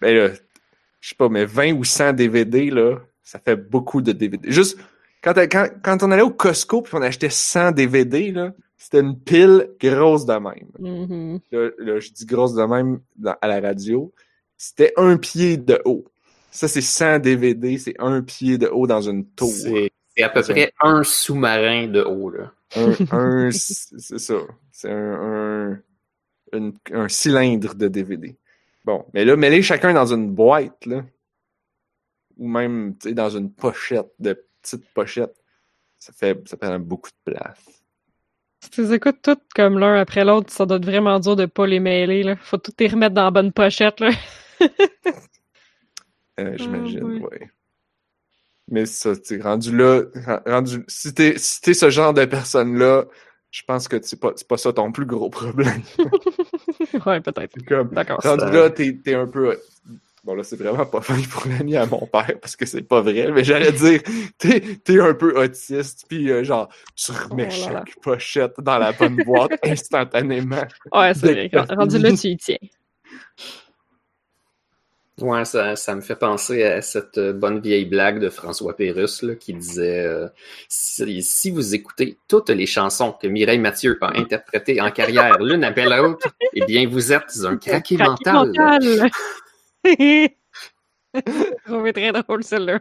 [0.00, 0.30] Ben là,
[1.00, 4.50] je sais pas, mais 20 ou 100 DVD, là, ça fait beaucoup de DVD.
[4.50, 4.78] Juste,
[5.22, 9.18] quand, quand, quand on allait au Costco puis on achetait 100 DVD, là, c'était une
[9.18, 10.68] pile grosse de même.
[10.78, 11.40] Mhm.
[11.52, 14.12] Là, là, je dis grosse de même dans- à la radio.
[14.56, 16.04] C'était un pied de haut.
[16.50, 19.48] Ça, c'est 100 DVD, c'est un pied de haut dans une tour.
[19.50, 19.90] C'est
[20.20, 22.52] c'est à peu près un sous-marin de haut, là.
[22.76, 24.34] Un, un- c'est ça.
[24.72, 25.78] C'est un,
[26.52, 28.36] un, cylindre de DVD.
[28.84, 31.04] Bon, mais là, mets-les chacun dans une boîte, là.
[32.38, 35.36] Ou même, tu sais, dans une pochette, de petites pochettes.
[35.98, 37.82] Ça fait, ça prend beaucoup de place.
[38.62, 41.44] Si tu les écoutes toutes comme l'un après l'autre, ça doit être vraiment dur de
[41.46, 42.22] pas les mêler.
[42.22, 42.36] Là.
[42.36, 44.00] Faut tout les remettre dans la bonne pochette.
[44.00, 44.10] Là.
[46.38, 47.20] Euh, J'imagine, oui.
[47.20, 47.50] ouais.
[48.70, 52.24] Mais ça, tu sais, rendu là, ren- rendu, si t'es, si t'es ce genre de
[52.24, 53.04] personne-là,
[53.50, 55.82] je pense que c'est pas, pas ça ton plus gros problème.
[57.06, 57.56] ouais, peut-être.
[57.92, 58.20] D'accord.
[58.22, 59.58] rendu ça- là, t'es, t'es un peu,
[60.22, 63.00] bon là, c'est vraiment pas fin pour l'ami à mon père, parce que c'est pas
[63.00, 64.00] vrai, mais j'allais dire,
[64.38, 67.82] t'es, t'es un peu autiste, puis euh, genre, tu remets Oh là.
[67.84, 70.62] chaque pochette dans la bonne boîte instantanément.
[70.94, 71.50] Ouais, c'est vrai.
[71.70, 72.56] Rendu là, tu y tiens.
[75.20, 79.22] Ouais, ça, ça me fait penser à cette euh, bonne vieille blague de François Pérusse
[79.22, 80.28] là, qui disait euh,
[80.68, 85.64] si, si vous écoutez toutes les chansons que Mireille Mathieu a interprétées en carrière l'une
[85.64, 88.48] après l'autre, eh bien vous êtes un craqué Craqué mental.
[88.48, 89.10] mental.
[89.98, 90.36] J'ai
[91.66, 92.80] trouvé très drôle celle-là.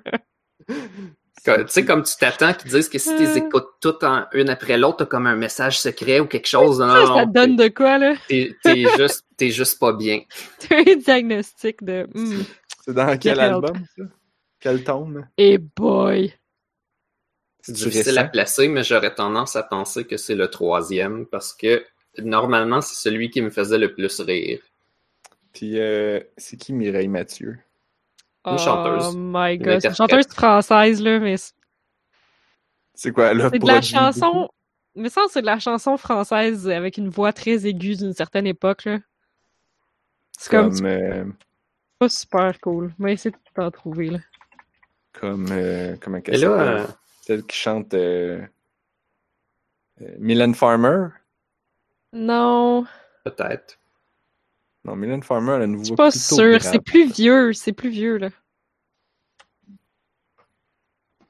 [1.44, 4.50] Tu sais, comme tu t'attends qu'ils disent que si tu les écoutes toutes en une
[4.50, 6.80] après l'autre, t'as comme un message secret ou quelque chose.
[6.80, 8.16] Non, Ça, non, ça non, te donne de quoi, là?
[8.28, 8.56] t'es,
[8.98, 10.22] juste, t'es juste pas bien.
[10.60, 12.08] T'as un diagnostic de.
[12.14, 12.44] hmm,
[12.86, 14.04] C'est dans quel album, ça?
[14.60, 15.28] Quel tome?
[15.38, 16.34] Et boy!
[17.62, 21.86] C'est difficile à placer, mais j'aurais tendance à penser que c'est le troisième parce que
[22.18, 24.60] normalement, c'est celui qui me faisait le plus rire.
[25.54, 27.58] Puis, euh, c'est qui Mireille Mathieu?
[28.46, 29.08] Une chanteuse.
[29.08, 29.82] Oh my god.
[29.82, 31.36] C'est une chanteuse française, là, mais
[33.00, 33.50] c'est quoi, là?
[33.50, 34.50] c'est de la chanson.
[34.96, 38.84] Mais ça, c'est de la chanson française avec une voix très aiguë d'une certaine époque,
[38.84, 39.00] là.
[40.38, 41.26] C'est comme, Comme, euh,
[41.98, 42.94] pas super cool.
[43.00, 44.20] Mais c'est tout t'en trouver, là.
[45.14, 46.88] comme, euh, Et qu'elle là, euh,
[47.22, 48.42] Celle qui chante euh,
[50.02, 51.08] euh, Mylène Farmer?
[52.12, 52.86] Non,
[53.24, 53.79] peut-être.
[54.86, 56.62] Non, Mylène Farmer, elle a une voix je suis pas grave.
[56.62, 57.54] C'est plus vieux.
[57.54, 58.30] C'est plus vieux, là.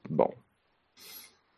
[0.08, 0.32] Bon.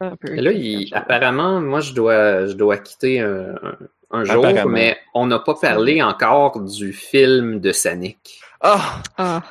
[0.00, 0.36] Un peu.
[0.36, 4.70] Et là, il- apparemment, moi, je dois, je dois quitter un, jour, Apparemment.
[4.70, 8.40] mais on n'a pas parlé encore du film de Sonic.
[8.60, 9.02] Ah!
[9.16, 9.42] Ah.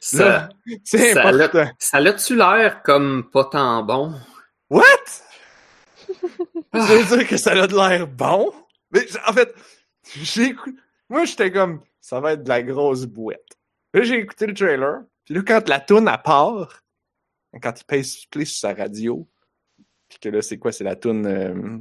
[0.00, 0.48] Ça,
[0.84, 1.70] c'est ça important.
[1.78, 4.14] ça l'a-tu l'air comme pas tant bon?
[4.70, 4.84] What?
[6.72, 6.86] Ah.
[6.86, 8.52] Ça veut dire que ça a de l'air bon?
[8.90, 9.54] Mais en fait.
[11.08, 13.56] Moi, j'étais comme, ça va être de la grosse bouette.
[13.94, 15.02] Là, j'ai écouté le trailer.
[15.24, 16.82] Puis là, quand la toune, à part,
[17.62, 19.26] quand il pèse play sur sa radio,
[20.08, 20.72] puis que là, c'est quoi?
[20.72, 21.26] C'est la toune...
[21.26, 21.78] euh,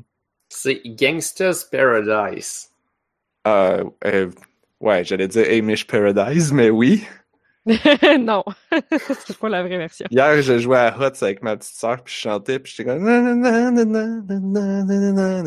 [0.49, 2.71] C'est Gangsta's Paradise.
[3.47, 4.31] euh, euh,
[4.79, 7.05] ouais, j'allais dire Amish Paradise, mais oui
[8.19, 8.43] non,
[9.25, 10.07] c'est pas la vraie version.
[10.09, 13.07] Hier, je jouais à Hot avec ma petite sœur, puis je chantais, puis j'étais comme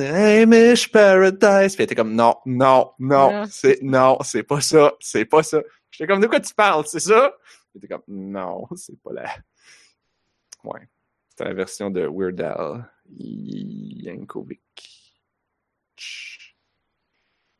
[0.01, 1.75] Amish Paradise.
[1.75, 3.45] Puis elle était comme non, non, non, non.
[3.51, 5.63] c'est non, c'est pas ça, c'est pas ça.
[5.91, 7.33] J'étais comme de quoi tu parles, c'est ça
[7.75, 9.31] J'étais comme non, c'est pas la.
[10.65, 10.89] Ouais,
[11.31, 14.61] c'était la version de Weird Al Yankovic.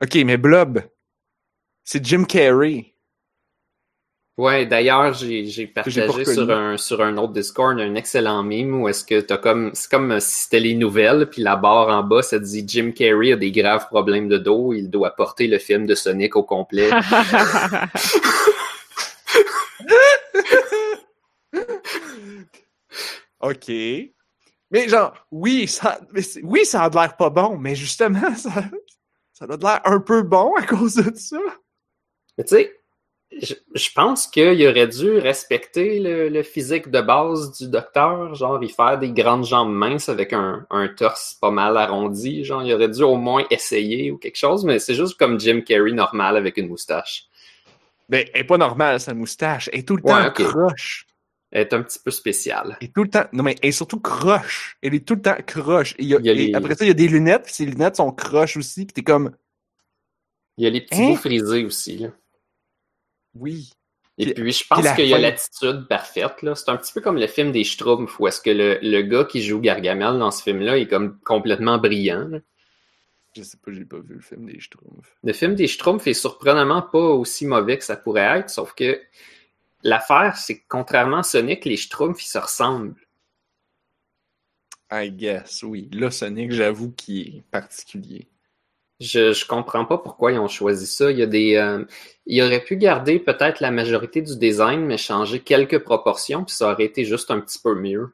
[0.03, 0.83] Ok, mais Blob,
[1.85, 2.95] c'est Jim Carrey.
[4.41, 9.05] Ouais, d'ailleurs, j'ai partagé sur un, sur un autre Discord un excellent meme où est-ce
[9.05, 12.39] que t'as comme, c'est comme si c'était les nouvelles, puis la barre en bas, ça
[12.39, 15.95] dit Jim Carrey a des graves problèmes de dos, il doit porter le film de
[15.95, 16.89] Sonic au complet.
[23.41, 23.71] OK.
[24.71, 28.65] Mais genre, oui, ça, mais oui, ça a de l'air pas bon, mais justement, ça,
[29.35, 31.37] ça a de l'air un peu bon à cause de ça.
[32.39, 32.80] Mais tu sais,
[33.41, 38.59] Je, je pense qu'il aurait dû respecter le, le physique de base du docteur, genre
[38.63, 42.73] il faire des grandes jambes minces avec un, un torse pas mal arrondi, genre il
[42.75, 46.37] aurait dû au moins essayer ou quelque chose, mais c'est juste comme Jim Carrey normal
[46.37, 47.27] avec une moustache.
[48.09, 49.71] Ben, elle est pas normale, sa moustache.
[49.73, 51.07] Elle est tout le Ouais, temps croche.
[51.53, 52.77] Elle est un petit peu spéciale.
[52.81, 53.25] Est tout le temps.
[53.33, 54.77] Non, mais elle est surtout croche.
[54.83, 55.93] Elle est tout le temps croche.
[55.99, 57.07] Et il y a- Il y a et les- Après ça, il y a des
[57.09, 59.31] lunettes, puis ces lunettes sont croches aussi, puis t'es comme,
[60.59, 61.11] Il y a les petits Hein?
[61.11, 61.99] bouts frisés aussi.
[61.99, 62.09] là.
[63.35, 63.71] Oui.
[64.19, 66.43] Et Puis- puis, je pense qu'il y a l'attitude parfaite.
[66.43, 66.55] là.
[66.55, 69.25] C'est un petit peu comme le film des Schtroumpfs, où est-ce que le, le gars
[69.25, 72.29] qui joue Gargamel dans ce film-là est comme complètement brillant.
[72.29, 72.39] là.
[73.35, 75.17] Je sais pas, j'ai pas vu le film des Schtroumpfs.
[75.23, 79.01] Le film des Schtroumpfs est surprenamment pas aussi mauvais que ça pourrait être, sauf que
[79.85, 82.95] l'affaire, c'est que contrairement à Sonic, les Schtroumpfs, ils se ressemblent.
[84.93, 85.89] I guess, oui.
[85.93, 88.27] Là, Sonic, j'avoue qu'il est particulier.
[89.01, 91.11] Je, je comprends pas pourquoi ils ont choisi ça.
[91.11, 91.85] Il y a des, euh,
[92.27, 96.71] ils auraient pu garder peut-être la majorité du design, mais changer quelques proportions, puis ça
[96.73, 98.13] aurait été juste un petit peu mieux.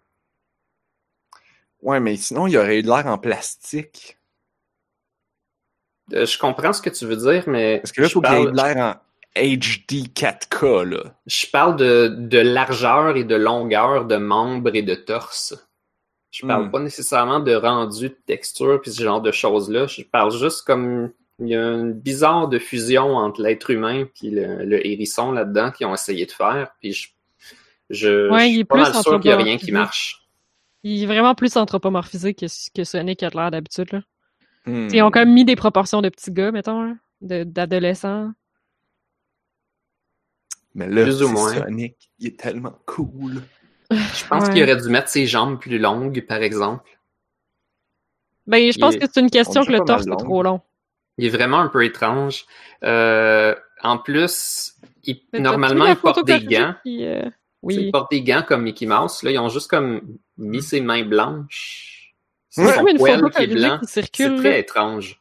[1.82, 4.16] Ouais, mais sinon, il aurait eu de l'air en plastique.
[6.12, 8.20] Euh, je comprends ce que tu veux dire, mais Parce que là, il je faut
[8.20, 8.94] qu'il ait parle- de l'air en
[9.36, 11.14] HD 4K, là.
[11.26, 15.54] Je parle de, de largeur et de longueur de membres et de torse.
[16.36, 16.70] Je parle Hmm.
[16.70, 19.86] pas nécessairement de rendu, de texture, puis ce genre de choses-là.
[19.86, 24.30] Je parle juste comme il y a une bizarre de fusion entre l'être humain puis
[24.30, 26.72] le, le hérisson là-dedans qu'ils ont essayé de faire.
[26.80, 27.08] Puis je,
[27.90, 30.26] je, Ouais, je il suis est pas mal sûr qu'il y a rien qui marche.
[30.82, 33.92] Il est vraiment plus anthropomorphisé que, que Sonic a de l'air d'habitude.
[33.92, 34.00] là.
[34.66, 34.88] Hmm.
[34.92, 38.32] Ils ont quand même mis des proportions de petits gars, mettons, de- d'adolescents.
[40.74, 41.54] Mais là, Plus ou c'est moins.
[41.54, 43.42] Sonic, il est tellement cool.
[43.90, 44.52] Je pense Ouais.
[44.54, 46.88] qu'il aurait dû mettre ses jambes plus longues, par exemple.
[48.46, 50.16] Ben, je pense est- que c'est une question on que le torse est long.
[50.16, 50.60] trop long.
[51.18, 52.44] Il est vraiment un peu étrange.
[52.84, 54.74] Euh, en plus,
[55.04, 56.74] il- normalement, il porte des gants.
[56.86, 57.22] euh,
[57.62, 57.74] Oui.
[57.76, 59.22] Il porte des gants comme Mickey Mouse.
[59.22, 60.00] Là, ils ont juste comme
[60.36, 62.14] mis ses mains blanches.
[62.50, 62.72] C'est Ouais.
[62.72, 63.78] son comme une poil photo qui est blanc.
[63.80, 65.20] qui C'est très étrange.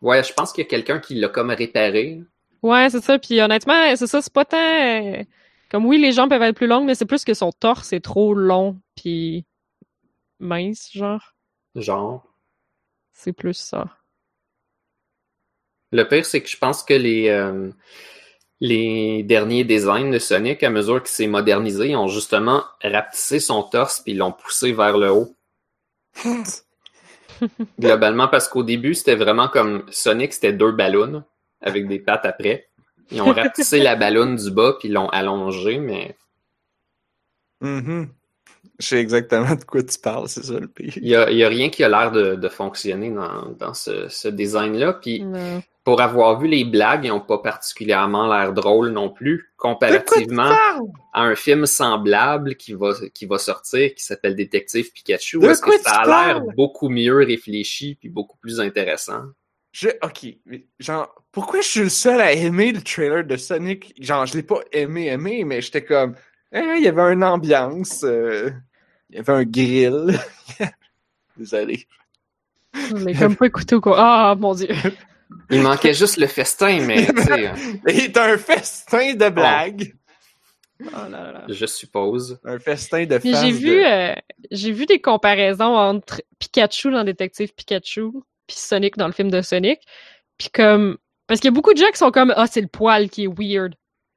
[0.00, 2.22] Ouais, je pense qu'il y a quelqu'un qui l'a comme réparé.
[2.62, 3.18] Ouais, c'est ça.
[3.18, 5.24] Puis honnêtement, c'est ça, c'est pas tant...
[5.70, 8.00] Comme oui, les jambes peuvent être plus longues, mais c'est plus que son torse est
[8.00, 9.44] trop long puis
[10.40, 11.34] mince, genre.
[11.74, 12.24] Genre.
[13.12, 13.86] C'est plus ça.
[15.92, 17.70] Le pire, c'est que je pense que les, euh,
[18.60, 23.62] les derniers designs de Sonic, à mesure qu'il s'est modernisé, ils ont justement rapetissé son
[23.62, 25.36] torse puis l'ont poussé vers le haut.
[27.78, 31.24] Globalement, parce qu'au début, c'était vraiment comme Sonic, c'était deux ballons
[31.60, 32.69] avec des pattes après.
[33.12, 36.16] Ils ont rapetissé la ballonne du bas puis l'ont allongé, mais
[37.60, 38.08] Mhm.
[38.78, 40.94] Je sais exactement de quoi tu parles, c'est ça le pire.
[40.96, 44.94] il y a, rien qui a l'air de, de fonctionner dans, dans ce, ce design-là.
[44.94, 45.62] Puis Non.
[45.84, 50.54] pour avoir vu les blagues, ils n'ont pas particulièrement l'air drôles non plus, comparativement
[51.12, 55.60] à un film semblable qui va, qui va sortir, qui s'appelle Détective Pikachu, où est-ce
[55.60, 59.24] que ça a l'air beaucoup mieux réfléchi puis beaucoup plus intéressant.
[59.72, 63.94] Je, ok, mais genre, pourquoi je suis le seul à aimer le trailer de Sonic?
[64.02, 66.16] Genre, je l'ai pas aimé, aimé, mais j'étais comme,
[66.52, 68.50] hein, il y avait une ambiance, euh,
[69.10, 70.18] il y avait un grill.
[71.36, 71.86] Désolé.
[72.96, 73.96] L'ai comme pas écouté ou quoi.
[73.98, 74.68] Ah, mon dieu.
[75.50, 77.52] Il manquait juste le festin, mais tu sais,
[77.86, 79.94] C'est un festin de blagues.
[80.82, 81.44] Oh là là là.
[81.48, 82.40] je suppose.
[82.44, 84.14] Un festin de j'ai de- vu, euh,
[84.50, 88.12] j'ai vu des comparaisons entre Pikachu dans Détective Pikachu
[88.50, 89.80] puis Sonic dans le film de Sonic.
[90.38, 90.96] Puis comme,
[91.26, 93.24] parce qu'il y a beaucoup de gens qui sont comme, ah, c'est le poil qui
[93.24, 93.74] est weird.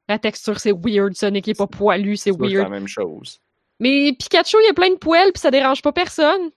[0.09, 1.15] La texture, c'est weird.
[1.15, 2.69] Sonic est pas poilu, c'est C'est pas la weird.
[2.71, 3.39] même chose.
[3.79, 6.49] Mais Pikachu, il y a plein de poils puis ça dérange pas personne.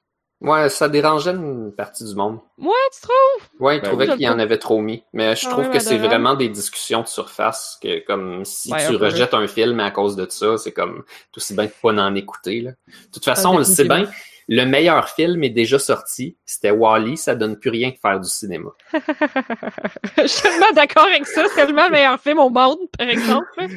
[0.42, 2.40] Ouais, ça dérangeait une partie du monde.
[2.58, 3.48] Ouais, tu trouves?
[3.58, 4.12] Ouais, il Ben trouvait oui.
[4.16, 5.02] qu'il y en avait trop mis.
[5.14, 8.70] Mais je Ah trouve ouais, que c'est vraiment des discussions de surface que comme si
[8.70, 9.04] Ouais, tu un peu.
[9.06, 12.14] rejettes un film à cause de ça, c'est comme tout aussi bien de pas en
[12.14, 12.60] écouter.
[12.60, 12.72] Là.
[12.72, 14.04] De toute façon, Ah, on le sait bien,
[14.48, 16.36] le meilleur film est déjà sorti.
[16.44, 18.70] C'était Wally, ça donne plus rien que faire du cinéma.
[18.92, 21.44] je suis tellement d'accord avec ça.
[21.48, 23.48] C'est tellement le meilleur film au monde, par exemple.
[23.58, 23.68] Genre,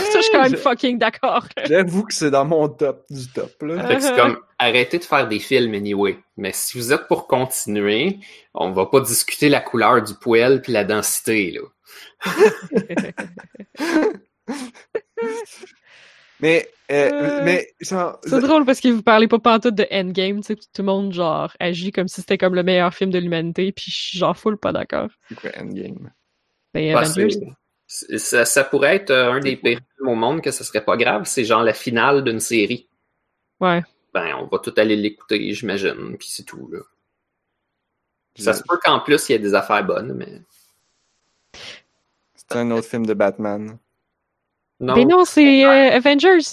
[0.00, 1.44] ça, je suis quand même Je- fucking d'accord.
[1.66, 3.86] J'avoue que c'est dans mon top du top, là.
[3.86, 6.18] Fait que c'est comme arrêtez de faire des films anyway.
[6.36, 8.18] Mais si vous êtes pour continuer,
[8.54, 11.60] on va pas discuter la couleur du poêle puis la densité là.
[16.40, 20.40] Mais, euh, Euh, mais, genre, C'est drôle parce que vous parlez pas pantoute de Endgame,
[20.40, 23.18] tu sais, tout le monde, genre, agit comme si c'était comme le meilleur film de
[23.18, 25.08] l'humanité, puis je suis genre full pas d'accord.
[25.28, 26.10] c'est quoi Endgame?
[26.72, 27.46] Ben, Bah, Avengers, c'est-
[27.86, 30.84] c'est- ça, ça pourrait être euh, un des pires films au monde que ça serait
[30.84, 31.24] pas grave.
[31.24, 32.88] C'est genre la finale d'une série.
[33.60, 33.82] ouais.
[34.14, 36.80] Ben, on va tout aller l'écouter, j'imagine, puis c'est tout, là.
[38.38, 40.40] Ça se peut qu'en plus, il y ait des affaires bonnes, mais...
[42.34, 43.78] C'est un autre film de Batman.
[44.80, 44.94] Non.
[44.96, 46.44] Mais non, c'est euh, Avengers.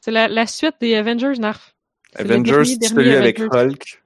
[0.00, 1.74] C'est la, la suite des Avengers, Narf.
[2.14, 3.58] Avengers, c'est celui avec Avengers.
[3.74, 4.02] Hulk.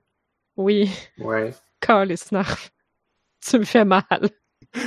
[0.56, 1.52] Oui, Ouais.
[2.32, 2.70] Narf.
[3.46, 4.04] Tu me fais mal.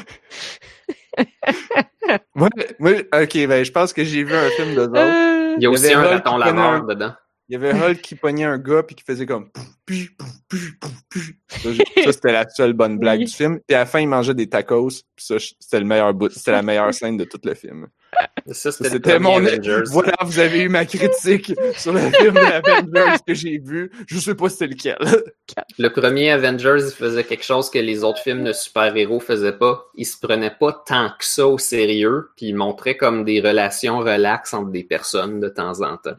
[2.35, 4.81] Moi, moi, ok, ben, je pense que j'ai vu un film de.
[4.81, 7.13] Euh, Il y a aussi avait un Hulk raton laveur un- dedans.
[7.49, 9.49] Il y avait Hulk qui pognait un gars puis qui faisait comme
[9.85, 10.71] pouf, pouf,
[11.09, 11.31] pouf.
[11.49, 11.69] Ça,
[12.03, 13.25] ça, c'était la seule bonne blague Oui.
[13.25, 13.59] du film.
[13.67, 14.89] Puis à la fin, il mangeait des tacos.
[15.15, 16.31] Puis ça, c'était le meilleur bout.
[16.31, 17.87] C'était la meilleure scène de tout le film.
[18.51, 19.37] Ça, c'était mon.
[19.37, 19.83] Avengers.
[19.87, 23.91] Voilà, vous avez eu ma critique sur le film Avengers que j'ai vu.
[24.07, 24.97] Je sais pas c'était lequel.
[25.79, 29.85] Le premier Avengers, il faisait quelque chose que les autres films de super-héros faisaient pas.
[29.95, 33.99] Il se prenait pas tant que ça au sérieux, puis il montrait comme des relations
[33.99, 36.17] relaxes entre des personnes de temps en temps.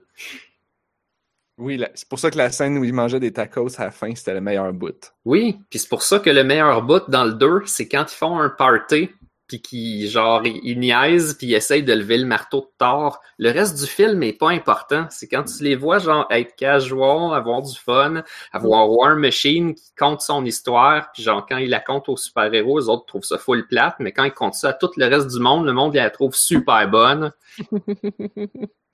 [1.57, 4.12] Oui, c'est pour ça que la scène où il mangeait des tacos à la fin,
[4.14, 5.12] c'était le meilleur bout.
[5.24, 8.16] Oui, puis c'est pour ça que le meilleur bout dans le 2, c'est quand ils
[8.16, 9.11] font un party,
[9.55, 13.20] puis qu'ils, genre, ils, ils niaisent, puis ils essayent de lever le marteau de Thor.
[13.38, 15.07] Le reste du film est pas important.
[15.11, 19.94] C'est quand tu les vois, genre, être casual, avoir du fun, avoir War Machine qui
[19.96, 23.38] compte son histoire, puis genre, quand il la compte aux super-héros, les autres trouvent ça
[23.38, 25.94] full plate, mais quand ils comptent ça à tout le reste du monde, le monde,
[25.94, 27.32] il la trouve super bonne.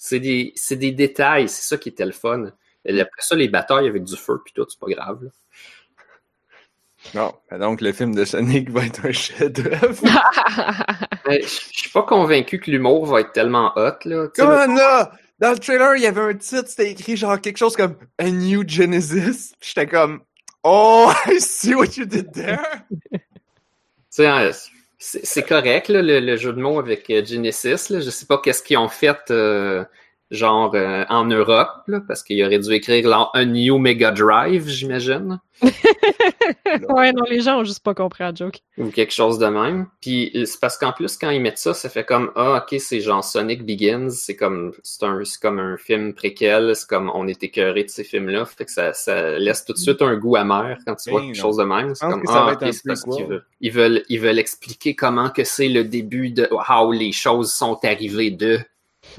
[0.03, 2.47] C'est des, c'est des détails, c'est ça qui était le fun.
[2.87, 5.25] Et après ça, les batailles avec du feu, puis tout, c'est pas grave.
[5.25, 5.31] là.
[7.15, 10.03] Non, ben donc le film de Sonic va être un chef-d'œuvre.
[11.27, 14.29] Mais Je suis pas convaincu que l'humour va être tellement hot, là.
[14.35, 15.13] Comment là?
[15.39, 18.31] Dans le trailer, il y avait un titre, c'était écrit genre quelque chose comme A
[18.31, 19.55] New Genesis.
[19.61, 20.21] J'étais comme
[20.63, 22.61] Oh, I see what you did there.
[24.19, 24.51] hein,
[24.99, 27.89] c'est correct, là, le, le jeu de mots avec euh, Genesis.
[27.89, 28.01] Là.
[28.01, 29.83] Je sais pas qu'est-ce qu'ils ont fait, euh,
[30.31, 34.69] genre, euh, en Europe, là, parce qu'il aurait dû écrire genre, un New Mega Drive,
[34.69, 35.41] j'imagine.
[36.89, 38.61] ouais, non, les gens ont juste pas compris la joke.
[38.79, 39.87] ou quelque chose de même.
[40.01, 43.01] Puis c'est parce qu'en plus, quand ils mettent ça, ça fait comme Ah, ok, c'est
[43.01, 47.27] genre Sonic Begins, c'est comme c'est un c'est comme un film préquel, c'est comme on
[47.29, 48.47] est écœuré de ces films-là.
[48.47, 51.27] Fait que ça, ça laisse tout de suite un goût amer quand tu vois Ben
[51.27, 51.43] quelque non.
[51.43, 51.95] chose de même.
[51.95, 55.45] C'est comme Ah, ok, c'est parce qu'ils veulent, ils veulent ils veulent expliquer comment que
[55.45, 58.61] c'est le début de how les choses sont arrivées de.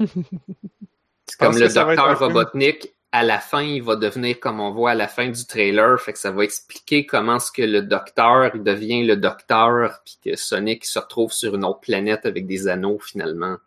[1.42, 2.28] Comme le docteur film.
[2.28, 6.00] Robotnik, à la fin, il va devenir comme on voit à la fin du trailer.
[6.00, 10.18] Fait que ça va expliquer comment ce que le docteur, il devient le docteur, puis
[10.24, 13.58] que Sonic se retrouve sur une autre planète avec des anneaux finalement.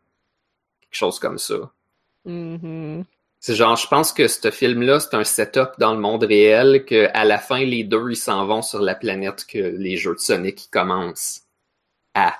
[0.81, 1.71] Quelque chose comme ça.
[2.25, 3.05] Mhm.
[3.39, 7.07] C'est genre, je pense que ce film-là, c'est un setup dans le monde réel, que
[7.13, 10.19] à la fin, les deux, ils s'en vont sur la planète que les jeux de
[10.19, 11.41] Sonic ils commencent.
[12.15, 12.33] À.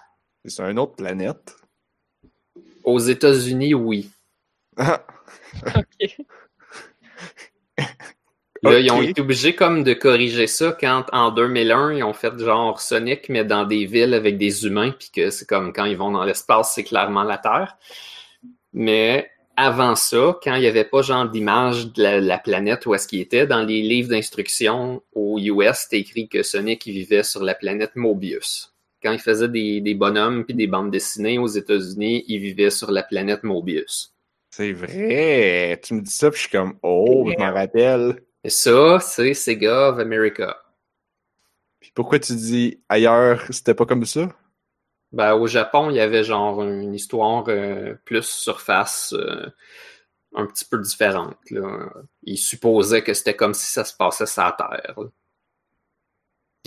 [0.43, 1.55] C'est une autre planète?
[2.83, 4.09] Aux États-Unis, oui.
[4.78, 5.05] Ah,
[5.78, 6.26] Ok.
[8.63, 12.38] Là, ils ont été obligés comme de corriger ça quand en 2001, ils ont fait
[12.39, 15.97] genre Sonic, mais dans des villes avec des humains, puis que c'est comme quand ils
[15.97, 17.78] vont dans l'espace, c'est clairement la Terre.
[18.73, 22.95] Mais avant ça, quand il n'y avait pas genre d'image de la, la planète où
[22.95, 27.23] est-ce qu'il était, dans les livres d'instruction aux US, c'était écrit que Sonic il vivait
[27.23, 28.73] sur la planète Mobius.
[29.03, 32.89] Quand il faisait des, des bonhommes puis des bandes dessinées aux États-Unis, il vivait sur
[32.89, 34.14] la planète Mobius.
[34.55, 35.79] C'est vrai.
[35.83, 38.21] Tu me dis ça, puis je suis comme Oh, je m'en rappelle.
[38.41, 40.57] Et ça, c'est Sega of America.
[41.81, 44.29] Puis pourquoi tu dis ailleurs, c'était pas comme ça?
[45.11, 49.45] Ben, au Japon, il y avait genre une histoire euh, plus surface, euh,
[50.33, 51.37] un petit peu différente.
[51.51, 51.89] Là.
[52.23, 54.95] Ils supposaient que c'était comme si ça se passait sur la Terre.
[54.97, 55.07] là.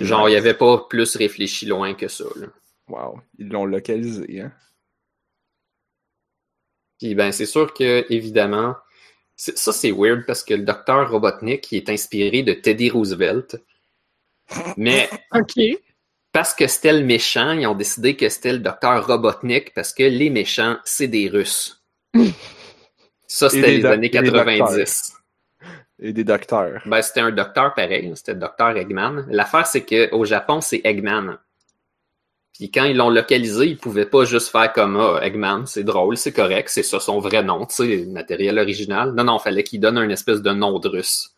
[0.05, 2.25] Genre, il n'y avait pas plus réfléchi loin que ça.
[2.37, 2.49] Là.
[2.89, 4.53] Wow, ils l'ont localisé, hein?
[6.99, 8.75] Puis ben, c'est sûr que, évidemment,
[9.37, 13.57] ça c'est weird parce que le docteur Robotnik il est inspiré de Teddy Roosevelt.
[14.77, 15.09] Mais
[16.33, 20.03] parce que c'était le méchant, ils ont décidé que c'était le docteur Robotnik parce que
[20.03, 21.83] les méchants, c'est des Russes.
[23.27, 25.15] Ça, c'était les années et des 90.
[26.01, 26.81] Et des docteurs.
[26.87, 29.27] Ben, c'était un docteur pareil, c'était le docteur Eggman.
[29.29, 31.39] L'affaire, c'est qu'au Japon, c'est Eggman.
[32.55, 36.17] Puis quand ils l'ont localisé, ils pouvaient pas juste faire comme ah, Eggman, c'est drôle,
[36.17, 39.13] c'est correct, c'est ça son vrai nom, tu sais, le matériel original.
[39.15, 41.37] Non, non, fallait qu'il donne un espèce de nom de russe.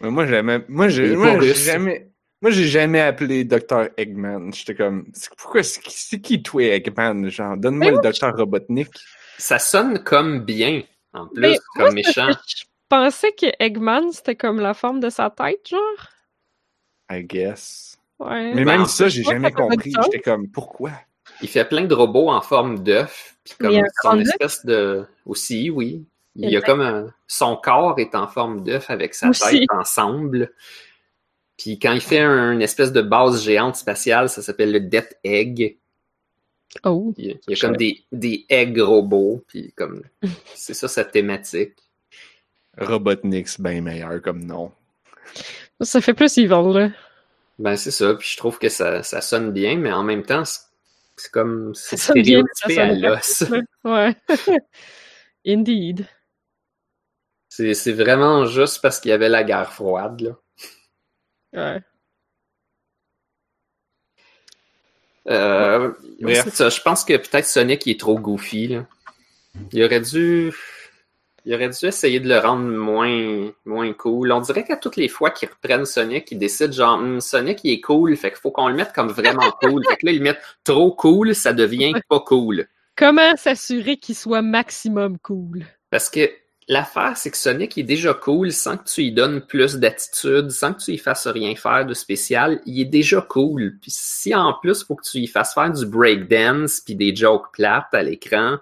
[0.00, 1.14] Mais moi, jamais, moi, j'ai,
[1.54, 3.90] jamais, moi, j'ai jamais appelé Dr.
[3.96, 4.52] Eggman.
[4.52, 5.06] J'étais comme,
[5.38, 7.28] pourquoi, c'est qui, toi, Eggman?
[7.28, 8.36] Genre, donne-moi le Dr.
[8.36, 8.88] Robotnik.
[9.38, 10.82] Ça sonne comme bien,
[11.12, 12.30] en plus, Mais comme méchant.
[12.48, 16.08] Je pensais que Eggman, c'était comme la forme de sa tête, genre.
[17.08, 17.91] I guess.
[18.28, 18.54] Ouais.
[18.54, 19.92] Mais Ben, même ça, j'ai jamais compris.
[20.04, 20.90] J'étais comme, pourquoi?
[21.40, 24.18] Il fait plein de robots en forme d'œuf, puis comme il y a un son
[24.20, 25.04] espèce de...
[25.26, 26.04] Aussi, oui.
[26.36, 27.12] Il y a a comme un...
[27.26, 29.60] Son corps est en forme d'œuf avec sa Aussi.
[29.60, 30.52] tête ensemble.
[31.58, 35.16] Puis quand il fait un- une espèce de base géante spatiale, ça s'appelle le Death
[35.24, 35.76] Egg.
[36.84, 37.12] Oh.
[37.18, 40.02] Il y a, il y a comme des, des eggs robots, puis comme
[40.54, 41.74] c'est ça sa thématique.
[42.78, 44.72] Robotnik, c'est bien meilleur comme nom.
[45.80, 46.90] Ça fait plus evil, là.
[47.58, 50.44] Ben c'est ça, puis je trouve que ça, ça sonne bien, mais en même temps,
[50.44, 53.44] c'est comme c'est stéréotypé à l'os.
[53.84, 54.14] Ouais.
[55.46, 56.06] Indeed.
[57.48, 60.38] C'est vraiment juste parce qu'il y avait la guerre froide, là.
[61.52, 61.82] Ouais.
[65.28, 66.40] Euh, ouais, Bref.
[66.44, 66.68] c'est ça.
[66.68, 68.68] Je pense que peut-être Sonic il est trop goofy.
[68.68, 68.86] Là.
[69.72, 70.52] Il aurait dû.
[71.44, 74.30] Il aurait dû essayer de le rendre moins, moins cool.
[74.30, 77.72] On dirait qu'à toutes les fois qu'ils reprennent Sonic, ils décident genre Hum, Sonic il
[77.72, 79.82] est cool, fait qu'il faut qu'on le mette comme vraiment cool.
[79.88, 82.66] Fait que là, ils le mettent trop cool, ça devient pas cool.
[82.96, 85.64] Comment s'assurer qu'il soit maximum cool?
[85.90, 86.30] Parce que
[86.68, 90.74] l'affaire, c'est que Sonic est déjà cool sans que tu lui donnes plus d'attitude, sans
[90.74, 92.60] que tu lui fasses rien faire de spécial.
[92.66, 93.78] Il est déjà cool.
[93.80, 97.14] Puis si en plus, il faut que tu lui fasses faire du breakdance puis des
[97.14, 98.58] jokes plates à l'écran,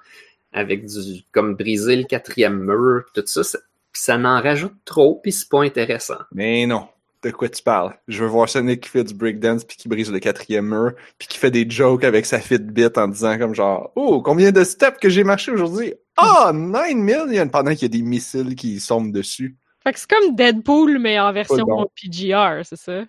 [0.53, 3.59] avec du comme briser le quatrième mur, tout ça, ça,
[3.93, 6.19] puis ça n'en rajoute trop, puis c'est pas intéressant.
[6.33, 6.89] Mais non.
[7.23, 7.95] De quoi tu parles?
[8.09, 11.29] Je veux voir Sonic qui fait du breakdance puis qui brise le quatrième mur puis
[11.29, 14.99] qui fait des jokes avec sa Fitbit en disant comme genre Oh, combien de steps
[14.99, 15.93] que j'ai marché aujourd'hui?
[16.17, 17.49] Ah, 9 million!
[17.49, 19.59] Pendant qu'il y a des missiles qui tombent dessus.
[19.85, 21.67] Fait que c'est comme Deadpool, mais en version.
[21.95, 23.05] PGR, c'est ça?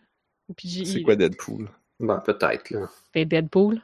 [0.57, 1.69] C'est quoi Deadpool?
[1.99, 2.89] Ben, peut-être, là.
[3.13, 3.81] C'est Deadpool?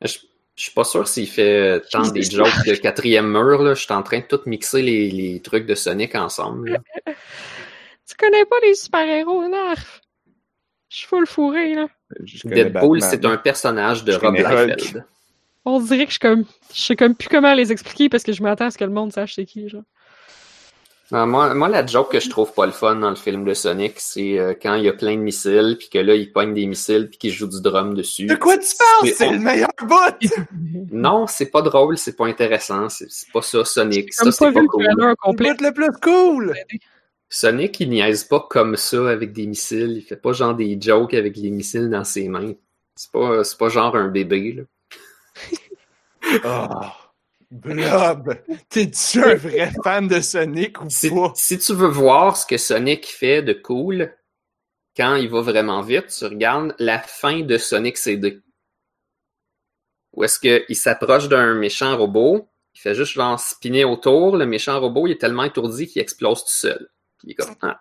[0.00, 0.18] Je,
[0.54, 3.74] je suis pas sûr s'il fait tant des jokes de quatrième mur, là.
[3.74, 7.12] Je suis en train de tout mixer les, les trucs de Sonic ensemble, là.
[8.08, 10.00] Tu connais pas les super-héros, Narf?
[10.88, 11.88] Je suis full fourré, là.
[12.44, 14.34] Deadpool, c'est un personnage de Rob.
[14.34, 15.04] Liefeld.
[15.64, 16.44] On dirait que je suis comme.
[16.74, 18.90] Je sais comme plus comment les expliquer parce que je m'attends à ce que le
[18.90, 19.84] monde sache c'est qui, genre.
[21.14, 23.52] Ah, moi, moi, la joke que je trouve pas le fun dans le film de
[23.52, 26.54] Sonic, c'est euh, quand il y a plein de missiles, puis que là, il pogne
[26.54, 28.24] des missiles, puis qu'il joue du drum dessus.
[28.26, 29.12] De quoi tu parles?
[29.14, 30.28] C'est- le meilleur bout!
[30.90, 34.12] Non, c'est pas drôle, c'est pas intéressant, c'est pas ça, Sonic.
[34.12, 34.84] Ça, c'est pas le cool.
[34.84, 35.52] Le complet.
[35.52, 36.54] bout le plus cool!
[37.28, 39.94] Sonic, il niaise pas comme ça avec des missiles.
[39.96, 42.52] Il fait pas genre des jokes avec les missiles dans ses mains.
[42.94, 44.62] C'est pas, c'est pas genre un bébé, là.
[46.44, 46.86] Oh,
[47.52, 48.34] Blob!
[48.70, 51.32] T'es-tu un vrai fan de Sonic ou Si, pas?
[51.34, 54.16] si tu veux voir ce que Sonic fait de cool,
[54.96, 58.40] quand il va vraiment vite, tu regardes la fin de Sonic CD.
[60.14, 64.80] Où est-ce qu'il s'approche d'un méchant robot, il fait juste genre spinner autour, le méchant
[64.80, 66.88] robot, il est tellement étourdi qu'il explose tout seul.
[67.18, 67.80] Puis il est comme, ah.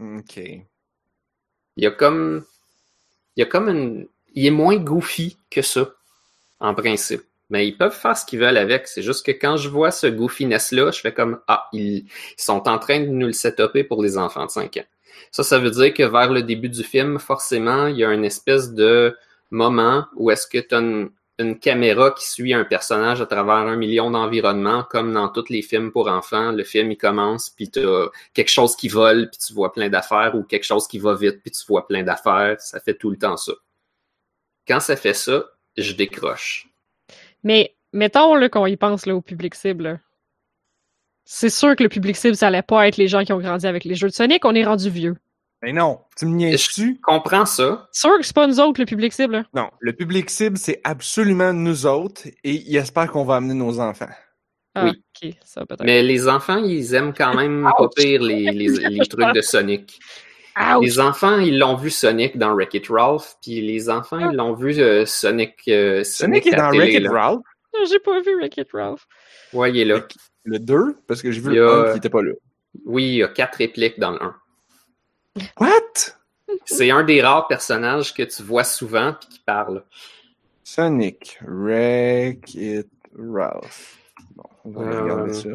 [0.00, 0.36] Ok.
[0.38, 0.64] Il
[1.76, 2.46] y a comme,
[3.36, 5.92] il y a comme une, il est moins goofy que ça,
[6.60, 7.24] en principe.
[7.54, 8.88] Mais ils peuvent faire ce qu'ils veulent avec.
[8.88, 12.04] C'est juste que quand je vois ce goofiness-là, je fais comme, ah, ils,
[12.36, 14.84] sont en train de nous le setuper pour les enfants de 5 ans.
[15.30, 18.24] Ça, ça veut dire que vers le début du film, forcément, il y a une
[18.24, 19.16] espèce de
[19.52, 23.54] moment où est-ce que tu as une, une caméra qui suit un personnage à travers
[23.54, 26.50] un million d'environnements, comme dans tous les films pour enfants.
[26.50, 29.88] Le film, il commence, puis tu as quelque chose qui vole, puis tu vois plein
[29.88, 32.60] d'affaires, ou quelque chose qui va vite, puis tu vois plein d'affaires.
[32.60, 33.52] Ça fait tout le temps ça.
[34.66, 35.44] Quand ça fait ça,
[35.76, 36.73] je décroche.
[37.44, 39.84] Mais mettons là, qu'on y pense là, au public cible.
[39.84, 39.98] là.
[41.24, 43.66] C'est sûr que le public cible, ça allait pas être les gens qui ont grandi
[43.66, 45.16] avec les jeux de Sonic, on est rendu vieux.
[45.62, 46.96] Mais non, tu me niaises-tu?
[46.96, 47.88] Je comprends ça.
[47.92, 49.32] Sûr que c'est pas nous autres le public cible.
[49.32, 49.44] là.
[49.54, 53.80] Non, le public cible, c'est absolument nous autres et il espère qu'on va amener nos
[53.80, 54.10] enfants.
[54.74, 54.90] Ah, Oui.
[55.22, 55.84] ok, ça peut-être.
[55.84, 59.98] Mais les enfants, ils aiment quand même pas pire les, les, les trucs de Sonic.
[60.56, 60.84] Ouch!
[60.84, 64.78] Les enfants, ils l'ont vu Sonic dans Wreck-It Ralph, puis les enfants, ils l'ont vu
[64.80, 67.08] euh, Sonic, euh, Sonic Sonic, est dans Wreck-It.
[67.08, 67.40] Ralph,
[67.90, 69.06] J'ai pas vu Wreck-It Ralph.
[69.52, 70.00] Ouais, il est là.
[70.44, 72.32] le 2, parce que j'ai vu Il le a- 1 qui était pas là.
[72.84, 74.36] Oui, il y a quatre répliques dans le 1.
[75.58, 75.70] What?
[76.66, 79.82] C'est un des rares personnages que tu vois souvent puis qui parle.
[80.62, 82.88] Sonic, Wreck-It
[83.18, 83.98] Ralph.
[84.36, 85.48] Bon, on va aller Euh, regarder ça.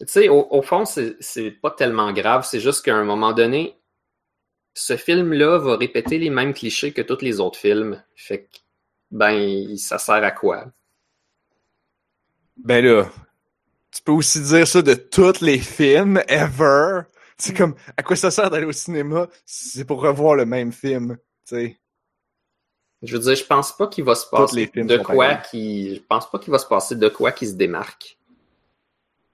[0.00, 2.46] Tu sais, au, au fond, c'est pas tellement grave.
[2.48, 3.76] C'est juste qu'à un moment donné,
[4.74, 8.02] ce film-là va répéter les mêmes clichés que tous les autres films.
[8.16, 8.58] Fait que,
[9.10, 10.66] ben, ça sert à quoi?
[12.56, 13.10] Ben là,
[13.90, 17.02] tu peux aussi dire ça de tous les films ever.
[17.36, 20.72] C'est comme, à quoi ça sert d'aller au cinéma si c'est pour revoir le même
[20.72, 21.80] film, tu sais?
[23.02, 25.96] Je veux dire, je pense pas qu'il va se passer les films de quoi qui.
[25.96, 28.18] Je pense pas qu'il va se passer de quoi qui se démarque.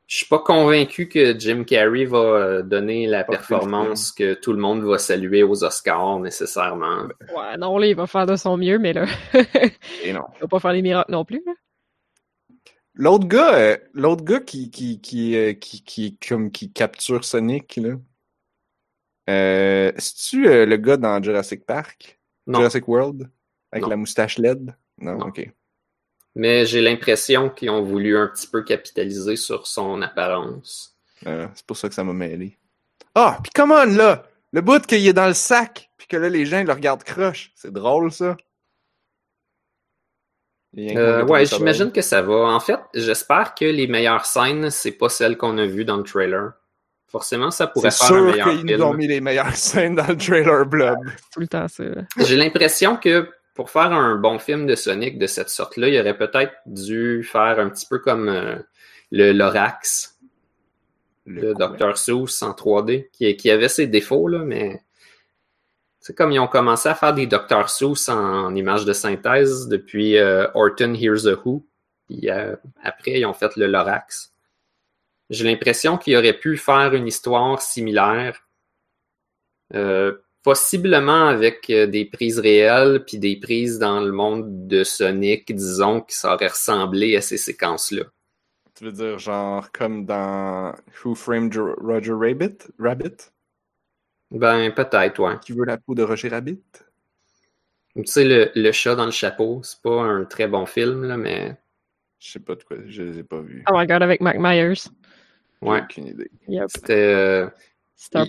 [0.06, 4.34] Je suis pas convaincu que Jim Carrey va euh, donner la Pas plus performance que
[4.34, 7.08] tout le monde va saluer aux Oscars nécessairement.
[7.36, 9.72] Ouais, non, là, il va faire de son mieux, mais là, il
[10.04, 10.22] Et non.
[10.40, 11.42] va pas faire des miracles non plus.
[12.94, 17.76] L'autre gars, euh, l'autre gars qui, qui, qui, euh, qui, qui, comme, qui capture Sonic,
[17.76, 17.96] là.
[19.28, 22.20] Euh, c'est-tu euh, le gars dans Jurassic Park?
[22.46, 23.28] Non, Jurassic World?
[23.72, 23.88] Avec Non.
[23.90, 24.72] la moustache LED?
[24.98, 25.26] Non, Non.
[25.26, 25.50] ok.
[26.36, 30.94] Mais j'ai l'impression qu'ils ont voulu un petit peu capitaliser sur son apparence.
[31.26, 32.58] Euh, c'est pour ça que ça m'a mêlé.
[33.14, 34.22] Ah, puis come on, là!
[34.52, 37.04] Le bout qu'il est dans le sac, puis que là, les gens, ils le regardent
[37.04, 37.52] croche.
[37.54, 38.36] C'est drôle, ça.
[40.78, 42.34] Euh, ouais, j'imagine que ça va.
[42.34, 46.02] En fait, j'espère que les meilleures scènes, c'est pas celles qu'on a vues dans le
[46.02, 46.52] trailer.
[47.08, 48.96] Forcément, ça pourrait C'est faire un sûr meilleur qu'ils nous ont film.
[48.98, 50.98] mis les meilleures scènes dans le trailer Blob.
[51.32, 51.84] Tout le temps, ça.
[52.18, 56.16] J'ai l'impression que pour faire un bon film de Sonic de cette sorte-là, il aurait
[56.16, 58.56] peut-être dû faire un petit peu comme euh,
[59.10, 60.18] le Lorax
[61.26, 61.96] de Dr.
[61.96, 64.82] Seuss en 3D, qui, qui avait ses défauts, là, mais
[66.06, 67.68] c'est comme ils ont commencé à faire des Dr.
[67.68, 71.66] Seuss en, images de synthèse depuis euh, Orton Hears a Who.
[72.06, 74.32] Puis euh, après, ils ont fait le Lorax.
[75.30, 78.46] J'ai l'impression qu'ils auraient pu faire une histoire similaire,
[79.74, 80.16] euh,
[80.46, 86.00] possiblement avec euh, des prises réelles, puis des prises dans le monde de Sonic, disons,
[86.02, 88.04] qui ça aurait ressemblé à ces séquences-là.
[88.76, 90.72] Tu veux dire, genre, comme dans
[91.04, 92.58] Who Framed Roger Rabbit?
[92.78, 93.32] Rabbit?
[94.30, 95.36] Ben, peut-être, ouais.
[95.44, 96.62] Qui veut la peau de Roger Rabbit?
[97.96, 101.16] Tu sais, le, le chat dans le chapeau, c'est pas un très bon film, là,
[101.16, 101.56] mais
[102.20, 103.64] Je sais pas de quoi, je les ai pas vus.
[103.68, 104.74] Oh my god, avec Mac Myers.
[105.60, 105.80] Ouais.
[105.82, 106.30] aucune idée.
[106.46, 106.68] Yep.
[106.68, 106.92] C'était.
[106.94, 107.48] euh,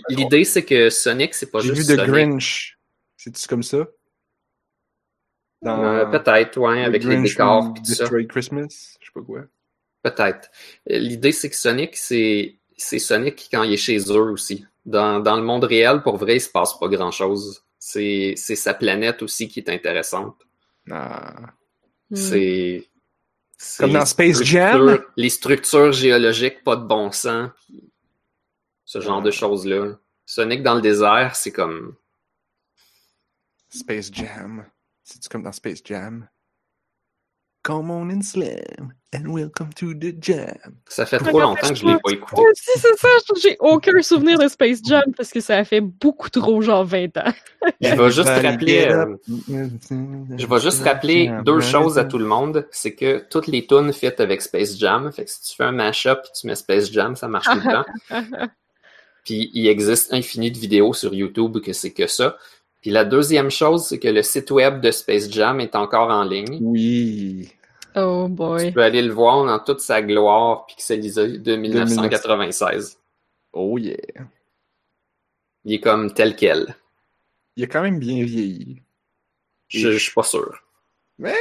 [0.08, 2.12] L'idée, c'est que Sonic, c'est pas J'ai juste vu The Sonic.
[2.12, 2.78] Grinch.
[3.16, 3.86] C'est-tu comme ça?
[5.66, 8.08] Euh, peut-être, ouais, The avec les décors pis tout ça.
[8.28, 8.96] Christmas?
[9.00, 9.40] Je sais pas quoi.
[10.02, 10.50] Peut-être.
[10.86, 14.64] L'idée, c'est que Sonic, c'est c'est Sonic quand il est chez eux aussi.
[14.86, 17.64] Dans, dans le monde réel, pour vrai, il se passe pas grand-chose.
[17.78, 20.36] C'est c'est sa planète aussi qui est intéressante.
[20.90, 21.34] Ah.
[22.10, 22.16] Hmm.
[22.16, 22.88] C'est.
[23.78, 25.00] Comme dans Space Jam?
[25.16, 27.50] Les structures géologiques, pas de bon sens.
[28.88, 29.96] Ce genre de choses-là.
[30.24, 31.94] Sonic dans le désert, c'est comme.
[33.68, 34.64] Space Jam.
[35.04, 36.26] C'est-tu comme dans Space Jam?
[37.62, 40.56] Come on and slam, and welcome to the jam.
[40.88, 42.40] Ça fait trop longtemps que je l'ai pas écouté.
[42.54, 43.08] Si, c'est ça.
[43.42, 47.14] J'ai aucun souvenir de Space Jam parce que ça a fait beaucoup trop, genre 20
[47.18, 47.32] ans.
[47.82, 49.16] Je vais juste rappeler, euh.
[50.38, 52.66] Je vais juste rappeler deux choses à tout le monde.
[52.70, 55.12] C'est que toutes les tunes fit avec Space Jam.
[55.12, 57.60] Fait que si tu fais un mashup et tu mets Space Jam, ça marche tout
[57.62, 58.48] le temps.
[59.28, 62.38] Puis il existe infini de vidéos sur YouTube que c'est que ça.
[62.80, 66.24] Puis la deuxième chose, c'est que le site web de Space Jam est encore en
[66.24, 66.56] ligne.
[66.62, 67.52] Oui.
[67.94, 68.72] oh Tu boy.
[68.72, 72.98] peux aller le voir dans toute sa gloire pixelisée de 1996.
[73.52, 73.98] Oh yeah.
[75.66, 76.74] Il est comme tel quel.
[77.56, 78.80] Il a quand même bien vieilli.
[79.68, 80.58] Je, je suis pas sûr.
[81.18, 81.34] Mais...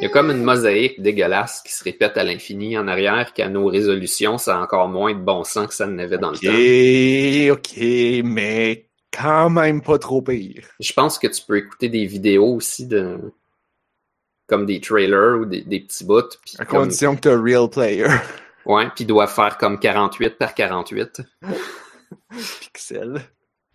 [0.00, 3.48] Il y a comme une mosaïque dégueulasse qui se répète à l'infini en arrière, qu'à
[3.48, 7.56] nos résolutions, ça a encore moins de bon sens que ça n'avait dans le temps.
[7.56, 10.66] Ok, ok, mais quand même pas trop pire.
[10.80, 13.18] Je pense que tu peux écouter des vidéos aussi de
[14.46, 16.20] comme des trailers ou des, des petits bouts.
[16.58, 18.06] À comme- condition que t'as real player.
[18.66, 21.22] Ouais, puis doivent faire comme 48 par 48.
[22.60, 23.20] Pixel.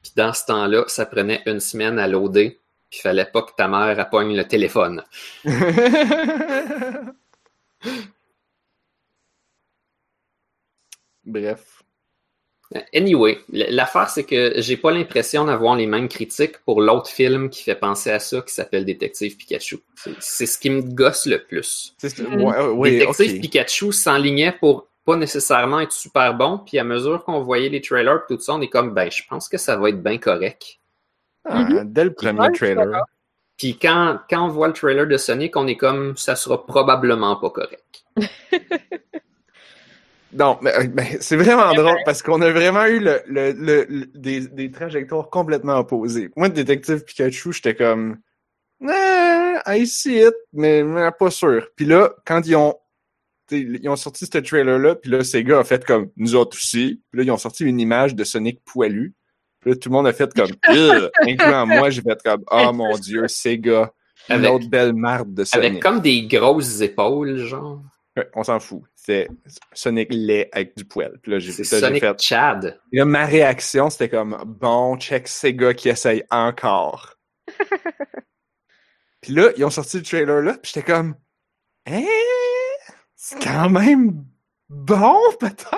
[0.03, 2.59] Puis dans ce temps-là, ça prenait une semaine à loader.
[2.91, 5.03] Puis il fallait pas que ta mère appogne le téléphone.
[11.25, 11.83] Bref.
[12.93, 17.63] Anyway, l'affaire, c'est que j'ai pas l'impression d'avoir les mêmes critiques pour l'autre film qui
[17.63, 19.79] fait penser à ça, qui s'appelle Détective Pikachu.
[20.19, 21.93] C'est- ce qui me gosse le plus.
[22.37, 23.41] Ouais, oui, Détective.
[23.41, 28.21] Pikachu s'enlignait pour pas nécessairement être super bon, puis à mesure qu'on voyait les trailers
[28.27, 30.79] tout ça, on est comme, ben, je pense que ça va être bien correct.
[31.85, 33.03] Dès le premier Ouais, trailer.
[33.57, 37.35] Puis quand, quand on voit le trailer de Sonic, on est comme, ça sera probablement
[37.35, 38.05] pas correct.
[40.33, 43.85] Non, mais, euh, mais c'est vraiment drôle parce qu'on a vraiment eu le, le, le-
[43.89, 46.29] le- des, des trajectoires complètement opposées.
[46.37, 48.17] Moi, Détective Pikachu, j'étais comme
[48.87, 51.67] Ah, I see it, mais, mais pas sûr.
[51.75, 52.75] Puis là, quand ils ont
[53.53, 57.01] ils ont sorti ce trailer-là, puis là, Sega a fait comme nous autres aussi.
[57.11, 59.13] Puis là, ils ont sorti une image de Sonic poilu.
[59.61, 60.51] Puis là, tout le monde a fait comme
[61.21, 63.91] incluant moi, j'ai fait comme Oh mon dieu, Sega.
[64.29, 65.65] Une Avec- autre belle marde de Sonic.
[65.69, 67.81] Avec comme des grosses épaules, genre.
[68.17, 68.81] Ouais, on s'en fout.
[68.95, 69.27] C'est
[69.73, 71.17] Sonic laid avec du poil.
[71.23, 72.21] Puis là, j'ai fait.
[72.21, 72.79] Chad.
[72.91, 77.15] Et là, ma réaction, c'était comme bon, check Sega qui essaye encore.
[79.21, 81.15] puis là, ils ont sorti le trailer là, puis j'étais comme
[81.87, 82.03] Hein?
[83.15, 84.23] C'est quand même
[84.69, 85.71] bon, peut-être?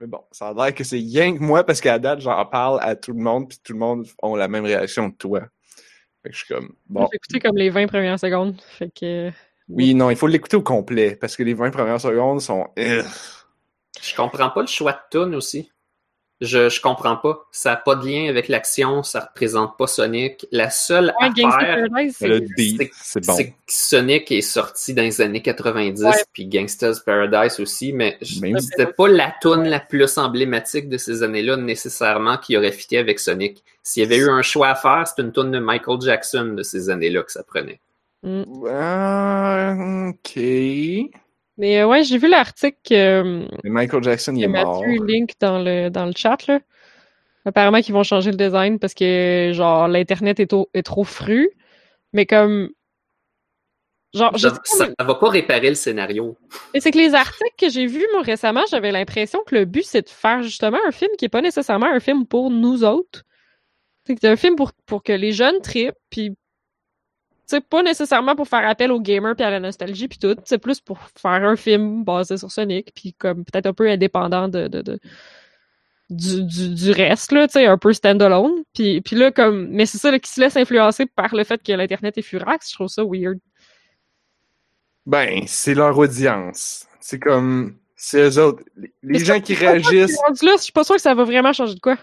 [0.00, 2.78] Mais bon, ça a l'air que c'est rien que moi parce qu'à date, j'en parle
[2.82, 5.40] à tout le monde, puis tout le monde ont la même réaction que toi.
[6.22, 7.06] Fait que je suis comme bon.
[7.10, 8.60] J'ai écouté comme les 20 premières secondes.
[8.78, 9.30] Fait que.
[9.68, 12.68] Oui, non, il faut l'écouter au complet parce que les 20 premières secondes sont.
[12.76, 15.70] Je comprends pas le choix de tune aussi.
[16.40, 17.46] Je, je comprends pas.
[17.52, 20.46] Ça n'a pas de lien avec l'action, ça représente pas Sonic.
[20.50, 23.34] La seule Ouais, Gangsta affaire, Paradise, c'est- Le beat, c'est- c'est bon.
[23.36, 26.12] c'est que Sonic est sorti dans les années 90, Ouais.
[26.32, 31.56] puis Gangsta's Paradise aussi, mais c'était pas la tune la plus emblématique de ces années-là
[31.58, 33.62] nécessairement qui aurait fité avec Sonic.
[33.82, 36.62] S'il y avait eu un choix à faire, c'est une tune de Michael Jackson de
[36.62, 37.80] ces années-là que ça prenait.
[38.22, 38.42] Mm.
[40.10, 40.38] Ok.
[41.60, 44.80] Mais euh, ouais, j'ai vu l'article euh, Mais Michael Jackson, il est mort.
[44.80, 46.46] Mathieu link dans le, dans le chat.
[46.46, 46.58] Là.
[47.44, 51.50] Apparemment qu'ils vont changer le design parce que genre l'Internet est, est trop fru.
[52.14, 52.70] Mais comme.
[54.14, 56.38] Genre, Ça, ça va pas réparer le scénario.
[56.72, 59.84] Mais c'est que les articles que j'ai vus, moi, récemment, j'avais l'impression que le but,
[59.84, 63.22] c'est de faire justement un film qui est pas nécessairement un film pour nous autres.
[64.06, 66.34] C'est que c'est un film pour, pour que les jeunes trippent, puis
[67.50, 70.36] c'est pas nécessairement pour faire appel aux gamers puis à la nostalgie puis tout.
[70.44, 74.48] C'est plus pour faire un film basé sur Sonic, puis comme peut-être un peu indépendant
[74.48, 75.00] de, de, de-
[76.10, 78.64] du, du, du reste, là, tu sais, un peu standalone.
[78.74, 81.62] Puis, puis là, comme, mais c'est ça, là, qui se laisse influencer par le fait
[81.62, 83.38] que l'Internet est furax, je trouve ça weird.
[85.06, 86.86] Ben, c'est leur audience.
[87.00, 87.76] C'est comme.
[87.96, 88.62] C'est eux autres.
[88.76, 90.18] Les, Mais gens qui réagissent.
[90.42, 91.96] Là, je suis pas sûre que ça va vraiment changer de quoi.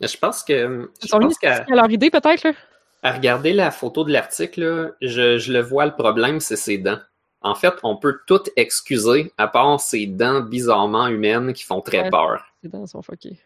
[0.00, 2.52] Je pense que, je pense qu'à leur idée, peut-être, là.
[3.02, 6.78] À regarder la photo de l'article, là, je, je le vois, le problème, c'est ses
[6.78, 6.98] dents.
[7.42, 12.02] En fait, on peut tout excuser, à part ces dents bizarrement humaines qui font très
[12.02, 12.10] Ouais.
[12.10, 12.44] peur.
[12.62, 13.38] Les dents sont fuckées.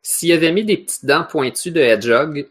[0.00, 2.48] S'il avait mis des petites dents pointues de Hedgehog,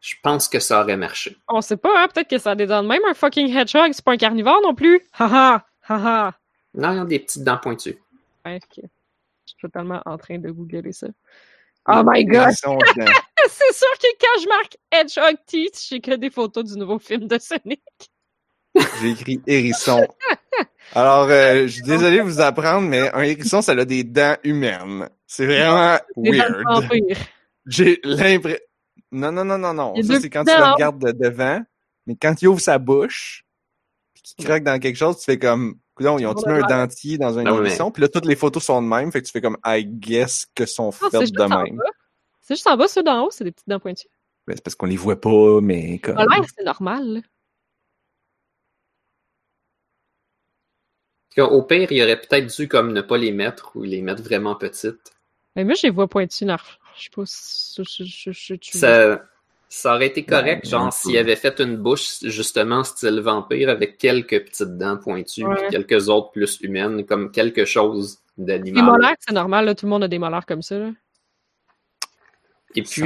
[0.00, 1.36] je pense que ça aurait marché.
[1.48, 2.08] On sait pas, hein.
[2.12, 3.90] Peut-être que ça a des dents de même, un fucking hedgehog.
[3.92, 5.00] C'est pas un carnivore non plus.
[5.18, 5.64] Haha!
[5.88, 6.34] Haha!
[6.74, 7.98] Non, il y a des petites dents pointues.
[8.44, 8.82] Ouais, ok.
[8.82, 11.06] Je suis totalement en train de googler ça.
[11.86, 12.54] Oh my god!
[13.48, 17.26] C'est sûr que quand je marque Hedgehog Teeth, j'ai que des photos du nouveau film
[17.28, 17.82] de Sonic.
[19.00, 20.06] J'ai écrit hérisson.
[20.94, 24.36] Alors, euh, je suis désolé de vous apprendre, mais un hérisson, ça a des dents
[24.42, 25.08] humaines.
[25.26, 26.82] C'est vraiment Des dents de weird.
[26.82, 27.18] vampire.
[27.66, 28.60] J'ai l'impression.
[29.12, 29.94] Non, non, non, non, non.
[30.02, 31.62] Ça, c'est quand tu le regardes de devant.
[32.06, 33.44] Mais quand il ouvre sa bouche,
[34.12, 35.76] puis qu'il croque dans quelque chose, tu fais comme.
[35.94, 37.92] Coudonc, ils ont-tu mis un dentier dans un Ah hérisson?
[37.92, 39.12] Puis là, toutes les photos sont de même.
[39.12, 41.80] Fait que tu fais comme, I guess que sont faites de même.
[42.46, 44.06] C'est juste en bas, ceux d'en haut, c'est des petites dents pointues.
[44.46, 46.16] Ben, c'est parce qu'on les voit pas, mais comme.
[46.16, 47.22] L'air, c'est normal,
[51.34, 54.54] qu'au pire, il aurait peut-être dû comme ne pas les mettre ou les mettre vraiment
[54.54, 55.12] petites.
[55.56, 56.78] Mais moi, je les vois pointues, Narf.
[56.96, 59.22] Je sais pas si je, je, je, je- Ça,
[59.68, 63.98] ça aurait été correct, Ouais, genre, s'il avait fait une bouche justement style vampire avec
[63.98, 65.56] quelques petites dents pointues, Ouais.
[65.56, 68.84] puis quelques autres plus humaines, comme quelque chose Les d'animal.
[68.84, 69.74] molaires, c'est normal, là.
[69.74, 70.90] Tout le monde a des molaires comme ça, là.
[72.74, 73.02] Et Ça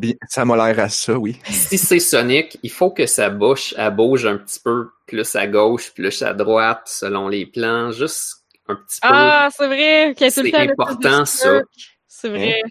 [0.00, 1.38] puis, ça m'a l'air à ça, oui.
[1.50, 5.46] si c'est Sonic, il faut que sa bouche, elle bouge un petit peu plus à
[5.46, 9.08] gauche, plus à droite, selon les plans, juste un petit peu.
[9.10, 10.14] Ah, c'est vrai!
[10.16, 11.60] Qu'il y ait tout le C'est temps important, de ça.
[12.06, 12.62] C'est vrai.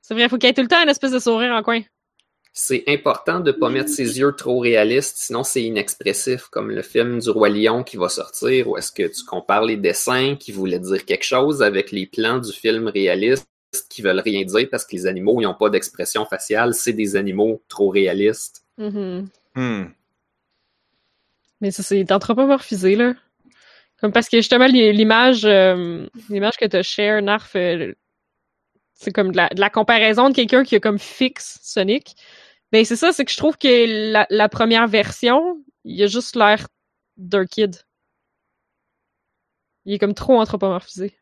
[0.00, 1.82] C'est vrai, faut qu'il y ait tout le temps une espèce de sourire en coin.
[2.52, 7.20] C'est important de pas mettre ses yeux trop réalistes, sinon c'est inexpressif, comme le film
[7.20, 10.80] du Roi Lion qui va sortir, où est-ce que tu compares les dessins qui voulaient
[10.80, 13.46] dire quelque chose avec les plans du film réaliste
[13.88, 17.16] qui veulent rien dire parce que les animaux, ils n'ont pas d'expression faciale, c'est des
[17.16, 18.64] animaux trop réalistes.
[18.78, 19.28] Mhm.
[19.54, 19.84] Hmm.
[21.60, 23.14] Mais ça, c'est anthropomorphisé, là.
[24.00, 27.92] Comme parce que justement, l'image euh, l'image que tu share, Narf, euh,
[28.94, 32.16] c'est comme de la, de la comparaison de quelqu'un qui a comme fixe Sonic.
[32.72, 36.34] Ben c'est ça, c'est que je trouve que la, la première version, il a juste
[36.34, 36.66] l'air
[37.18, 37.76] d'un kid.
[39.84, 41.19] Il est comme trop anthropomorphisé.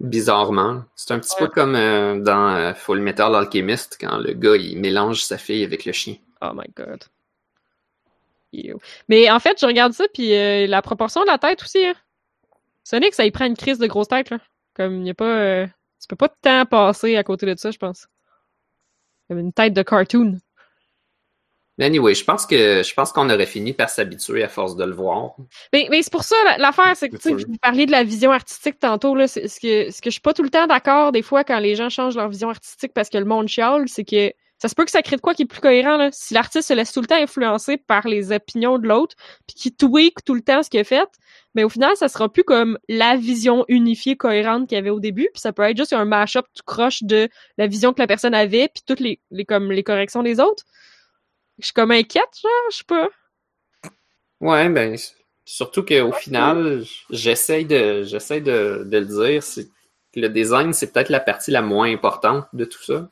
[0.00, 0.82] Bizarrement.
[0.96, 1.46] C'est un petit Ouais.
[1.46, 5.64] peu comme euh, dans euh, Full Metal Alchemist, quand le gars, il mélange sa fille
[5.64, 6.16] avec le chien.
[6.42, 7.04] Oh my god.
[8.52, 8.76] Ew.
[9.08, 11.84] Mais en fait, je regarde ça, puis euh, la proportion de la tête aussi.
[11.86, 11.94] Hein.
[12.84, 14.30] Sonic, ça y prend une crise de grosse tête.
[14.30, 14.38] Là.
[14.74, 15.24] Comme, il y a pas.
[15.24, 15.66] euh,
[16.00, 18.06] tu peux pas de temps passer à côté de ça, je pense.
[19.28, 20.38] Comme une tête de cartoon.
[21.78, 24.84] Mais anyway, je pense que je pense qu'on aurait fini par s'habituer à force de
[24.84, 25.34] le voir.
[25.72, 28.30] Mais, mais c'est pour ça, la- l'affaire, c'est que, tu vous parliez de la vision
[28.30, 31.22] artistique tantôt, là, ce que, ce que je suis pas tout le temps d'accord, des
[31.22, 34.32] fois, quand les gens changent leur vision artistique parce que le monde chiale, c'est que
[34.58, 36.10] ça se peut que ça crée de quoi qui est plus cohérent, là.
[36.12, 39.74] Si l'artiste se laisse tout le temps influencer par les opinions de l'autre, puis qui
[39.74, 41.08] tweak tout le temps ce qu'il a fait,
[41.56, 45.00] mais au final, ça sera plus comme la vision unifiée, cohérente qu'il y avait au
[45.00, 47.28] début, puis ça peut être juste un mash-up tout croche de
[47.58, 50.62] la vision que la personne avait, puis toutes les, les, comme, les corrections des autres.
[51.58, 53.08] Je suis comme inquiète, genre, je sais pas.
[54.40, 54.96] Ouais, ben
[55.44, 59.66] surtout qu'au final, j'essaye de j'essaye de, de le dire, c'est
[60.12, 63.08] que le design, c'est peut-être la partie la moins importante de tout ça.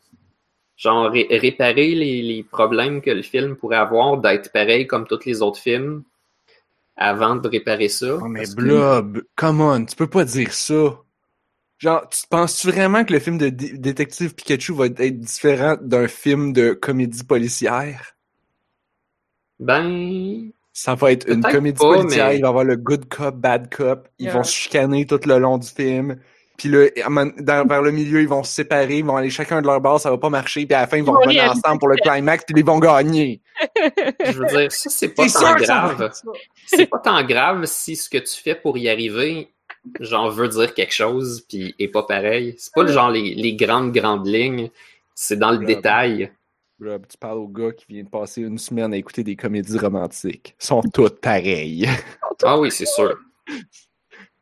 [0.77, 5.25] Genre ré- réparer les, les problèmes que le film pourrait avoir d'être pareil comme tous
[5.27, 6.05] les autres films
[6.97, 8.19] avant de réparer ça.
[8.23, 10.99] Oh, mais que- Blob, come on, tu peux pas dire ça.
[11.79, 16.09] Genre, tu penses-tu vraiment que le film de Dé- Détective Pikachu va être différent d'un
[16.09, 18.17] film de comédie policière?
[19.65, 23.07] Ben, Ça va être une comédie pas, policière, mais- il va y avoir le good
[23.09, 24.35] cop, bad cop, ils Yeah.
[24.35, 26.17] vont se chicaner tout le long du film.
[26.57, 26.87] Puis là,
[27.65, 30.11] vers le milieu, ils vont se séparer, ils vont aller chacun de leur bord, ça
[30.11, 32.55] va pas marcher, puis à la fin, ils vont revenir ensemble pour le climax, puis
[32.59, 33.41] ils vont gagner.
[34.25, 36.11] je veux dire, ça, c'est pas tant grave.
[36.67, 39.49] C'est pas tant grave si ce que tu fais pour y arriver,
[40.01, 42.55] genre, veut dire quelque chose, puis est pas pareil.
[42.59, 44.71] C'est pas le genre les, les grandes, grandes lignes.
[45.15, 46.31] C'est dans le détail.
[47.09, 50.55] Tu parles au gars qui vient de passer une semaine à écouter des comédies romantiques.
[50.61, 51.89] Ils sont toutes pareilles.
[52.45, 53.17] Ah oui, c'est sûr.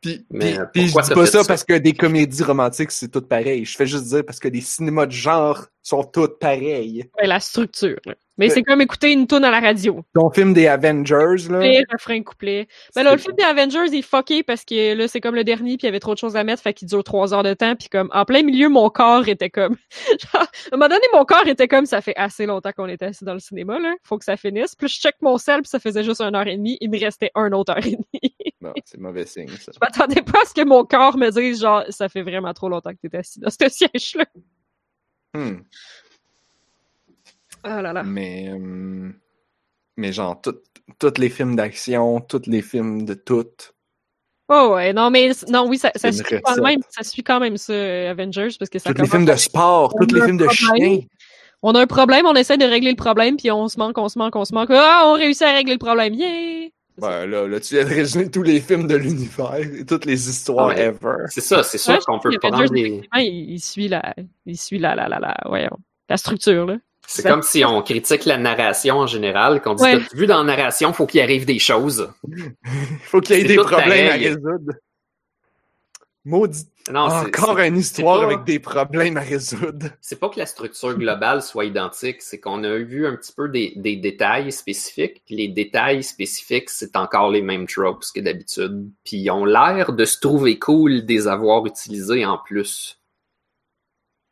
[0.01, 1.47] Puis, Mais puis- puis je dis pas ça, ça?
[1.47, 3.65] parce que des comédies romantiques, c'est tout pareil.
[3.65, 7.07] Je fais juste dire parce que les cinémas de genre sont toutes pareils.
[7.19, 7.99] Ouais, la structure.
[8.41, 10.03] Mais c'est comme écouter une tune à la radio.
[10.13, 11.59] Ton film des Avengers, là.
[11.59, 12.67] Couplet, refrain, couplet.
[12.95, 15.43] Ben là, le film des Avengers, il est fucké parce que là, c'est comme le
[15.43, 17.43] dernier, puis il y avait trop de choses à mettre, fait qu'il dure trois heures
[17.43, 19.75] de temps, puis comme, en plein milieu, mon corps était comme...
[20.33, 23.05] Genre, à un moment donné, mon corps était comme, ça fait assez longtemps qu'on était
[23.05, 24.75] assis dans le cinéma, là, faut que ça finisse.
[24.75, 26.99] Puis je check mon sel, puis ça faisait juste une heure et demie, il me
[26.99, 28.35] restait un autre heure et demie.
[28.61, 29.71] Non, c'est mauvais signe, ça.
[29.73, 32.69] Je m'attendais pas à ce que mon corps me dise, genre, ça fait vraiment trop
[32.69, 34.25] longtemps que t'es assis dans ce siège-là.
[35.33, 35.61] Hmm.
[37.63, 38.03] Ah là là.
[38.03, 39.09] Mais, euh,
[39.97, 43.73] mais genre, tous les films d'action, tous les films de toutes.
[44.49, 47.55] Oh ouais, non, mais non, oui, ça, ça, suit, quand même, ça suit quand même
[47.55, 47.73] ça,
[48.09, 50.37] Avengers, parce que ça Tous les films de sport, On tous les a un films
[50.37, 50.91] de problème.
[50.99, 51.07] chiens.
[51.61, 54.09] On a un problème, on essaie de régler le problème, puis on se manque, on
[54.09, 54.69] se manque, on se manque.
[54.71, 56.67] Ah, on réussit à régler le problème, yeah!
[56.97, 60.29] Ouais, là, là, tu viens de résumer tous les films de l'univers et toutes les
[60.29, 61.25] histoires Ah, ever.
[61.29, 64.13] C'est ça, c'est sûr Ouais, qu'on peut prendre effectivement, il, il suit la,
[64.45, 65.69] il suit la, la, la, la, ouais,
[66.09, 66.77] la structure, là.
[67.07, 69.99] C'est comme si on critique la narration en général, qu'on dit Ouais.
[70.13, 72.09] Vu dans la narration, faut qu'il arrive des choses.
[72.27, 72.53] Il
[73.03, 74.09] faut qu'il y ait des problèmes pareil.
[74.09, 74.73] à résoudre.
[76.23, 76.67] Maudit.
[76.91, 79.87] Non, Encore une histoire pas- avec des problèmes à résoudre.
[80.01, 83.49] c'est pas que la structure globale soit identique, c'est qu'on a vu un petit peu
[83.49, 85.23] des, des détails spécifiques.
[85.25, 88.89] puis Les détails spécifiques, c'est encore les mêmes tropes que d'habitude.
[89.03, 92.99] Puis ils ont l'air de se trouver cool des avoir utilisés en plus.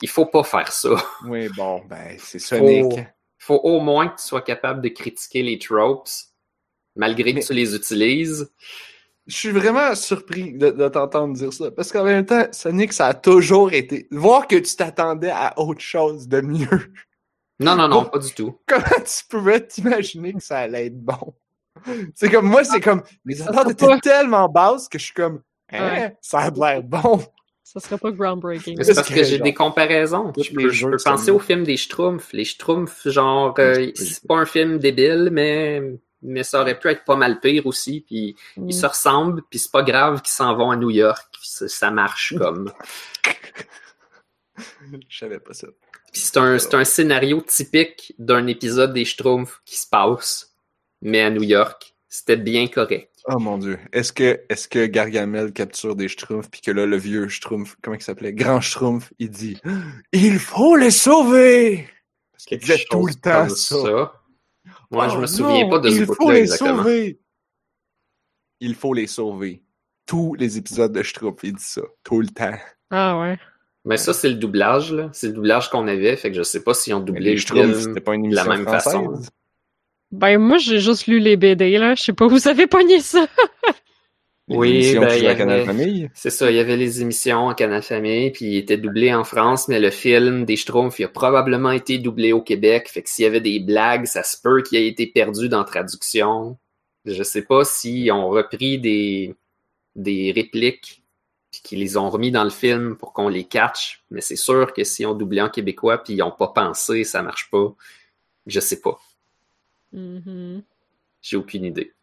[0.01, 0.89] Il faut pas faire ça.
[1.25, 2.85] Oui, bon, ben, c'est Sonic.
[2.91, 2.99] Oh.
[3.37, 6.07] faut au moins que tu sois capable de critiquer les tropes,
[6.95, 8.51] malgré Mais- que tu les utilises.
[9.27, 11.69] Je suis vraiment surpris de, de t'entendre dire ça.
[11.69, 14.07] Parce qu'en même temps, Sonic, ça a toujours été.
[14.09, 16.91] Voir que tu t'attendais à autre chose de mieux.
[17.59, 18.09] Non, non, non, Bon.
[18.09, 18.57] pas du tout.
[18.67, 21.35] Comment tu pouvais t'imaginer que ça allait être bon?
[22.15, 25.41] C'est comme, moi, c'est comme, les Ça attentes étaient tellement basses que je suis comme,
[25.71, 26.17] hein, Ouais.
[26.21, 27.21] ça a l'air bon.
[27.71, 28.81] Ça serait pas groundbreaking.
[28.81, 30.33] C'est parce que j'ai des comparaisons.
[30.37, 32.33] Je peux, je penser au film des Schtroumpfs.
[32.33, 35.83] Les Schtroumpfs, genre, euh, c'est pas un film débile, mais,
[36.23, 38.01] mais ça aurait pu être pas mal pire aussi.
[38.01, 38.69] Puis Mm.
[38.69, 41.27] ils se ressemblent, puis c'est pas grave qu'ils s'en vont à New York.
[41.43, 42.71] ça, ça marche comme.
[45.09, 45.67] Je savais pas ça.
[46.11, 50.55] Puis c'est un, c'est un scénario typique d'un épisode des Schtroumpfs qui se passe,
[51.01, 51.93] mais à New York.
[52.07, 53.11] C'était bien correct.
[53.31, 53.77] Oh mon dieu.
[53.93, 57.95] Est-ce que, est-ce que Gargamel capture des Schtroumpfs puis que là, le vieux Schtroumpf, comment
[57.95, 58.33] il s'appelait?
[58.33, 59.57] Grand Schtroumpf, il dit,
[60.11, 61.87] il faut les sauver!
[62.31, 64.13] Parce qu'il disait tout le temps comme ça.
[64.89, 66.77] Moi, je Oh me souviens non, pas de ce Il faut bout-là les exactement.
[66.77, 67.19] sauver!
[68.61, 69.63] Il faut les sauver.
[70.07, 71.81] Tous les épisodes de Schtroumpf, il dit ça.
[72.03, 72.57] Tout le temps.
[72.89, 73.37] Ah ouais.
[73.85, 75.09] Mais ça, c'est le doublage, là.
[75.13, 77.77] C'est le doublage qu'on avait, fait que je sais pas Mais doublé les le Schtroumpfs,
[77.77, 77.81] film.
[77.81, 78.83] c'était pas une de la émission même française.
[78.93, 79.21] façon.
[80.11, 81.95] Ben, moi, j'ai juste lu les BD, là.
[81.95, 83.27] Je sais pas, vous avez pogné ça?
[84.49, 86.09] Oui, ben, il y à avait-.
[86.15, 89.23] C'est ça, il y avait les émissions en Canal Famille, puis il était doublé en
[89.23, 93.09] France, mais le film des Schtroumpfs, il a probablement été doublé au Québec, fait que
[93.09, 96.57] s'il y avait des blagues, ça se peut qu'il ait été perdu dans traduction.
[97.05, 99.35] Je sais pas s'ils ont repris des,
[99.95, 101.03] des répliques,
[101.51, 104.73] puis qu'ils les ont remis dans le film pour qu'on les catch, mais c'est sûr
[104.73, 107.75] que s'ils ont doublé en québécois, puis ils ont pas pensé, ça marche pas.
[108.47, 108.99] Je sais pas.
[109.91, 110.63] Mhm.
[111.21, 111.93] J'ai aucune idée.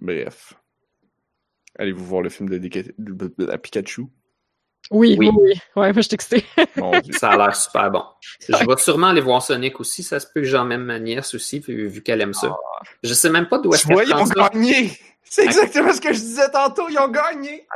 [0.00, 0.54] Bref.
[1.78, 4.02] Allez-vous voir le film de, Déca- de- de- de- Pikachu?
[4.90, 5.36] Oui, oui, Oui.
[5.40, 5.52] oui.
[5.76, 6.08] Ouais, moi, je
[7.00, 7.12] dieu.
[7.14, 8.02] Ça a l'air super bon.
[8.48, 10.02] Je vais sûrement aller voir Sonic aussi.
[10.02, 12.54] Ça se peut que j'emmène ma nièce aussi, vu, vu qu'elle aime ça.
[13.02, 14.98] Je sais même pas d'où est-ce vois, qu'elle ils ont gagné!
[15.22, 17.66] C'est exactement ce que je disais tantôt, ils ont gagné!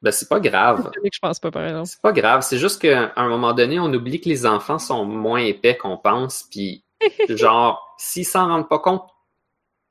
[0.00, 0.90] Ben, c'est pas grave.
[0.94, 1.86] C'est que je pense pas, par exemple.
[1.88, 2.42] C'est pas grave.
[2.42, 5.96] C'est juste qu'à un moment donné, on oublie que les enfants sont moins épais qu'on
[5.98, 6.44] pense.
[6.44, 6.84] Puis,
[7.28, 9.02] genre, s'ils s'en rendent pas compte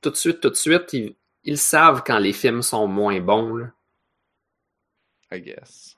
[0.02, 3.56] tout de suite, tout de suite, ils, ils savent quand les films sont moins bons.
[3.58, 3.66] là.
[5.32, 5.98] I guess.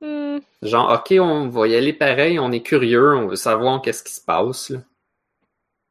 [0.00, 0.38] Hmm.
[0.62, 4.12] Genre, OK, on va y aller pareil, on est curieux, on veut savoir qu'est-ce qui
[4.14, 4.70] se passe.
[4.70, 4.80] Là.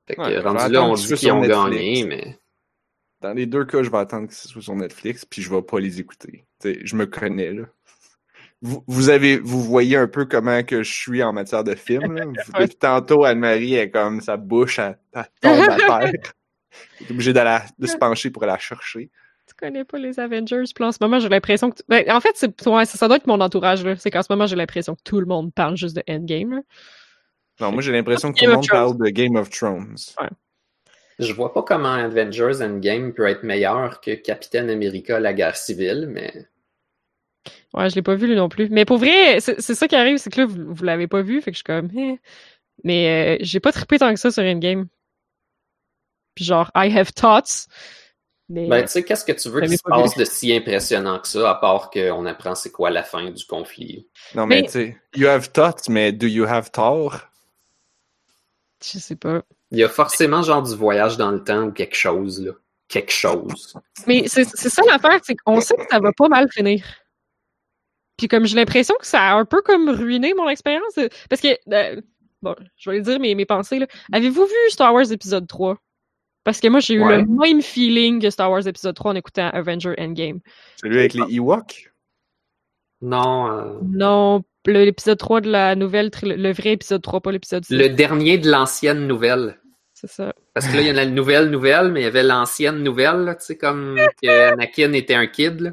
[0.07, 1.69] Fait que Ouais, rendu là, on dit qu'ils sur ont Netflix.
[1.69, 2.39] gagné, mais
[3.21, 5.61] Dans les deux cas, je vais attendre que ce soit sur Netflix, puis je vais
[5.61, 6.45] pas les écouter.
[6.63, 7.63] Je me connais, là.
[8.61, 12.13] Vous, vous avez, vous voyez un peu comment que je suis en matière de film,
[12.13, 12.25] là?
[12.25, 14.95] Vous- Depuis tantôt, Anne-Marie est comme sa bouche, à
[15.41, 15.77] tombe à
[16.09, 16.11] terre.
[17.01, 19.09] Est obligée de se pencher pour aller la chercher.
[19.47, 21.77] Tu connais pas les Avengers, puis en ce moment, j'ai l'impression que...
[21.77, 22.67] tu- Ben, en fait, c'est...
[22.67, 23.83] Ouais, ça, ça doit être mon entourage.
[23.97, 26.61] C'est qu'en ce moment, j'ai l'impression que tout le monde parle juste de Endgame, là.
[27.61, 29.95] Non, moi, j'ai l'impression que tout le monde parle de Game of Thrones.
[31.19, 36.07] Je vois pas comment Avengers Endgame peut être meilleur que Captain America la guerre civile,
[36.09, 36.47] mais
[37.73, 38.69] Ouais, je l'ai pas vu, lui, non plus.
[38.69, 41.41] Mais pour vrai, c'est ça qui arrive, c'est que là, vous, vous l'avez pas vu,
[41.41, 41.89] fait que je suis comme...
[41.95, 42.19] eh.
[42.83, 44.87] Mais euh, j'ai pas trippé tant que ça sur Endgame.
[46.33, 47.67] Puis genre, I have thoughts.
[48.47, 48.67] Mais...
[48.67, 51.51] ben, tu sais, qu'est-ce que tu veux qu'il se passe de si impressionnant que ça,
[51.51, 54.07] à part qu'on apprend c'est quoi la fin du conflit?
[54.33, 57.29] Non, mais, Mais- tu sais, you have thoughts, mais do you have tort?
[58.81, 59.43] Je sais pas.
[59.71, 62.51] Il y a forcément genre du voyage dans le temps ou quelque chose, là.
[62.87, 63.77] Quelque chose.
[64.07, 66.83] Mais c'est c'est ça l'affaire, c'est qu'on sait que ça va pas mal finir.
[68.17, 70.97] Puis comme j'ai l'impression que ça a un peu comme ruiné mon expérience.
[70.97, 72.01] euh, Parce que, euh,
[72.41, 73.85] bon, je vais dire mes, mes pensées, là.
[74.11, 75.77] Avez-vous vu Star Wars épisode 3?
[76.43, 77.17] Parce que moi, j'ai eu Ouais.
[77.21, 80.39] le même feeling que Star Wars épisode 3 en écoutant Avenger Endgame.
[80.81, 81.91] Celui avec les Ewoks?
[83.01, 87.75] Non, euh, Non, l'épisode 3 de la nouvelle, le vrai épisode 3, pas l'épisode 6.
[87.75, 89.58] le dernier de l'ancienne nouvelle.
[89.99, 90.33] C'est ça.
[90.53, 92.83] Parce que là, il y en a la nouvelle nouvelle, mais il y avait l'ancienne
[92.83, 95.71] nouvelle, tu sais, comme que Anakin était un kid, là.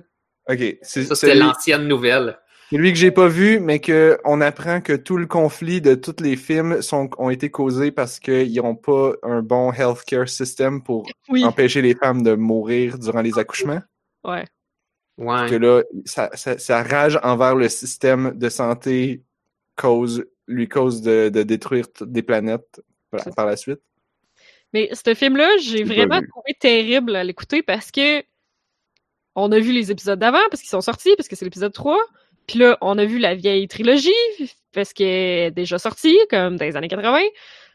[0.49, 2.39] Ok, c'est Ça, c'était l'ancienne nouvelle.
[2.73, 6.17] celui que j'ai pas vu, mais que on apprend que tout le conflit de tous
[6.21, 11.07] les films sont, ont été causés parce qu'ils n'ont pas un bon healthcare system pour
[11.29, 11.45] Oui.
[11.45, 13.83] empêcher les femmes de mourir durant les accouchements.
[14.25, 14.45] Ouais.
[15.19, 15.49] Ouais.
[15.49, 19.23] Que là, ça, ça, ça rage envers le système de santé
[19.77, 22.81] cause, lui cause de, de détruire toutes des planètes
[23.11, 23.81] par, C'est par la suite.
[24.73, 28.23] Mais ce film-là, j'ai vraiment trouvé terrible à l'écouter parce que
[29.35, 31.99] on a vu les épisodes d'avant parce qu'ils sont sortis, parce que c'est l'épisode 3.
[32.47, 34.11] Puis là, on a vu la vieille trilogie
[34.73, 37.21] parce qu'elle est déjà sortie, comme dans les années 80.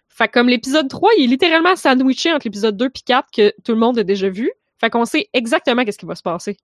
[0.09, 3.53] Fait que comme l'épisode 3, il est littéralement sandwiché entre l'épisode 2 puis 4 que
[3.63, 4.51] tout le monde a déjà vu.
[4.79, 6.57] Fait qu'on sait exactement qu'est-ce qui va se passer.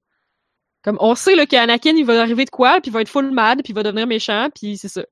[0.84, 3.32] Comme on sait là qu'Anakin, il va arriver de quoi, puis il va être full
[3.32, 5.06] mad, puis il va devenir méchant, puis c'est ça.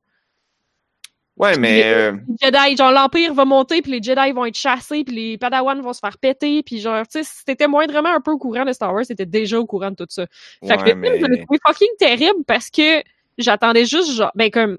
[1.37, 5.03] Ouais, mais euh, Les Jedi, genre l'Empire va monter, puis les Jedi vont être chassés,
[5.03, 8.21] puis les Padawans vont se faire péter, puis genre, tu sais, si t'étais moindrement un
[8.21, 10.25] peu au courant de Star Wars, t'étais déjà au courant de tout ça.
[10.65, 13.03] Fait que le film, je trouvé fucking terrible parce que
[13.37, 14.77] j'attendais juste, genre, ben comme,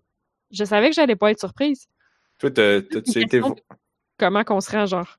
[0.50, 1.86] je savais que j'allais pas être surprise.
[2.38, 3.40] toi, t'as- été.
[4.18, 5.18] Comment qu'on se rend, genre.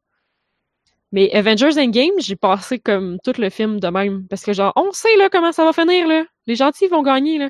[1.11, 4.27] Mais Avengers Endgame, j'ai passé comme tout le film de même.
[4.27, 6.25] Parce que genre, on sait là comment ça va finir, là.
[6.47, 7.49] Les gentils vont gagner, là.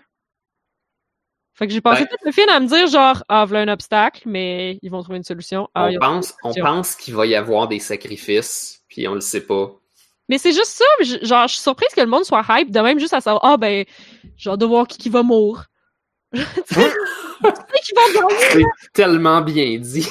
[1.58, 3.74] Fait que j'ai passé Ben- tout le film à me dire genre, ah, voilà un
[3.74, 5.68] obstacle, mais ils vont trouver une solution.
[5.74, 9.42] Ah, On pense, on pense qu'il va y avoir des sacrifices, puis on le sait
[9.46, 9.72] pas.
[10.30, 10.86] Mais c'est juste ça,
[11.24, 13.58] genre, je suis surprise que le monde soit hype, de même juste à savoir, ah
[13.58, 13.86] ben,
[14.38, 15.66] genre de voir qui, qui va mourir.
[16.34, 16.40] Tu
[16.76, 16.92] sais,
[17.84, 18.36] qui va gagner,
[18.82, 20.08] C'est tellement bien dit.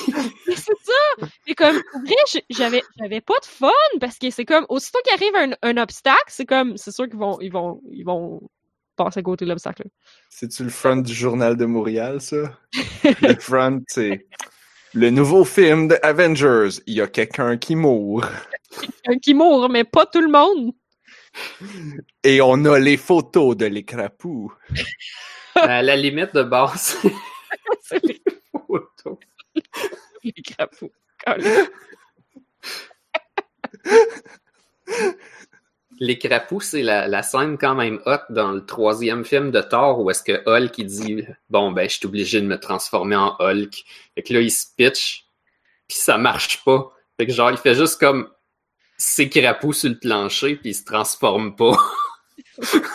[0.46, 1.26] mais c'est ça!
[1.46, 3.68] C'est comme, pour vrai, j'avais, j'avais pas de fun,
[4.00, 7.18] parce que c'est comme, aussitôt qu'il arrive un, un obstacle, c'est comme, c'est sûr qu'ils
[7.18, 8.40] vont, ils vont, ils vont
[8.96, 9.84] passer à côté de l'obstacle.
[10.30, 12.58] C'est-tu le front du journal de Montréal, ça?
[13.04, 14.26] le front, c'est
[14.94, 16.80] le nouveau film de Avengers.
[16.86, 18.24] Il y a quelqu'un qui mourt.
[19.06, 20.72] Un qui mourra, mais pas tout le monde.
[22.24, 24.52] Et on a les photos de l'écrapou.
[25.54, 26.96] À la limite de base,
[27.82, 28.22] c'est les,
[28.66, 29.18] photos.
[30.22, 30.92] les crapauds.
[31.24, 31.66] Colin.
[35.98, 40.00] Les crapauds, c'est la, la scène quand même hot dans le troisième film de Thor
[40.00, 43.34] où est-ce que Hulk il dit bon ben je suis obligé de me transformer en
[43.38, 43.84] Hulk.
[44.14, 45.26] Fait que là il se pitch
[45.88, 46.92] puis ça marche pas.
[47.16, 48.28] Fait que genre il fait juste comme
[48.98, 51.76] ses crapauds sur le plancher puis il se transforme pas.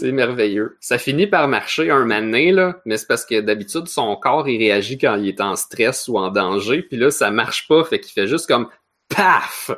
[0.00, 0.78] C'est merveilleux.
[0.80, 4.58] Ça finit par marcher un mané, là, mais c'est parce que d'habitude, son corps, il
[4.58, 8.00] réagit quand il est en stress ou en danger, puis là, ça marche pas, fait
[8.00, 8.68] qu'il fait juste comme
[9.10, 9.70] PAF!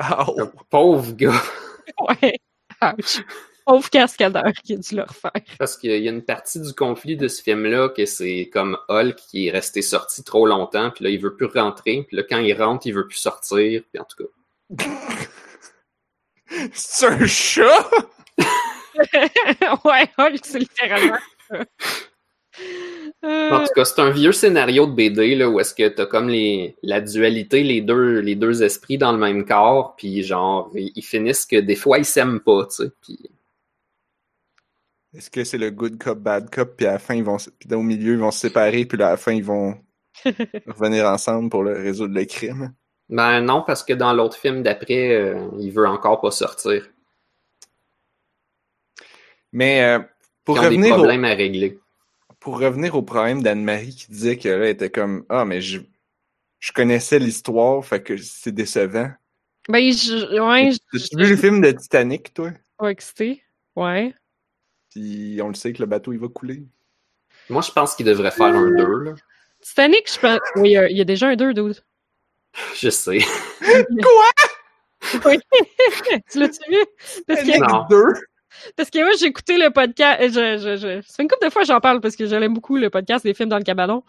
[0.00, 0.38] Ow!
[0.38, 1.42] Le pauvre gars!
[2.00, 2.38] Ouais.
[2.82, 3.22] Ouch.
[3.66, 5.32] Pauvre cascadeur qui a dû le refaire.
[5.58, 9.16] Parce qu'il y a une partie du conflit de ce film-là que c'est comme Hulk
[9.16, 12.38] qui est resté sorti trop longtemps, puis là, il veut plus rentrer, puis là, quand
[12.38, 14.30] il rentre, il veut plus sortir, puis en tout cas.
[16.72, 17.90] C'est un chat?
[19.84, 21.18] ouais, Hulk, c'est littéralement
[21.50, 21.58] ça.
[23.24, 26.06] Euh, En tout cas, c'est un vieux scénario de BD là, où est-ce que t'as
[26.06, 30.70] comme les, la dualité, les deux, les deux esprits dans le même corps, puis genre,
[30.74, 32.90] ils, ils finissent que des fois, ils s'aiment pas, tu sais.
[33.02, 33.18] Puis
[35.14, 37.74] Est-ce que c'est le good cop, bad cop, puis à la fin, ils vont, puis
[37.74, 39.74] au milieu, ils vont se séparer, puis à la fin, ils vont
[40.66, 42.72] revenir ensemble pour le résoudre le crime?
[43.08, 46.88] Ben non, parce que dans l'autre film d'après, euh, il veut encore pas sortir.
[49.52, 49.98] Mais euh,
[50.44, 51.78] pour Ils ont des revenir, au, problèmes à régler.
[52.40, 55.80] Pour revenir au problème d'Anne-Marie qui disait que là, elle était comme Ah, mais je,
[56.60, 59.10] je connaissais l'histoire, fait que c'est décevant.
[59.68, 62.50] Ben, je, ouais, je T'as vu le film de Titanic, toi?
[62.50, 63.42] suis pas excitée.
[63.76, 64.14] Ouais.
[64.90, 66.62] Puis on le sait que le bateau il va couler.
[67.50, 69.14] Moi, je pense qu'il devrait faire un 2, là.
[69.60, 70.40] Titanic, je pense.
[70.56, 71.82] Oui, il y a- il y, a déjà un 2, dude.
[72.76, 73.18] Je sais.
[75.24, 75.38] Oui.
[76.30, 76.84] tu l'as-tu vu?
[77.26, 77.86] Parce Titanic Non.
[77.88, 78.04] 2?
[78.76, 80.20] Parce que moi, j'ai écouté le podcast.
[80.36, 81.00] euh, Je, je, je...
[81.02, 83.24] Ça fait une couple de fois que j'en parle parce que j'aime beaucoup le podcast
[83.24, 84.02] des films dans le cabanon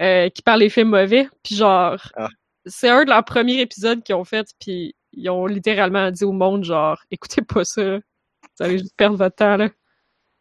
[0.00, 1.28] euh, qui parle des films mauvais.
[1.42, 2.28] Puis genre, Ah.
[2.66, 4.46] c'est un de leurs premiers épisodes qu'ils ont fait.
[4.60, 7.96] Puis ils ont littéralement dit au monde, genre, écoutez pas ça.
[7.96, 9.68] Vous allez juste perdre votre temps, là.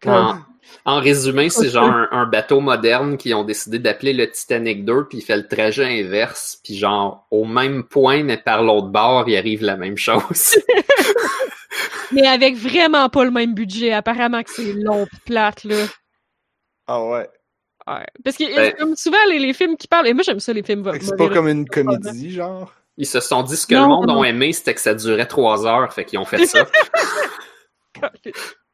[0.06, 0.38] En,
[0.86, 5.06] en résumé, c'est genre un, un bateau moderne qui ont décidé d'appeler le Titanic 2,
[5.07, 9.27] puis il fait le trajet inverse, puis genre au même point, mais par l'autre bord,
[9.27, 10.56] il arrive la même chose.
[12.11, 13.94] Mais avec vraiment pas le même budget.
[13.94, 15.86] Apparemment que c'est long pis plate, là.
[16.88, 17.30] Ah ouais.
[17.88, 18.06] Ouais.
[18.23, 20.07] Parce que Ben- comme souvent, les, les films qui parlent...
[20.07, 22.73] Et moi, j'aime ça, les films c'est pas comme une comédie, genre?
[22.98, 24.22] Ils se sont dit ce que Non, le monde non.
[24.22, 26.65] a aimé, c'était que ça durait trois heures, fait qu'ils ont fait ça.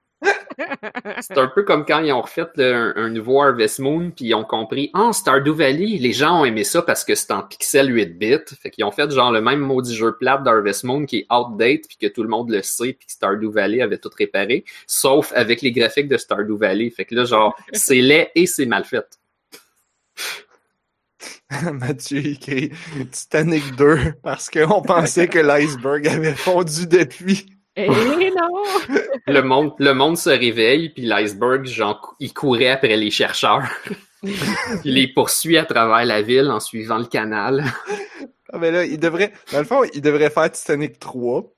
[1.21, 4.25] C'est un peu comme quand ils ont refait le- un, un nouveau Harvest Moon, puis
[4.25, 7.43] ils ont compris, ah, Stardew Valley, les gens ont aimé ça parce que c'est en
[7.43, 8.37] pixel 8 bits.
[8.61, 11.87] Fait qu'ils ont fait genre le même maudit jeu plate d'Harvest Moon qui est outdate,
[11.87, 15.31] puis que tout le monde le sait, puis que Stardew Valley avait tout réparé, sauf
[15.35, 16.89] avec les graphiques de Stardew Valley.
[16.89, 19.19] Fait que là, genre, c'est laid et c'est mal fait.
[21.73, 22.71] Mathieu écrit
[23.11, 27.45] Titanic 2 parce qu'on pensait que l'iceberg avait fondu depuis.
[27.75, 28.63] Eh non!
[29.27, 33.63] Le monde, le monde se réveille, puis l'iceberg, genre, il courait après les chercheurs.
[34.23, 37.63] il les poursuit à travers la ville en suivant le canal.
[38.51, 41.53] Ah ben là, il devrait, dans le fond, il devrait faire Titanic 3,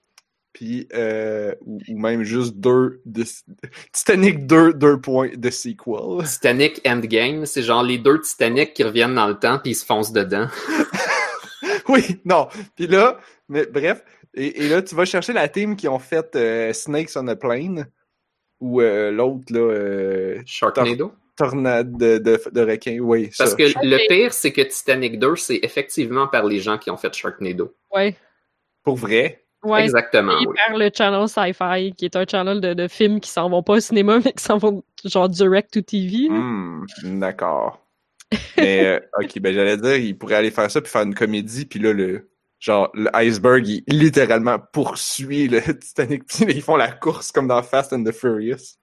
[0.53, 3.23] puis euh, ou, ou même juste deux de
[3.91, 6.27] Titanic 2, deux points de sequel.
[6.27, 9.85] Titanic Endgame, c'est genre les deux Titanic qui reviennent dans le temps puis ils se
[9.85, 10.47] foncent dedans.
[11.89, 12.47] Oui, non.
[12.75, 13.19] Puis là,
[13.49, 14.03] mais bref,
[14.33, 17.35] et, et là, tu vas chercher la team qui ont fait euh, Snakes on a
[17.35, 17.87] Plane,
[18.59, 21.13] ou euh, l'autre, là, euh, Sharknado?
[21.35, 23.45] Tornade de, de, de requin, oui, ça.
[23.45, 26.97] Parce que le pire, c'est que Titanic 2, c'est effectivement par les gens qui ont
[26.97, 27.73] fait Sharknado.
[27.91, 28.15] Ouais.
[28.83, 29.43] Pour vrai?
[29.63, 29.83] Ouais.
[29.83, 30.55] Exactement, Et oui.
[30.67, 33.73] par le channel Sci-Fi, qui est un channel de, de films qui s'en vont pas
[33.73, 36.29] au cinéma, mais qui s'en vont genre direct to TV.
[36.29, 36.85] Hmm,
[37.19, 37.79] d'accord.
[38.57, 41.65] Mais, euh, ok, ben j'allais dire, il pourrait aller faire ça puis faire une comédie,
[41.65, 42.29] puis là, le
[42.63, 47.61] genre, le iceberg, il littéralement poursuit le Titanic, puis ils font la course comme dans
[47.61, 48.77] Fast and the Furious.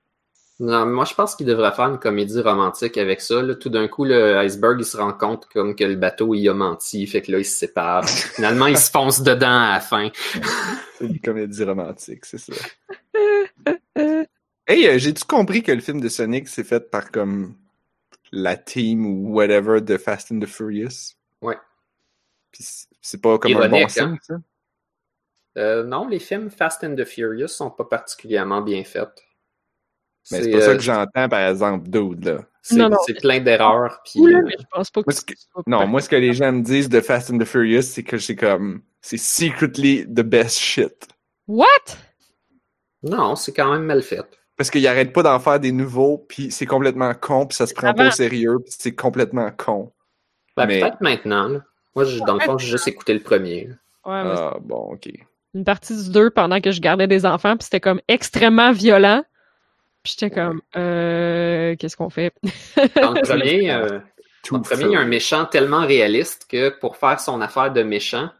[0.58, 3.40] Non, moi, je pense qu'il devrait faire une comédie romantique avec ça.
[3.40, 3.54] Là.
[3.54, 6.52] Tout d'un coup, le iceberg, il se rend compte comme que le bateau, il a
[6.52, 7.06] menti.
[7.06, 8.06] Fait que là, il se sépare.
[8.34, 10.10] Finalement, il se fonce dedans à la fin.
[10.98, 12.52] C'est une comédie romantique, c'est ça.
[14.66, 17.54] Hey, euh, j'ai-tu compris que le film de Sonic, c'est fait par comme
[18.30, 21.14] la team ou whatever de Fast and the Furious?
[21.40, 21.56] Ouais.
[22.52, 22.64] Puis
[23.00, 24.18] c'est- pas comme un bon signe, hein?
[24.22, 24.34] ça?
[25.58, 29.22] Euh, non, les films Fast and the Furious sont pas particulièrement bien faits.
[30.30, 32.44] Mais c'est pas ça euh, que j'entends, par exemple, Dude, là.
[32.62, 34.00] c'est- plein d'erreurs.
[34.04, 36.08] Puis, Oula, mais je pense pas que Moi, ce que- ce soit Non, moi, ce
[36.08, 38.82] que les gens me disent de Fast and the Furious, c'est que c'est comme...
[39.00, 41.08] C'est secretly the best shit.
[41.48, 41.66] What?
[43.02, 44.26] non, c'est quand même mal fait.
[44.56, 47.72] Parce qu'ils arrêtent pas d'en faire des nouveaux, puis c'est complètement con, puis ça se
[47.72, 49.90] prend pas au sérieux, puis c'est complètement con.
[50.54, 51.48] Ben, Mais- Peut-être maintenant.
[51.48, 51.64] là.
[51.96, 53.68] Moi, je- dans le fond, j'ai juste écouté le premier.
[54.04, 55.08] Ouais, Ah, bon, ok.
[55.54, 59.24] une partie du 2 pendant que je gardais des enfants, puis c'était comme extrêmement violent.
[60.02, 62.32] Puis j'étais comme, euh, qu'est-ce qu'on fait?
[63.02, 63.98] Dans le premier, euh,
[64.50, 67.70] dans le premier, il y a un méchant tellement réaliste que pour faire son affaire
[67.72, 68.30] de méchant,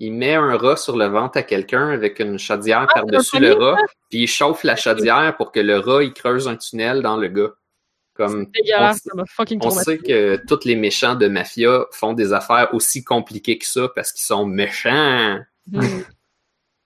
[0.00, 3.52] il met un rat sur le ventre à quelqu'un avec une chaudière Ah, par-dessus le
[3.52, 3.76] rat,
[4.10, 7.28] puis il chauffe la chaudière pour que le rat il creuse un tunnel dans le
[7.28, 7.50] gars.
[8.18, 9.96] Comme on- ça m'a fucking On traumatisé.
[9.96, 14.12] sait que tous les méchants de mafia font des affaires aussi compliquées que ça parce
[14.12, 15.38] qu'ils sont méchants.
[15.66, 15.80] Hmm.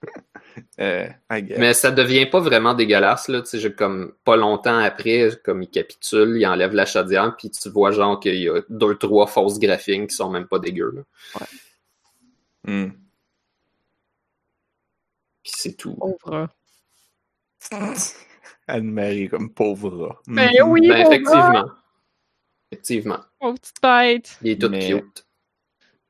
[0.79, 1.07] Euh.
[1.57, 3.41] Mais ça devient pas vraiment dégueulasse, là.
[3.41, 7.69] Tu sais, comme pas longtemps après, comme il capitule, il enlève la chaudière, puis tu
[7.69, 11.01] vois genre qu'il y a deux, trois fausses graphines qui sont même pas dégueu, là.
[12.67, 12.91] Hmm.
[15.41, 15.95] Puis c'est tout.
[15.95, 16.49] Pauvre.
[18.67, 20.21] Anne-Marie comme pauvre rat.
[20.27, 20.69] Ben Mhm.
[20.71, 21.65] oui, Ben, pauvre, effectivement.
[22.71, 23.19] Effectivement.
[23.39, 24.37] pauvre petite bête.
[24.41, 25.25] Il est tout Mais- cute.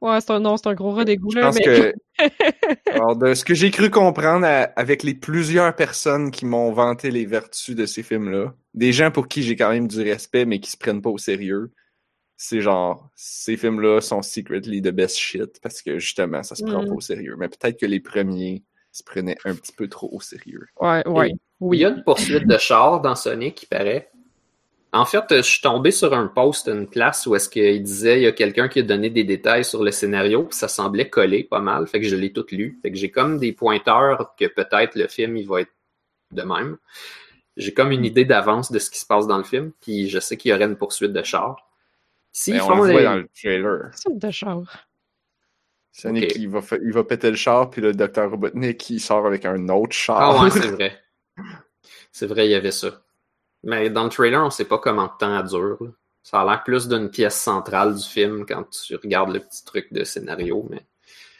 [0.02, 1.64] Ouais, c'est un, non, c'est un gros rat d'égout, Je pense mais...
[1.64, 1.94] que.
[2.92, 7.10] Alors, de ce que j'ai cru comprendre à- avec les plusieurs personnes qui m'ont vanté
[7.10, 10.60] les vertus de ces films-là, des gens pour qui j'ai quand même du respect, mais
[10.60, 11.72] qui se prennent pas au sérieux,
[12.36, 16.84] c'est genre, ces films-là sont secretly the best shit parce que justement, ça se prend
[16.84, 16.88] Mm.
[16.88, 17.36] pas au sérieux.
[17.40, 18.64] Mais peut-être que les premiers
[18.94, 20.68] se prenaient un petit peu trop au sérieux.
[20.80, 21.30] Ouais, ouais.
[21.32, 21.78] Il Oui.
[21.80, 24.10] y a une poursuite de char dans Sonic, qui paraît.
[24.96, 28.24] En fait, je suis tombé sur un post, une place où est-ce qu'il disait il
[28.24, 31.44] y a quelqu'un qui a donné des détails sur le scénario, puis ça semblait coller
[31.44, 32.78] pas mal, fait que je l'ai tout lu.
[32.84, 35.72] Fait que j'ai comme des pointeurs que peut-être le film il va être
[36.32, 36.78] de même.
[37.58, 40.20] J'ai comme une idée d'avance de ce qui se passe dans le film, puis je
[40.20, 41.68] sais qu'il y aurait une poursuite de char.
[42.32, 43.90] S'ils Mais Ben, on font le voit les- dans le trailer.
[43.94, 44.62] C'est de char.
[45.94, 49.46] Sonic, il, va il va péter le char, puis le docteur Robotnik, il sort avec
[49.46, 50.20] un autre char.
[50.20, 51.00] Ah ouais, c'est vrai.
[52.12, 53.04] C'est vrai, il y avait ça.
[53.64, 55.78] Mais dans le trailer, on sait pas comment de temps elle dure.
[55.80, 55.90] là.
[56.24, 59.94] Ça a l'air plus d'une pièce centrale du film quand tu regardes le petit truc
[59.94, 60.66] de scénario.
[60.70, 60.82] Mais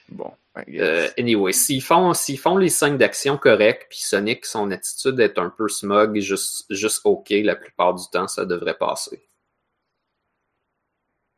[0.10, 5.20] bon, euh, anyway, s'ils font, s'ils font les scènes d'action correctes, puis Sonic, son attitude
[5.20, 9.28] est un peu smug, juste, juste OK la plupart du temps, ça devrait passer.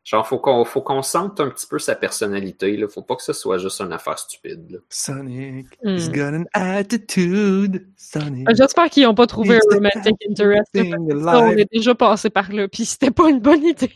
[0.08, 2.76] Genre, faut qu'on, faut qu'on sente un petit peu sa personnalité.
[2.76, 2.86] Là.
[2.86, 4.70] Faut pas que ce soit juste une affaire stupide.
[4.70, 4.78] là.
[4.88, 5.88] Sonic, Hmm.
[5.96, 7.88] he's got an attitude.
[7.96, 8.48] Sonic.
[8.48, 10.70] Euh, J'espère qu'ils n'ont pas trouvé un romantic interest.
[10.76, 13.92] on est déjà passé par là, puis c'était pas une bonne idée.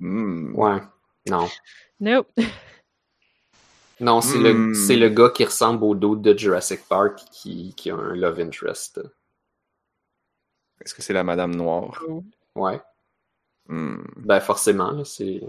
[0.00, 0.54] Hmm.
[0.54, 0.80] Ouais.
[1.28, 1.46] Non.
[2.00, 2.28] nope.
[4.00, 4.68] Non, c'est Hmm.
[4.70, 8.14] le, c'est le gars qui ressemble au dos de Jurassic Park qui, qui a un
[8.14, 9.00] love interest.
[10.82, 12.02] Est-ce que c'est la Madame Noire?
[12.54, 12.80] Ouais.
[13.68, 14.02] Hmm.
[14.16, 15.40] Ben, forcément, là, c'est,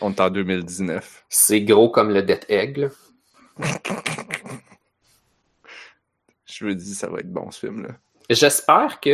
[0.00, 1.24] On est en 2019.
[1.28, 2.76] c'est gros comme le Death Egg.
[2.78, 2.88] là.
[6.46, 7.90] Je me dis, ça va être bon, ce film-là.
[8.30, 9.10] J'espère que.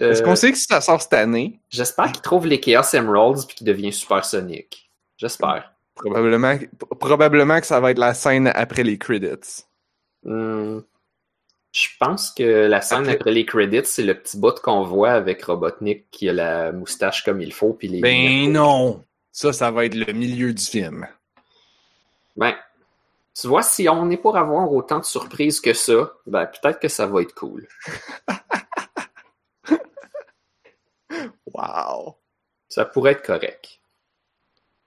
[0.00, 1.60] euh, Est-ce qu'on sait que ça sort cette année?
[1.70, 4.90] J'espère qu'il trouve les Chaos Emeralds puis qu'il devient Super Sonic.
[5.16, 5.72] J'espère.
[5.94, 6.56] Probablement,
[6.98, 9.64] probablement que ça va être la scène après les credits.
[10.22, 10.80] Hmm.
[11.74, 15.10] Je pense que la scène Après- après les credits, c'est le petit bout qu'on voit
[15.10, 17.72] avec Robotnik qui a la moustache comme il faut.
[17.72, 19.04] Puis les Ben non!
[19.32, 21.08] Ça, ça va être le milieu du film.
[22.36, 22.54] Ben,
[23.34, 26.86] tu vois, si on est pour avoir autant de surprises que ça, ben peut-être que
[26.86, 27.66] ça va être cool.
[31.52, 32.16] Wow!
[32.68, 33.80] Ça pourrait être correct.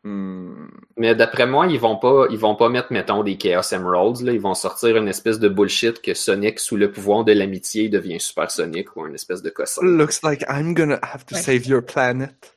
[0.03, 0.67] Hmm.
[0.95, 4.23] Mais d'après moi, ils vont pas, ils vont pas mettre, mettons, des Chaos Emeralds.
[4.23, 4.31] Là.
[4.31, 8.19] Ils vont sortir une espèce de bullshit que Sonic, sous le pouvoir de l'amitié, devient
[8.19, 9.81] Super Sonic ou une espèce de cossin.
[9.85, 11.41] Looks like I'm gonna have to Ouais.
[11.41, 12.53] save your planet.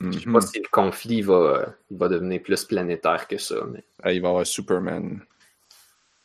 [0.00, 3.56] Je sais pas si le conflit va, va devenir plus planétaire que ça.
[3.72, 3.82] Mais...
[4.02, 5.24] Ah, il va y avoir Superman.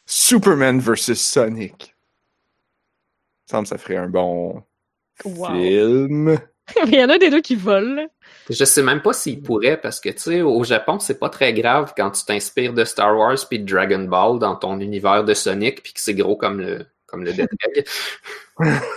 [0.06, 1.96] Superman versus Sonic.
[3.50, 4.64] Il me semble que ça ferait un bon
[5.26, 5.46] Wow.
[5.54, 6.40] film.
[6.88, 7.96] Il y en a des deux qui volent.
[7.96, 8.08] là.
[8.50, 11.54] Je sais même pas s'il pourrait, parce que, tu sais, au Japon, c'est pas très
[11.54, 15.34] grave quand tu t'inspires de Star Wars puis de Dragon Ball dans ton univers de
[15.34, 17.86] Sonic puis que c'est gros comme le, comme le Death Egg.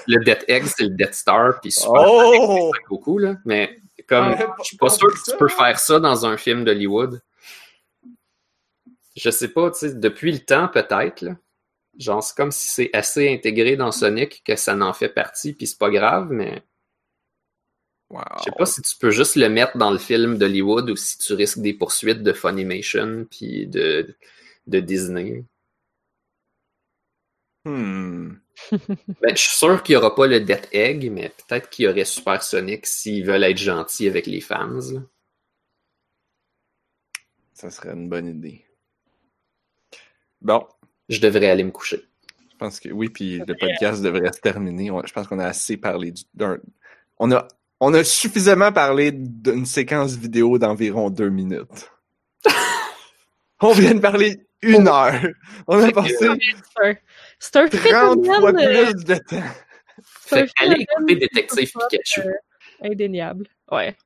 [0.06, 2.72] le Death Egg, c'est le Death Star puis Super Oh!
[2.88, 3.36] beaucoup, là.
[3.44, 3.78] Mais
[4.08, 7.20] comme, Ouais, je suis pas sûr que tu peux faire ça dans un film d'Hollywood.
[9.16, 11.32] Je sais pas, tu sais, depuis le temps, peut-être, là.
[11.98, 15.66] Genre, c'est comme si c'est assez intégré dans Sonic que ça n'en fait partie, puis
[15.66, 16.62] c'est pas grave, mais
[18.08, 18.22] Wow.
[18.38, 21.18] je sais pas si tu peux juste le mettre dans le film d'Hollywood ou si
[21.18, 24.14] tu risques des poursuites de Funimation puis de,
[24.68, 25.44] de Disney.
[27.64, 28.34] Hmm.
[28.70, 31.88] Ben, je suis sûr qu'il y aura pas le Death Egg, mais peut-être qu'il y
[31.88, 34.68] aurait Super Sonic s'ils veulent être gentils avec les fans.
[34.68, 35.00] là.
[37.54, 38.64] Ça serait une bonne idée.
[40.40, 40.66] Bon,
[41.08, 42.04] Je devrais aller me coucher.
[42.52, 44.90] je pense que oui, puis le podcast devrait se terminer.
[45.04, 46.58] Je pense qu'on a assez parlé du- d'un.
[47.18, 47.48] On a,
[47.80, 51.90] on a suffisamment parlé d'une séquence vidéo d'environ deux minutes.
[53.60, 55.20] on vient de parler une heure.
[55.66, 56.96] On a passé C'est un-
[57.38, 59.42] C'est un 30 fois phénomène, euh, plus de temps.
[60.02, 62.20] Fait écouter Détective Pikachu.
[62.20, 62.32] euh,
[62.82, 63.46] indéniable.
[63.70, 63.96] Ouais.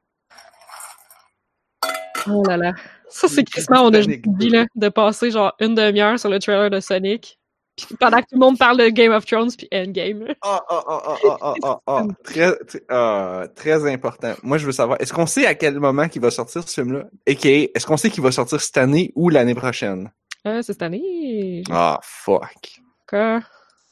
[2.29, 2.75] Oh là là.
[3.09, 6.71] Ça, c'est crissement, on a dit, là, de passer genre une demi-heure sur le trailer
[6.71, 7.40] de Sonic.
[7.87, 10.27] Puis pendant que tout le monde parle de Game of Thrones puis Endgame.
[10.43, 12.03] Ah, ah, ah, ah, ah, ah, ah, ah.
[12.25, 14.35] Très, très, très important.
[14.43, 17.05] Moi, je veux savoir, est-ce qu'on sait à quel moment qu'il va sortir ce film-là?
[17.27, 20.11] Et est-ce qu'on sait qu'il va sortir cette année ou l'année prochaine?
[20.47, 21.63] Euh, c'est cette année.
[21.71, 22.81] Ah, fuck.
[23.09, 23.41] Quoi?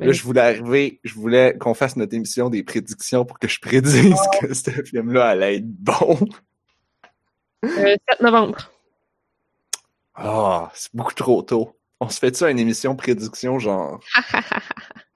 [0.01, 3.59] Là, je voulais arriver, je voulais qu'on fasse notre émission des prédictions pour que je
[3.61, 6.19] prédise que ce film-là allait être bon.
[7.65, 8.71] Euh, 7 novembre.
[10.15, 11.78] Ah, c'est beaucoup trop tôt.
[12.01, 14.01] On se fait ça une émission prédiction, genre,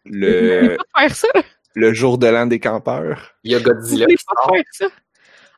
[0.05, 1.29] On le, peut pas faire ça.
[1.75, 3.35] le jour de l'an des campeurs?
[3.45, 4.55] Il y a Godzilla peut qui pas sort.
[4.55, 4.87] faire ça.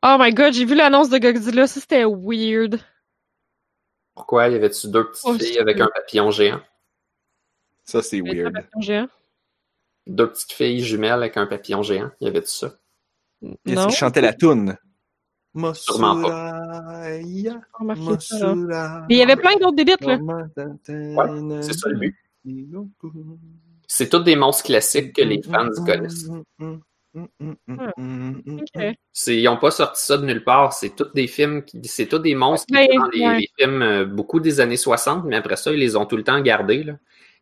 [0.03, 2.79] Oh my god, j'ai vu l'annonce de Godzilla, ça c'était weird.
[4.15, 4.49] Pourquoi?
[4.49, 6.61] Y avait-tu deux petites Oh, filles avec un papillon géant?
[7.85, 8.55] Ça, c'est weird.
[8.55, 9.09] ça, papillon géant.
[10.07, 12.11] Deux petites filles jumelles avec un papillon géant?
[12.21, 12.75] Y avait-tu ça?
[13.41, 13.89] Yes, Non.
[13.89, 14.77] il chantait la toune.
[15.75, 16.17] Sûrement.
[19.09, 20.17] Mais il y avait plein d'autres bébites, là.
[20.17, 22.17] Ouais, c'est ça le but.
[23.87, 26.29] C'est tous des monstres classiques que les fans connaissent.
[29.13, 30.73] C'est- Ils n'ont pas sorti ça de nulle part.
[30.73, 33.39] C'est tous des films, qui, c'est tous des monstres qui étaient dans les, ouais.
[33.41, 36.25] les films euh, beaucoup des années 60, mais après ça, ils les ont tout le
[36.25, 36.83] temps gardés.
[36.83, 36.95] Là.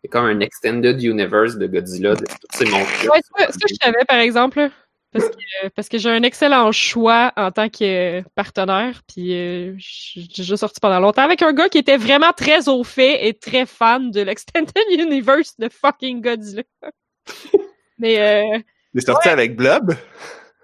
[0.05, 3.05] Il y a comme un extended universe de Godzilla, de tous ces monstres.
[3.11, 4.69] Ouais, ça, ça, je savais, par exemple, là.
[5.13, 10.27] Parce que, parce que j'ai un excellent choix en tant que partenaire, puis euh, j'ai
[10.35, 13.67] déjà sorti pendant longtemps avec un gars qui était vraiment très au fait et très
[13.67, 16.63] fan de l'Extended Universe de fucking Godzilla.
[17.99, 18.59] Mais euh,
[18.95, 19.95] Il est sorti avec Blob?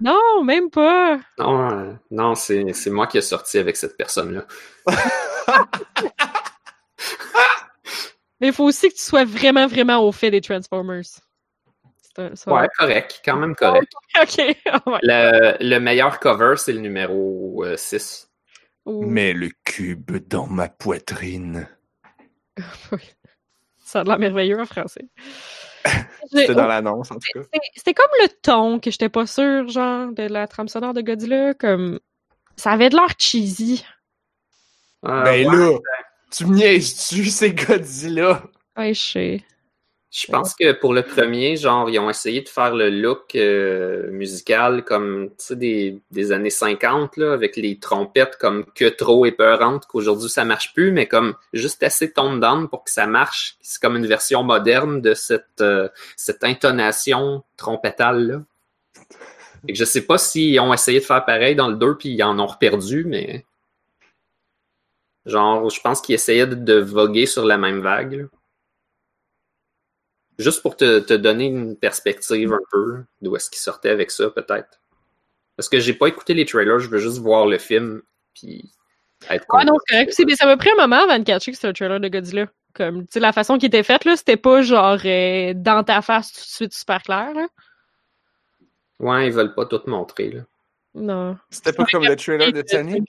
[0.01, 1.21] non, même pas.
[1.39, 4.47] Non, euh, non c'est, c'est moi qui ai sorti avec cette personne-là.
[8.41, 11.03] Mais il faut aussi que tu sois vraiment, vraiment au fait des Transformers.
[12.35, 13.93] Ça- Ouais, correct, quand même correct.
[14.21, 14.57] Ok.
[14.67, 14.99] Ah ouais.
[15.03, 18.31] Le, le meilleur cover, c'est le numéro euh, 6.
[18.87, 21.69] Ou- Mets le cube dans ma poitrine.
[23.79, 25.09] Ça a l'air merveilleux en français.
[26.31, 27.41] C'était dans l'annonce, en tout cas.
[27.75, 31.55] C'était comme le ton que j'étais pas sûre, genre, de la trame sonore de Godzilla,
[31.55, 31.99] comme...
[32.57, 33.85] Ça avait de l'air cheesy.
[35.07, 35.57] Euh, ben ouais.
[35.57, 35.79] là,
[36.31, 38.43] tu me niaises-tu, c'est Godzilla?
[38.77, 39.45] Ouais, je sais.
[40.11, 44.11] Je pense que pour le premier, genre, ils ont essayé de faire le look euh,
[44.11, 49.27] musical comme, tu sais, des, des années 50, là, avec les trompettes comme que trop
[49.27, 53.59] épeurantes, qu'aujourd'hui ça marche plus, mais comme juste assez toned down pour que ça marche.
[53.61, 58.43] C'est comme une version moderne de cette, euh, cette intonation trompétale-là.
[59.67, 62.11] Et que je sais pas s'ils ont essayé de faire pareil dans le 2 puis
[62.11, 63.45] ils en ont reperdu, mais.
[65.27, 68.15] Genre, je pense qu'ils essayaient de, de voguer sur la même vague.
[68.15, 68.25] là.
[70.39, 74.31] Juste pour te, te donner une perspective un peu d'où est-ce qu'ils sortaient avec ça,
[74.31, 74.81] peut-être.
[75.57, 78.03] Parce que j'ai pas écouté les trailers, je veux juste voir le film,
[78.35, 78.71] puis
[79.29, 80.23] être Ouais, non, c'est correct.
[80.27, 82.47] Mais ça m'a pris un moment avant de catcher que c'était un trailer de Godzilla.
[82.75, 86.03] Comme, tu sais, la façon qui était faite, là, c'était pas genre euh, dans ta
[86.03, 87.49] face tout de suite super clair, là.
[89.01, 90.41] Ouais, ils veulent pas tout montrer, là.
[90.95, 91.37] Non.
[91.51, 93.05] C'était pas comme le trailer de Sonic.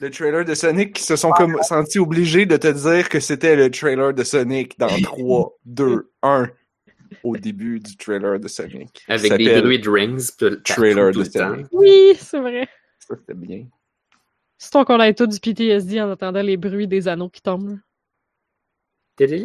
[0.00, 3.54] Le trailer de Sonic qui se sont comme sentis obligés de te dire que c'était
[3.54, 6.50] le trailer de Sonic dans 3, 2, 1
[7.22, 9.04] au début du trailer de Sonic.
[9.08, 11.54] Avec des bruits de rings, partout, Trailer tout de le temps.
[11.54, 11.66] Sonic.
[11.72, 12.68] Oui, c'est vrai.
[12.98, 13.66] Ça, c'était bien.
[14.58, 17.78] C'est qu'on a tout du PTSD en entendant les bruits des anneaux qui tombent.
[19.18, 19.44] C'est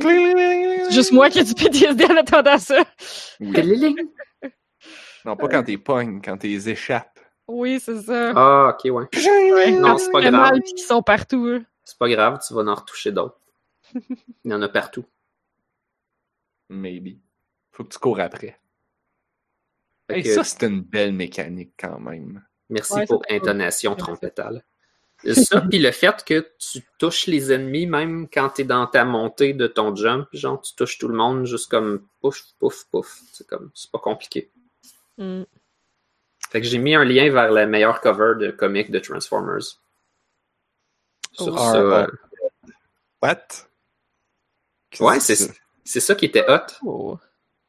[0.92, 2.84] juste moi qui ai du PTSD en attendant ça.
[3.40, 3.96] Oui.
[5.26, 7.19] Non, pas quand t'es pognes, quand t'es échappes.
[7.50, 8.32] Oui, c'est ça.
[8.36, 9.08] Ah, ok, ouais.
[9.52, 10.34] Ouais, non, c'est pas grave.
[10.34, 11.46] mal qu'ils sont partout.
[11.48, 11.66] eux.
[11.84, 13.40] C'est pas grave, tu vas en retoucher d'autres.
[14.46, 15.06] Il y en a partout.
[16.70, 17.18] Maybe.
[17.72, 18.60] Faut que tu cours après.
[20.08, 22.44] Fait Hey, que- ça, c'est une belle mécanique quand même.
[22.70, 23.36] Merci Ouais, pour cool.
[23.36, 24.64] intonation trompétale.
[25.34, 29.54] Ça, puis le fait que tu touches les ennemis même quand t'es dans ta montée
[29.54, 33.20] de ton jump, genre tu touches tout le monde juste comme pouf, pouf, pouf.
[33.34, 34.52] C'est comme, c'est pas compliqué.
[35.18, 35.44] Mm.
[36.50, 39.80] Fait que j'ai mis un lien vers la meilleure cover de comic de Transformers.
[41.34, 41.58] Sur Oh.
[41.58, 42.08] ça, Ah, euh,
[43.22, 43.48] What?
[44.90, 45.52] Qu'est-ce ouais, c'est
[45.84, 46.74] c'est ça qui était hot.
[46.84, 47.18] Oh.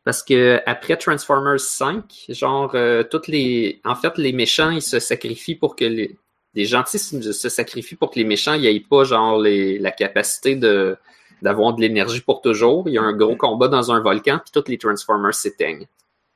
[0.04, 3.80] Parce que après Transformers 5, genre, euh, toutes les.
[3.84, 6.18] En fait, les méchants, ils se sacrifient pour que les.
[6.54, 9.78] Les gentils se se sacrifient pour que les méchants n'aient pas, genre, les...
[9.78, 10.96] la capacité de
[11.42, 12.88] d'avoir de l'énergie pour toujours.
[12.88, 15.86] Il y a un gros combat dans un volcan, puis tous les Transformers s'éteignent.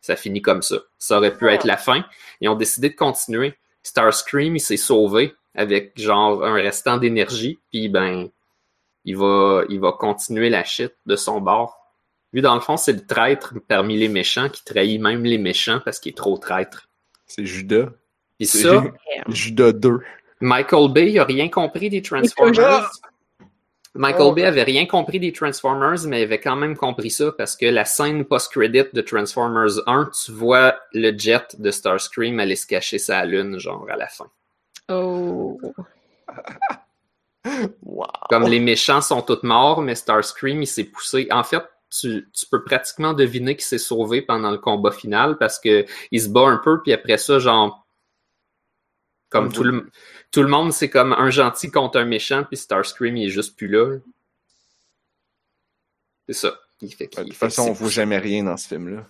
[0.05, 0.77] Ça finit comme ça.
[0.99, 2.05] Ça aurait pu être la fin.
[2.43, 3.55] Ils ont décidé de continuer.
[3.83, 8.29] Starscream, il s'est sauvé avec, genre, un restant d'énergie, puis ben,
[9.07, 11.79] il va, il va continuer la shit de son bord.
[12.35, 15.81] Lui, dans le fond, c'est le traître parmi les méchants qui trahit même les méchants
[15.83, 16.87] parce qu'il est trop traître.
[17.25, 17.89] C'est Judas.
[18.39, 18.85] Puis C'est ça,
[19.29, 20.01] Judas 2.
[20.41, 22.91] Michael Bay, il a rien compris des Transformers.
[23.97, 27.57] Michael Bay avait rien compris des Transformers, mais il avait quand même compris ça parce
[27.57, 32.67] que la scène post-credit de Transformers 1, tu vois le jet de Starscream aller se
[32.67, 34.27] cacher sa lune, genre à la fin.
[34.89, 35.61] Oh.
[37.83, 38.07] Wow.
[38.31, 41.29] Comme les méchants sont tous morts, mais Starscream, il s'est poussé.
[41.31, 45.59] En fait, tu, tu peux pratiquement deviner qu'il s'est sauvé pendant le combat final parce
[45.59, 47.87] que il se bat un peu, puis après ça, genre,
[49.29, 49.91] comme tout le,
[50.35, 53.57] tout le monde, c'est comme un gentil contre un méchant, puis Starscream, il est juste
[53.57, 53.99] plus là.
[56.29, 56.55] C'est ça.
[56.81, 59.07] Il fait De toute façon, on s'est voit jamais rien dans ce film-là.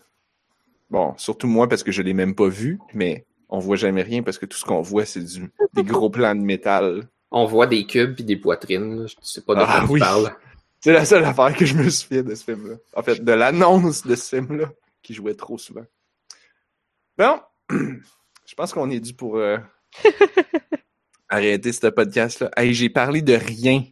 [0.90, 4.22] Bon, surtout moi parce que je l'ai même pas vu, mais on voit jamais rien
[4.22, 7.08] parce que tout ce qu'on voit, c'est du des gros plans de métal.
[7.30, 9.08] On voit des cubes puis des poitrines.
[9.08, 10.00] Je sais pas de quoi Ah tu oui.
[10.00, 10.36] parles.
[10.80, 12.76] C'est la seule affaire que je me souviens de ce film-là.
[12.94, 14.70] En fait, de l'annonce de ce film-là,
[15.02, 15.86] qui jouait trop souvent.
[17.16, 17.40] Bon,
[17.70, 19.56] je pense qu'on est dû pour euh,
[21.34, 22.48] Arrêtez ce podcast-là.
[22.56, 23.82] Hey, j'ai parlé de rien.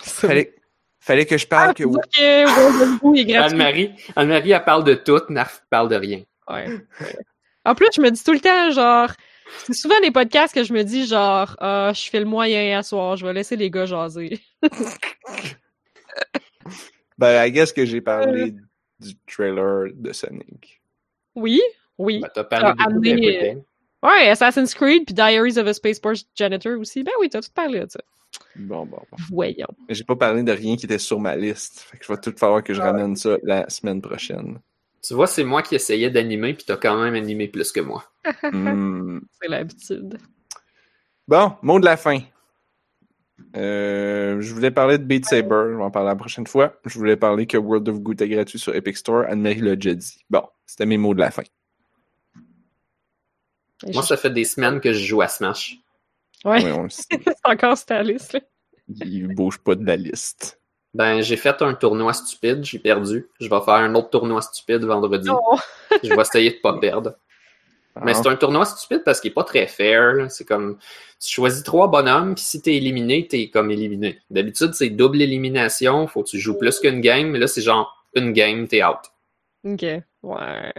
[0.00, 0.54] Fallait,
[0.98, 1.84] fallait que je parle Ah, que...
[1.84, 3.36] gratuit.
[3.36, 6.22] Anne-Marie, Anne-Marie, elle parle de tout, Narf parle de rien.
[6.48, 6.68] Ouais.
[7.66, 9.10] En plus, je me dis tout le temps, genre,
[9.66, 12.82] c'est souvent des podcasts que je me dis, genre, ah, je fais le moyen à
[12.82, 14.40] soir, je vais laisser les gars jaser.
[17.18, 18.54] Ben, I guess que j'ai parlé
[18.98, 20.80] du trailer de Sonic.
[21.34, 21.60] Oui,
[21.98, 22.20] oui.
[22.20, 23.62] Ben, t'as parlé T'as beaucoup amené, d'Everything.
[24.02, 27.02] Ouais, Assassin's Creed puis Diaries of a Spaceport Janitor aussi.
[27.02, 28.00] Ben oui, t'as tout parlé de ça.
[28.56, 29.16] Bon, bon, bon.
[29.30, 29.68] Voyons.
[29.88, 31.80] Mais j'ai pas parlé de rien qui était sur ma liste.
[31.80, 34.58] Fait que je vais tout falloir que je ramène ça la semaine prochaine.
[35.02, 38.04] Tu vois, c'est moi qui essayais d'animer, puis t'as quand même animé plus que moi.
[38.42, 39.20] Hmm.
[39.40, 40.18] C'est l'habitude.
[41.26, 42.20] Bon, mot de la fin.
[43.56, 46.74] Euh, je voulais parler de Beat Saber, je vais en parler la prochaine fois.
[46.84, 49.24] Je voulais parler que World of Goo est gratuit sur Epic Store.
[49.28, 50.18] Anne-Marie l'a déjà dit.
[50.28, 51.44] Bon, c'était mes mots de la fin.
[53.86, 55.76] Et Moi, je- ça fait des semaines que je joue à Smash.
[56.44, 57.04] Ouais, Oui, on le sait.
[57.24, 58.40] c'est encore sur ta liste, là.
[58.88, 60.60] Il bouge pas de la liste.
[60.92, 63.28] Ben, j'ai fait un tournoi stupide, j'ai perdu.
[63.40, 65.28] Je vais faire un autre tournoi stupide vendredi.
[65.28, 65.40] Non.
[66.02, 67.14] Je vais essayer de pas perdre.
[68.02, 68.14] Mais Ah.
[68.22, 70.12] c'est un tournoi stupide parce qu'il est pas très fair.
[70.14, 70.28] là.
[70.28, 70.78] C'est comme
[71.20, 74.18] tu choisis trois bonhommes, puis si t'es éliminé, t'es comme éliminé.
[74.30, 77.94] D'habitude, c'est double élimination, faut que tu joues plus qu'une game, mais là, c'est genre
[78.14, 78.98] une game, t'es out.
[79.64, 79.82] Ok,
[80.22, 80.72] ouais.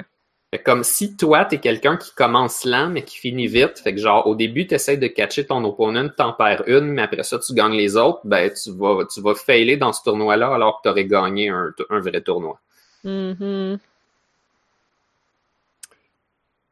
[0.53, 3.79] Fait comme si toi, t'es quelqu'un qui commence lent, mais qui finit vite.
[3.79, 7.23] Fait que genre, au début, t'essayes de catcher ton opponent, t'en perds une, mais après
[7.23, 10.81] ça, tu gagnes les autres, ben, tu vas, tu vas failer dans ce tournoi-là alors
[10.81, 12.59] que t'aurais gagné un, un vrai tournoi.
[13.05, 13.79] Mhm.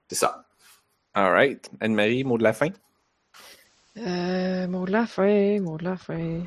[0.10, 0.44] C'est ça.
[1.14, 1.70] All right.
[1.80, 2.70] Anne-Marie, mot de la fin?
[3.98, 6.42] Euh, mot de la fin, mot de la fin.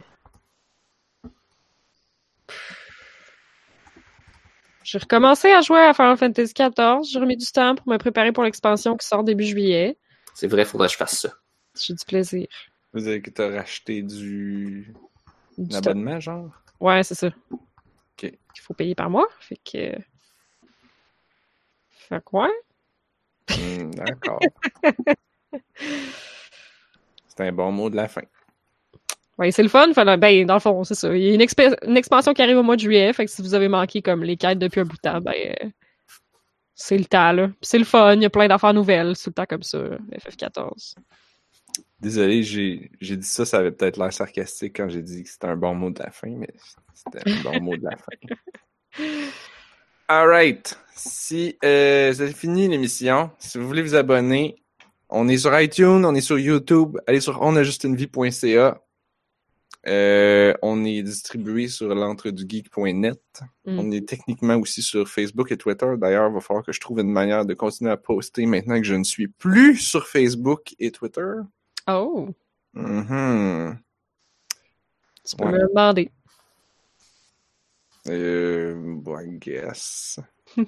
[4.92, 7.02] J'ai recommencé à jouer à Final Fantasy XIV.
[7.10, 9.96] J'ai remis du temps pour me préparer pour l'expansion qui sort début juillet.
[10.34, 11.30] C'est vrai, faudrait que je fasse ça.
[11.74, 12.46] J'ai du plaisir.
[12.92, 14.92] Vous dire que t'as racheté du...
[15.56, 16.50] Du abonnement, genre?
[16.78, 17.28] Ouais, c'est ça.
[17.50, 18.24] Ok.
[18.24, 19.26] Il faut payer par mois.
[19.40, 19.98] Fait que.
[21.88, 22.50] Fait quoi?
[23.48, 24.40] Hmm, D'accord.
[27.28, 28.24] C'est un bon mot de la fin.
[29.38, 29.88] Ouais, c'est le fun.
[29.92, 31.14] Ben, dans le fond, c'est ça.
[31.16, 33.12] Il y a une, expé- une expansion qui arrive au mois de juillet.
[33.12, 35.32] Fait que si vous avez manqué comme les quêtes depuis un bout de temps, ben.
[35.34, 35.68] euh,
[36.74, 37.50] c'est le temps, là.
[37.60, 38.14] C'est le fun.
[38.14, 39.16] Il y a plein d'affaires nouvelles.
[39.16, 39.78] C'est tout le temps comme ça.
[39.78, 40.94] FF14.
[42.00, 45.56] Désolé, j'ai dit ça, ça avait peut-être l'air sarcastique quand j'ai dit que c'était un
[45.56, 46.50] bon mot de la fin, mais
[46.92, 49.04] c'était un bon mot de la fin.
[50.08, 50.78] Alright.
[50.94, 54.56] Si euh, avez fini l'émission, si vous voulez vous abonner,
[55.08, 58.80] on est sur iTunes, on est sur YouTube, allez sur onajustunevie.ca.
[59.86, 63.20] Euh, on est distribué sur l'entredugeek.net.
[63.66, 63.78] Mm.
[63.78, 65.86] On est techniquement aussi sur Facebook et Twitter.
[65.98, 68.84] D'ailleurs, il va falloir que je trouve une manière de continuer à poster maintenant que
[68.86, 71.32] je ne suis plus sur Facebook et Twitter.
[71.88, 72.28] Oh!
[72.74, 73.78] Mhm.
[75.24, 75.50] Tu peux Ouais.
[75.52, 76.10] me le demander.
[78.08, 80.18] Euh, bon, I guess.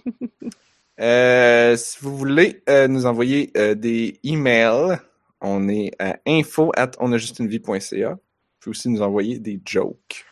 [1.00, 4.96] Euh, si vous voulez euh, nous envoyer euh, des emails,
[5.40, 8.16] on est à info at onajustunevie.ca.
[8.64, 10.24] Pouvez aussi nous envoyer des jokes.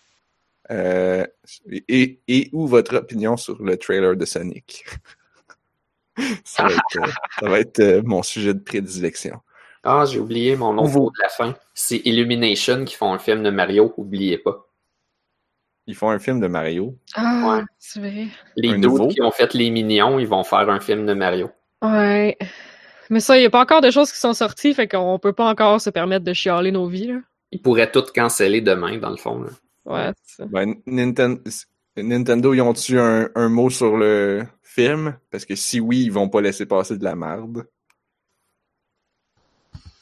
[0.71, 1.27] Euh,
[1.71, 4.87] et, et ou votre opinion sur le trailer de Sonic.
[6.45, 7.11] ça va être, euh,
[7.41, 9.39] ça va être, euh, mon sujet de prédilection.
[9.85, 11.55] Ah, j'ai oublié mon mot de la fin.
[11.75, 14.67] C'est Illumination qui font un film de Mario, oubliez pas.
[15.87, 16.97] Ils font un film de Mario.
[17.15, 17.65] Ah, Ouais.
[17.79, 18.29] c'est vrai.
[18.57, 19.09] Les nouveau?
[19.09, 21.51] qui ont fait les mignons, ils vont faire un film de Mario.
[21.83, 22.39] Ouais.
[23.11, 25.35] Mais ça, il n'y a pas encore de choses qui sont sorties, fait qu'on peut
[25.35, 27.19] pas encore se permettre de chialer nos vies, là.
[27.53, 29.43] Ils pourraient tout canceller demain, dans le fond.
[29.43, 29.51] là.
[29.85, 30.47] Ouais, c'est ça.
[30.47, 31.41] Ben, Ninten-
[31.97, 35.17] Nintendo, ils ont-tu un, un mot sur le film?
[35.31, 37.67] Parce que si oui, ils vont pas laisser passer de la merde.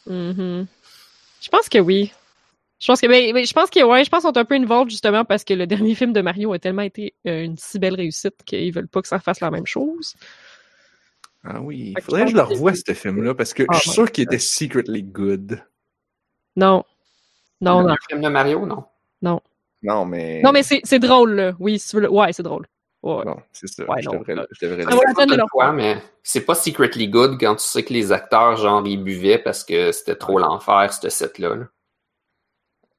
[0.06, 0.66] Mhm.
[1.40, 2.12] Je pense que oui.
[2.78, 4.54] Je pense que, ben, ben, je pense que, ouais, je pense qu'on est un peu
[4.54, 7.78] involved justement parce que le dernier film de Mario a tellement été euh, une si
[7.78, 10.14] belle réussite qu'ils veulent pas que ça fasse la même chose.
[11.44, 13.88] Ah oui, que faudrait que je le revoie, ce film-là, parce que Ah, je suis
[13.90, 13.94] ouais.
[13.94, 15.62] sûr qu'il était secretly good.
[16.56, 16.84] Non.
[17.60, 17.90] Non, non.
[17.90, 18.84] Un film de Mario, non.
[19.82, 20.42] Non, mais...
[20.42, 21.52] Non, mais c'est c'est drôle, là.
[21.58, 22.66] Oui, si tu veux le- Ouais, c'est drôle.
[23.02, 23.24] Ouais.
[23.24, 23.84] Non, c'est ça.
[23.88, 24.18] Ouais, je, non.
[24.18, 24.90] devrais, je devrais Ça
[25.26, 29.02] le- fois, mais c'est pas secretly good quand tu sais que les acteurs, genre, ils
[29.02, 31.54] buvaient parce que c'était trop l'enfer, ce set-là.
[31.54, 31.64] là.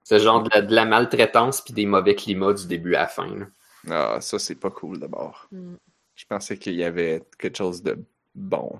[0.04, 3.08] C'est genre de la, de la maltraitance puis des mauvais climats du début à la
[3.08, 3.28] fin.
[3.28, 3.46] là.
[3.90, 5.48] Ah, ça, c'est pas cool, d'abord.
[5.52, 5.76] Mm.
[6.16, 8.80] Je pensais qu'il y avait quelque chose de bon.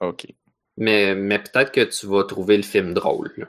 [0.00, 0.26] OK.
[0.76, 3.32] Mais, mais peut-être que tu vas trouver le film drôle.
[3.36, 3.46] là.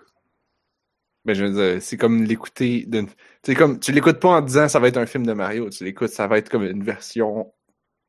[1.30, 3.06] Mais je veux dire, c'est comme l'écouter d'une...
[3.44, 5.84] C'est comme, tu l'écoutes pas en disant ça va être un film de Mario, tu
[5.84, 7.54] l'écoutes, ça va être comme une version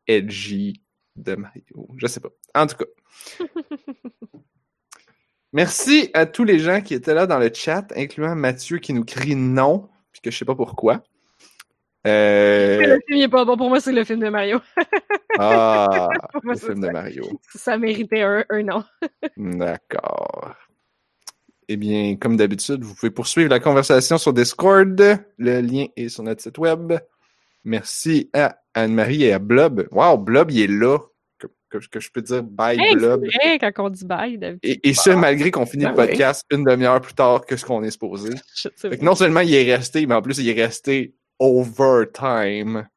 [0.07, 0.81] edgy
[1.17, 1.87] de Mario.
[1.99, 2.31] Je sais pas.
[2.55, 3.45] En tout cas.
[5.53, 9.05] Merci à tous les gens qui étaient là dans le chat, incluant Mathieu qui nous
[9.05, 11.03] crie non, puis que je sais pas pourquoi.
[12.07, 12.79] Euh...
[12.79, 13.59] Le film il est pas bon.
[13.59, 14.61] Pour moi, c'est le film de Mario.
[15.39, 16.09] Ah,
[16.43, 16.93] moi, le film de ça.
[16.93, 17.41] Mario.
[17.55, 18.85] Ça méritait un, un non.
[19.37, 20.57] D'accord.
[21.73, 25.01] Eh bien, comme d'habitude, vous pouvez poursuivre la conversation sur Discord.
[25.39, 26.95] Le lien est sur notre site web.
[27.63, 29.87] Merci à Anne-Marie et à Blob.
[29.93, 30.99] Wow, Blob, il est là.
[31.39, 33.21] Que, que- que je peux dire bye, Hey, Blob?
[33.25, 34.69] vrai quand on dit bye, d'habitude.
[34.69, 37.65] Et, et ce, malgré qu'on finit Ben le podcast une demi-heure plus tard que ce
[37.65, 38.31] qu'on est supposé.
[39.01, 42.89] Non seulement il est resté, mais en plus, il est resté overtime.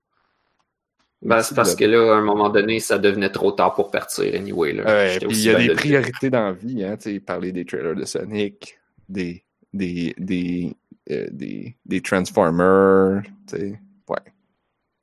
[1.24, 4.36] Ben, c'est parce que là, à un moment donné, ça devenait trop tard pour partir,
[4.36, 4.74] anyway.
[4.74, 4.84] Là.
[4.86, 5.76] Ouais, puis il y a des de le dire.
[5.76, 8.78] priorités dans la vie, hein, tu sais, parler des trailers de Sonic,
[9.08, 10.76] des des des
[11.12, 13.80] euh, des, des Transformers, tu sais.
[14.08, 14.18] Ouais.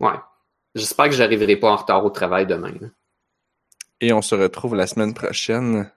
[0.00, 0.18] Ouais.
[0.74, 2.72] J'espère que j'arriverai pas en retard au travail demain.
[2.80, 2.88] là.
[4.00, 5.90] Et on se retrouve la semaine prochaine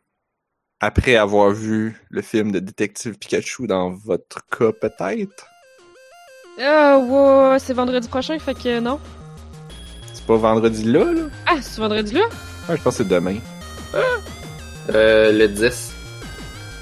[0.80, 5.48] après avoir vu le film de Détective Pikachu dans votre cas peut-être?
[6.60, 9.00] Ah, ouais, c'est vendredi prochain, fait que non.
[10.24, 11.22] C'est pas vendredi là, là?
[11.45, 12.22] Ah, c'est vendredi là?
[12.70, 13.36] Ouais, je pense que c'est demain.
[14.94, 15.94] Euh, le 10.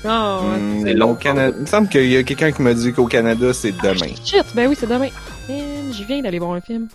[0.05, 0.59] Ah, ouais.
[0.59, 1.15] Hmm, c'est au long.
[1.15, 1.55] Canada.
[1.57, 4.13] Il me semble qu'il y a quelqu'un qui m'a dit qu'au Canada, c'est demain.
[4.23, 5.09] Shit, ben oui, c'est demain.
[5.11, 6.87] Oh, man, je viens d'aller voir un film.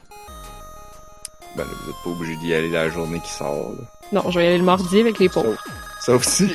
[1.56, 3.85] Ben là, vous êtes pas obligé d'y aller la journée qui sort, là.
[4.12, 5.60] Non, je vais y aller le mardi avec les pauvres.
[6.01, 6.55] Sauf si.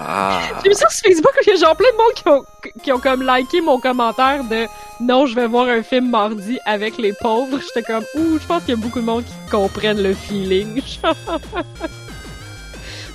[0.00, 0.40] ah.
[0.62, 2.44] J'ai vu ça sur Facebook, il y a genre plein de monde qui ont,
[2.82, 4.66] qui ont comme liké mon commentaire de
[5.00, 7.58] non, je vais voir un film mardi avec les pauvres.
[7.60, 10.82] J'étais comme, ouh, je pense qu'il y a beaucoup de monde qui comprennent le feeling.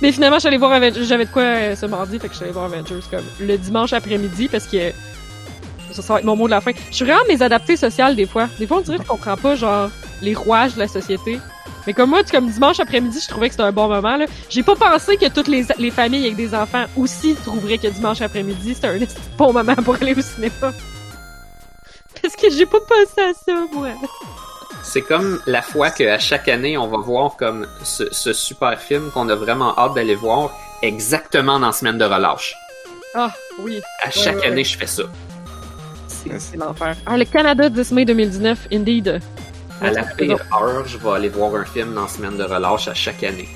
[0.02, 1.04] Mais finalement, allée voir Avengers.
[1.04, 4.48] J'avais de quoi euh, ce mardi, fait que allée voir Avengers comme le dimanche après-midi
[4.48, 4.90] parce que
[5.92, 6.72] ça, ça va être mon mot de la fin.
[6.90, 8.48] Je suis vraiment mésadaptée sociale des fois.
[8.58, 9.90] Des fois, on dirait que je comprends pas, genre,
[10.22, 11.40] les rouages de la société.
[11.86, 14.26] Mais comme moi, tu- comme dimanche après-midi, je trouvais que c'était un bon moment, là.
[14.48, 18.20] J'ai pas pensé que toutes les, les familles avec des enfants aussi trouveraient que dimanche
[18.20, 18.98] après-midi, c'était un
[19.38, 20.72] bon moment pour aller au cinéma.
[22.22, 23.88] Parce que j'ai pas pensé à ça, moi.
[24.82, 29.10] C'est comme la fois qu'à chaque année, on va voir comme ce, ce super film
[29.12, 30.50] qu'on a vraiment hâte d'aller voir
[30.82, 32.54] exactement dans la semaine de relâche.
[33.14, 33.30] Ah,
[33.60, 33.80] oui.
[34.02, 34.64] À chaque ouais, année, ouais.
[34.64, 35.02] je fais ça.
[36.08, 36.96] C'est c'est l'enfer.
[37.06, 39.20] Ah, le Canada 10 mai 2019, indeed.
[39.80, 42.88] À la pire heure, je vais aller voir un film dans la semaine de relâche
[42.88, 43.48] à chaque année.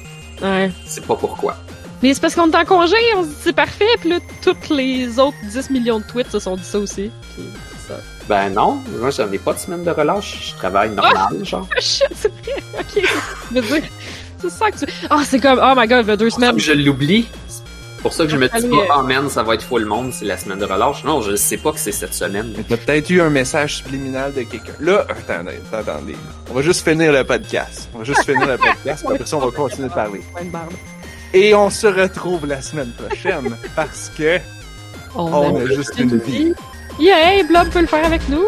[0.43, 0.71] Ouais.
[0.87, 1.57] C'est pas pourquoi.
[2.03, 4.71] Mais c'est parce qu'on est en congé, on se dit c'est parfait, puis là, toutes
[4.71, 7.11] les autres 10 millions de tweets se sont dit ça aussi.
[7.35, 8.01] Puis c'est ça.
[8.29, 10.51] Ben non, moi j'en ai pas de semaine de relâche.
[10.53, 11.67] Je travaille normal, genre.
[11.77, 13.83] Ah shit, c'est vrai, ok.
[14.41, 14.93] C'est ça que tu.
[15.11, 16.59] Ah, c'est comme, oh my god, il y a deux semaines.
[16.59, 17.29] je l'oublie.
[18.01, 20.11] C'est pour ça que je me dis pas, oh man, ça va être full monde,
[20.11, 21.05] c'est la semaine de relâche.
[21.05, 22.55] Non, je sais pas que c'est cette semaine.
[22.67, 24.73] T'as peut-être eu un message subliminal de quelqu'un.
[24.81, 26.17] Là, attendez, attendez.
[26.51, 27.91] On va juste finir le podcast.
[27.95, 30.23] On va juste finir le podcast, puis après ça, on va continuer de parler.
[31.35, 34.39] Et on se retrouve la semaine prochaine, parce que
[35.15, 36.55] on a juste une vie.
[36.99, 38.47] Yeah, Blob peut le faire avec nous.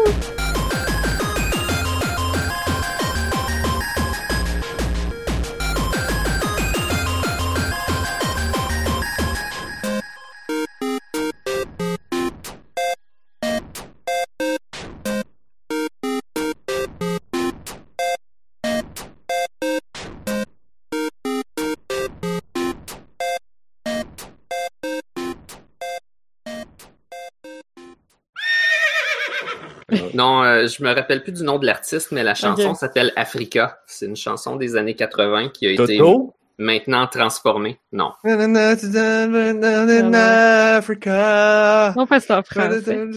[30.63, 33.79] Euh, je me rappelle plus du nom de l'artiste, mais la chanson s'appelle Africa.
[33.85, 35.99] C'est une chanson des années 80 qui a été
[36.57, 37.79] maintenant transformée.
[37.91, 38.11] Non.
[40.77, 41.93] Africa.
[41.95, 43.07] Non, pas ça en français.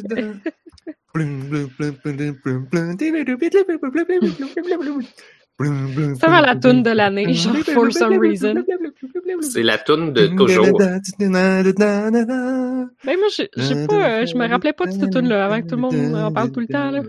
[6.20, 8.62] Ça va la toune de l'année, genre, for some reason.
[9.41, 10.66] C'est la toune de toujours.
[10.77, 11.01] Ben,
[13.05, 13.49] moi, j'ai
[13.87, 16.31] pas, euh, je me rappelais pas de cette tune-là avant que tout le monde en
[16.31, 17.01] parle tout le temps, là.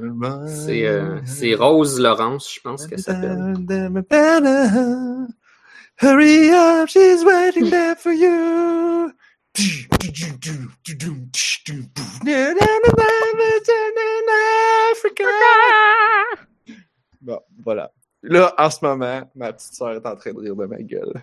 [0.48, 3.56] C'est euh, c'est Rose Laurence, je pense qu'elle s'appelle.
[5.99, 9.11] Hurry up, she's waiting there for you.
[14.94, 15.24] Africa.
[17.22, 17.91] Bon, voilà.
[18.28, 21.14] Là, en ce moment, ma petite sœur est en train de rire de ma gueule.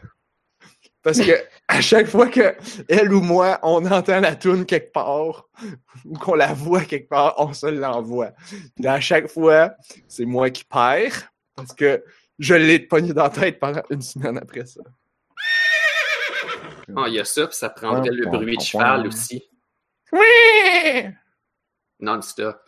[1.03, 1.33] Parce que
[1.69, 2.57] à chaque fois que
[2.89, 5.47] elle ou moi, on entend la toune quelque part,
[6.07, 8.31] ou qu'on la voit quelque part, on se l'envoie.
[8.75, 9.75] Puis à chaque fois,
[10.09, 12.03] c'est moi qui perds, parce que
[12.39, 14.81] je l'ai pogné dans la tête pendant une semaine après ça.
[16.97, 19.47] Ah, il y a ça, puis ça prendrait le bruit de cheval aussi.
[20.11, 21.11] Oui!
[22.01, 22.64] Non-stop.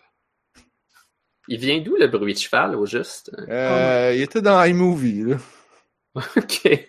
[1.49, 3.31] Il vient d'où le bruit de cheval, au juste?
[3.49, 5.37] Euh, il était dans iMovie, là.
[6.37, 6.89] ok.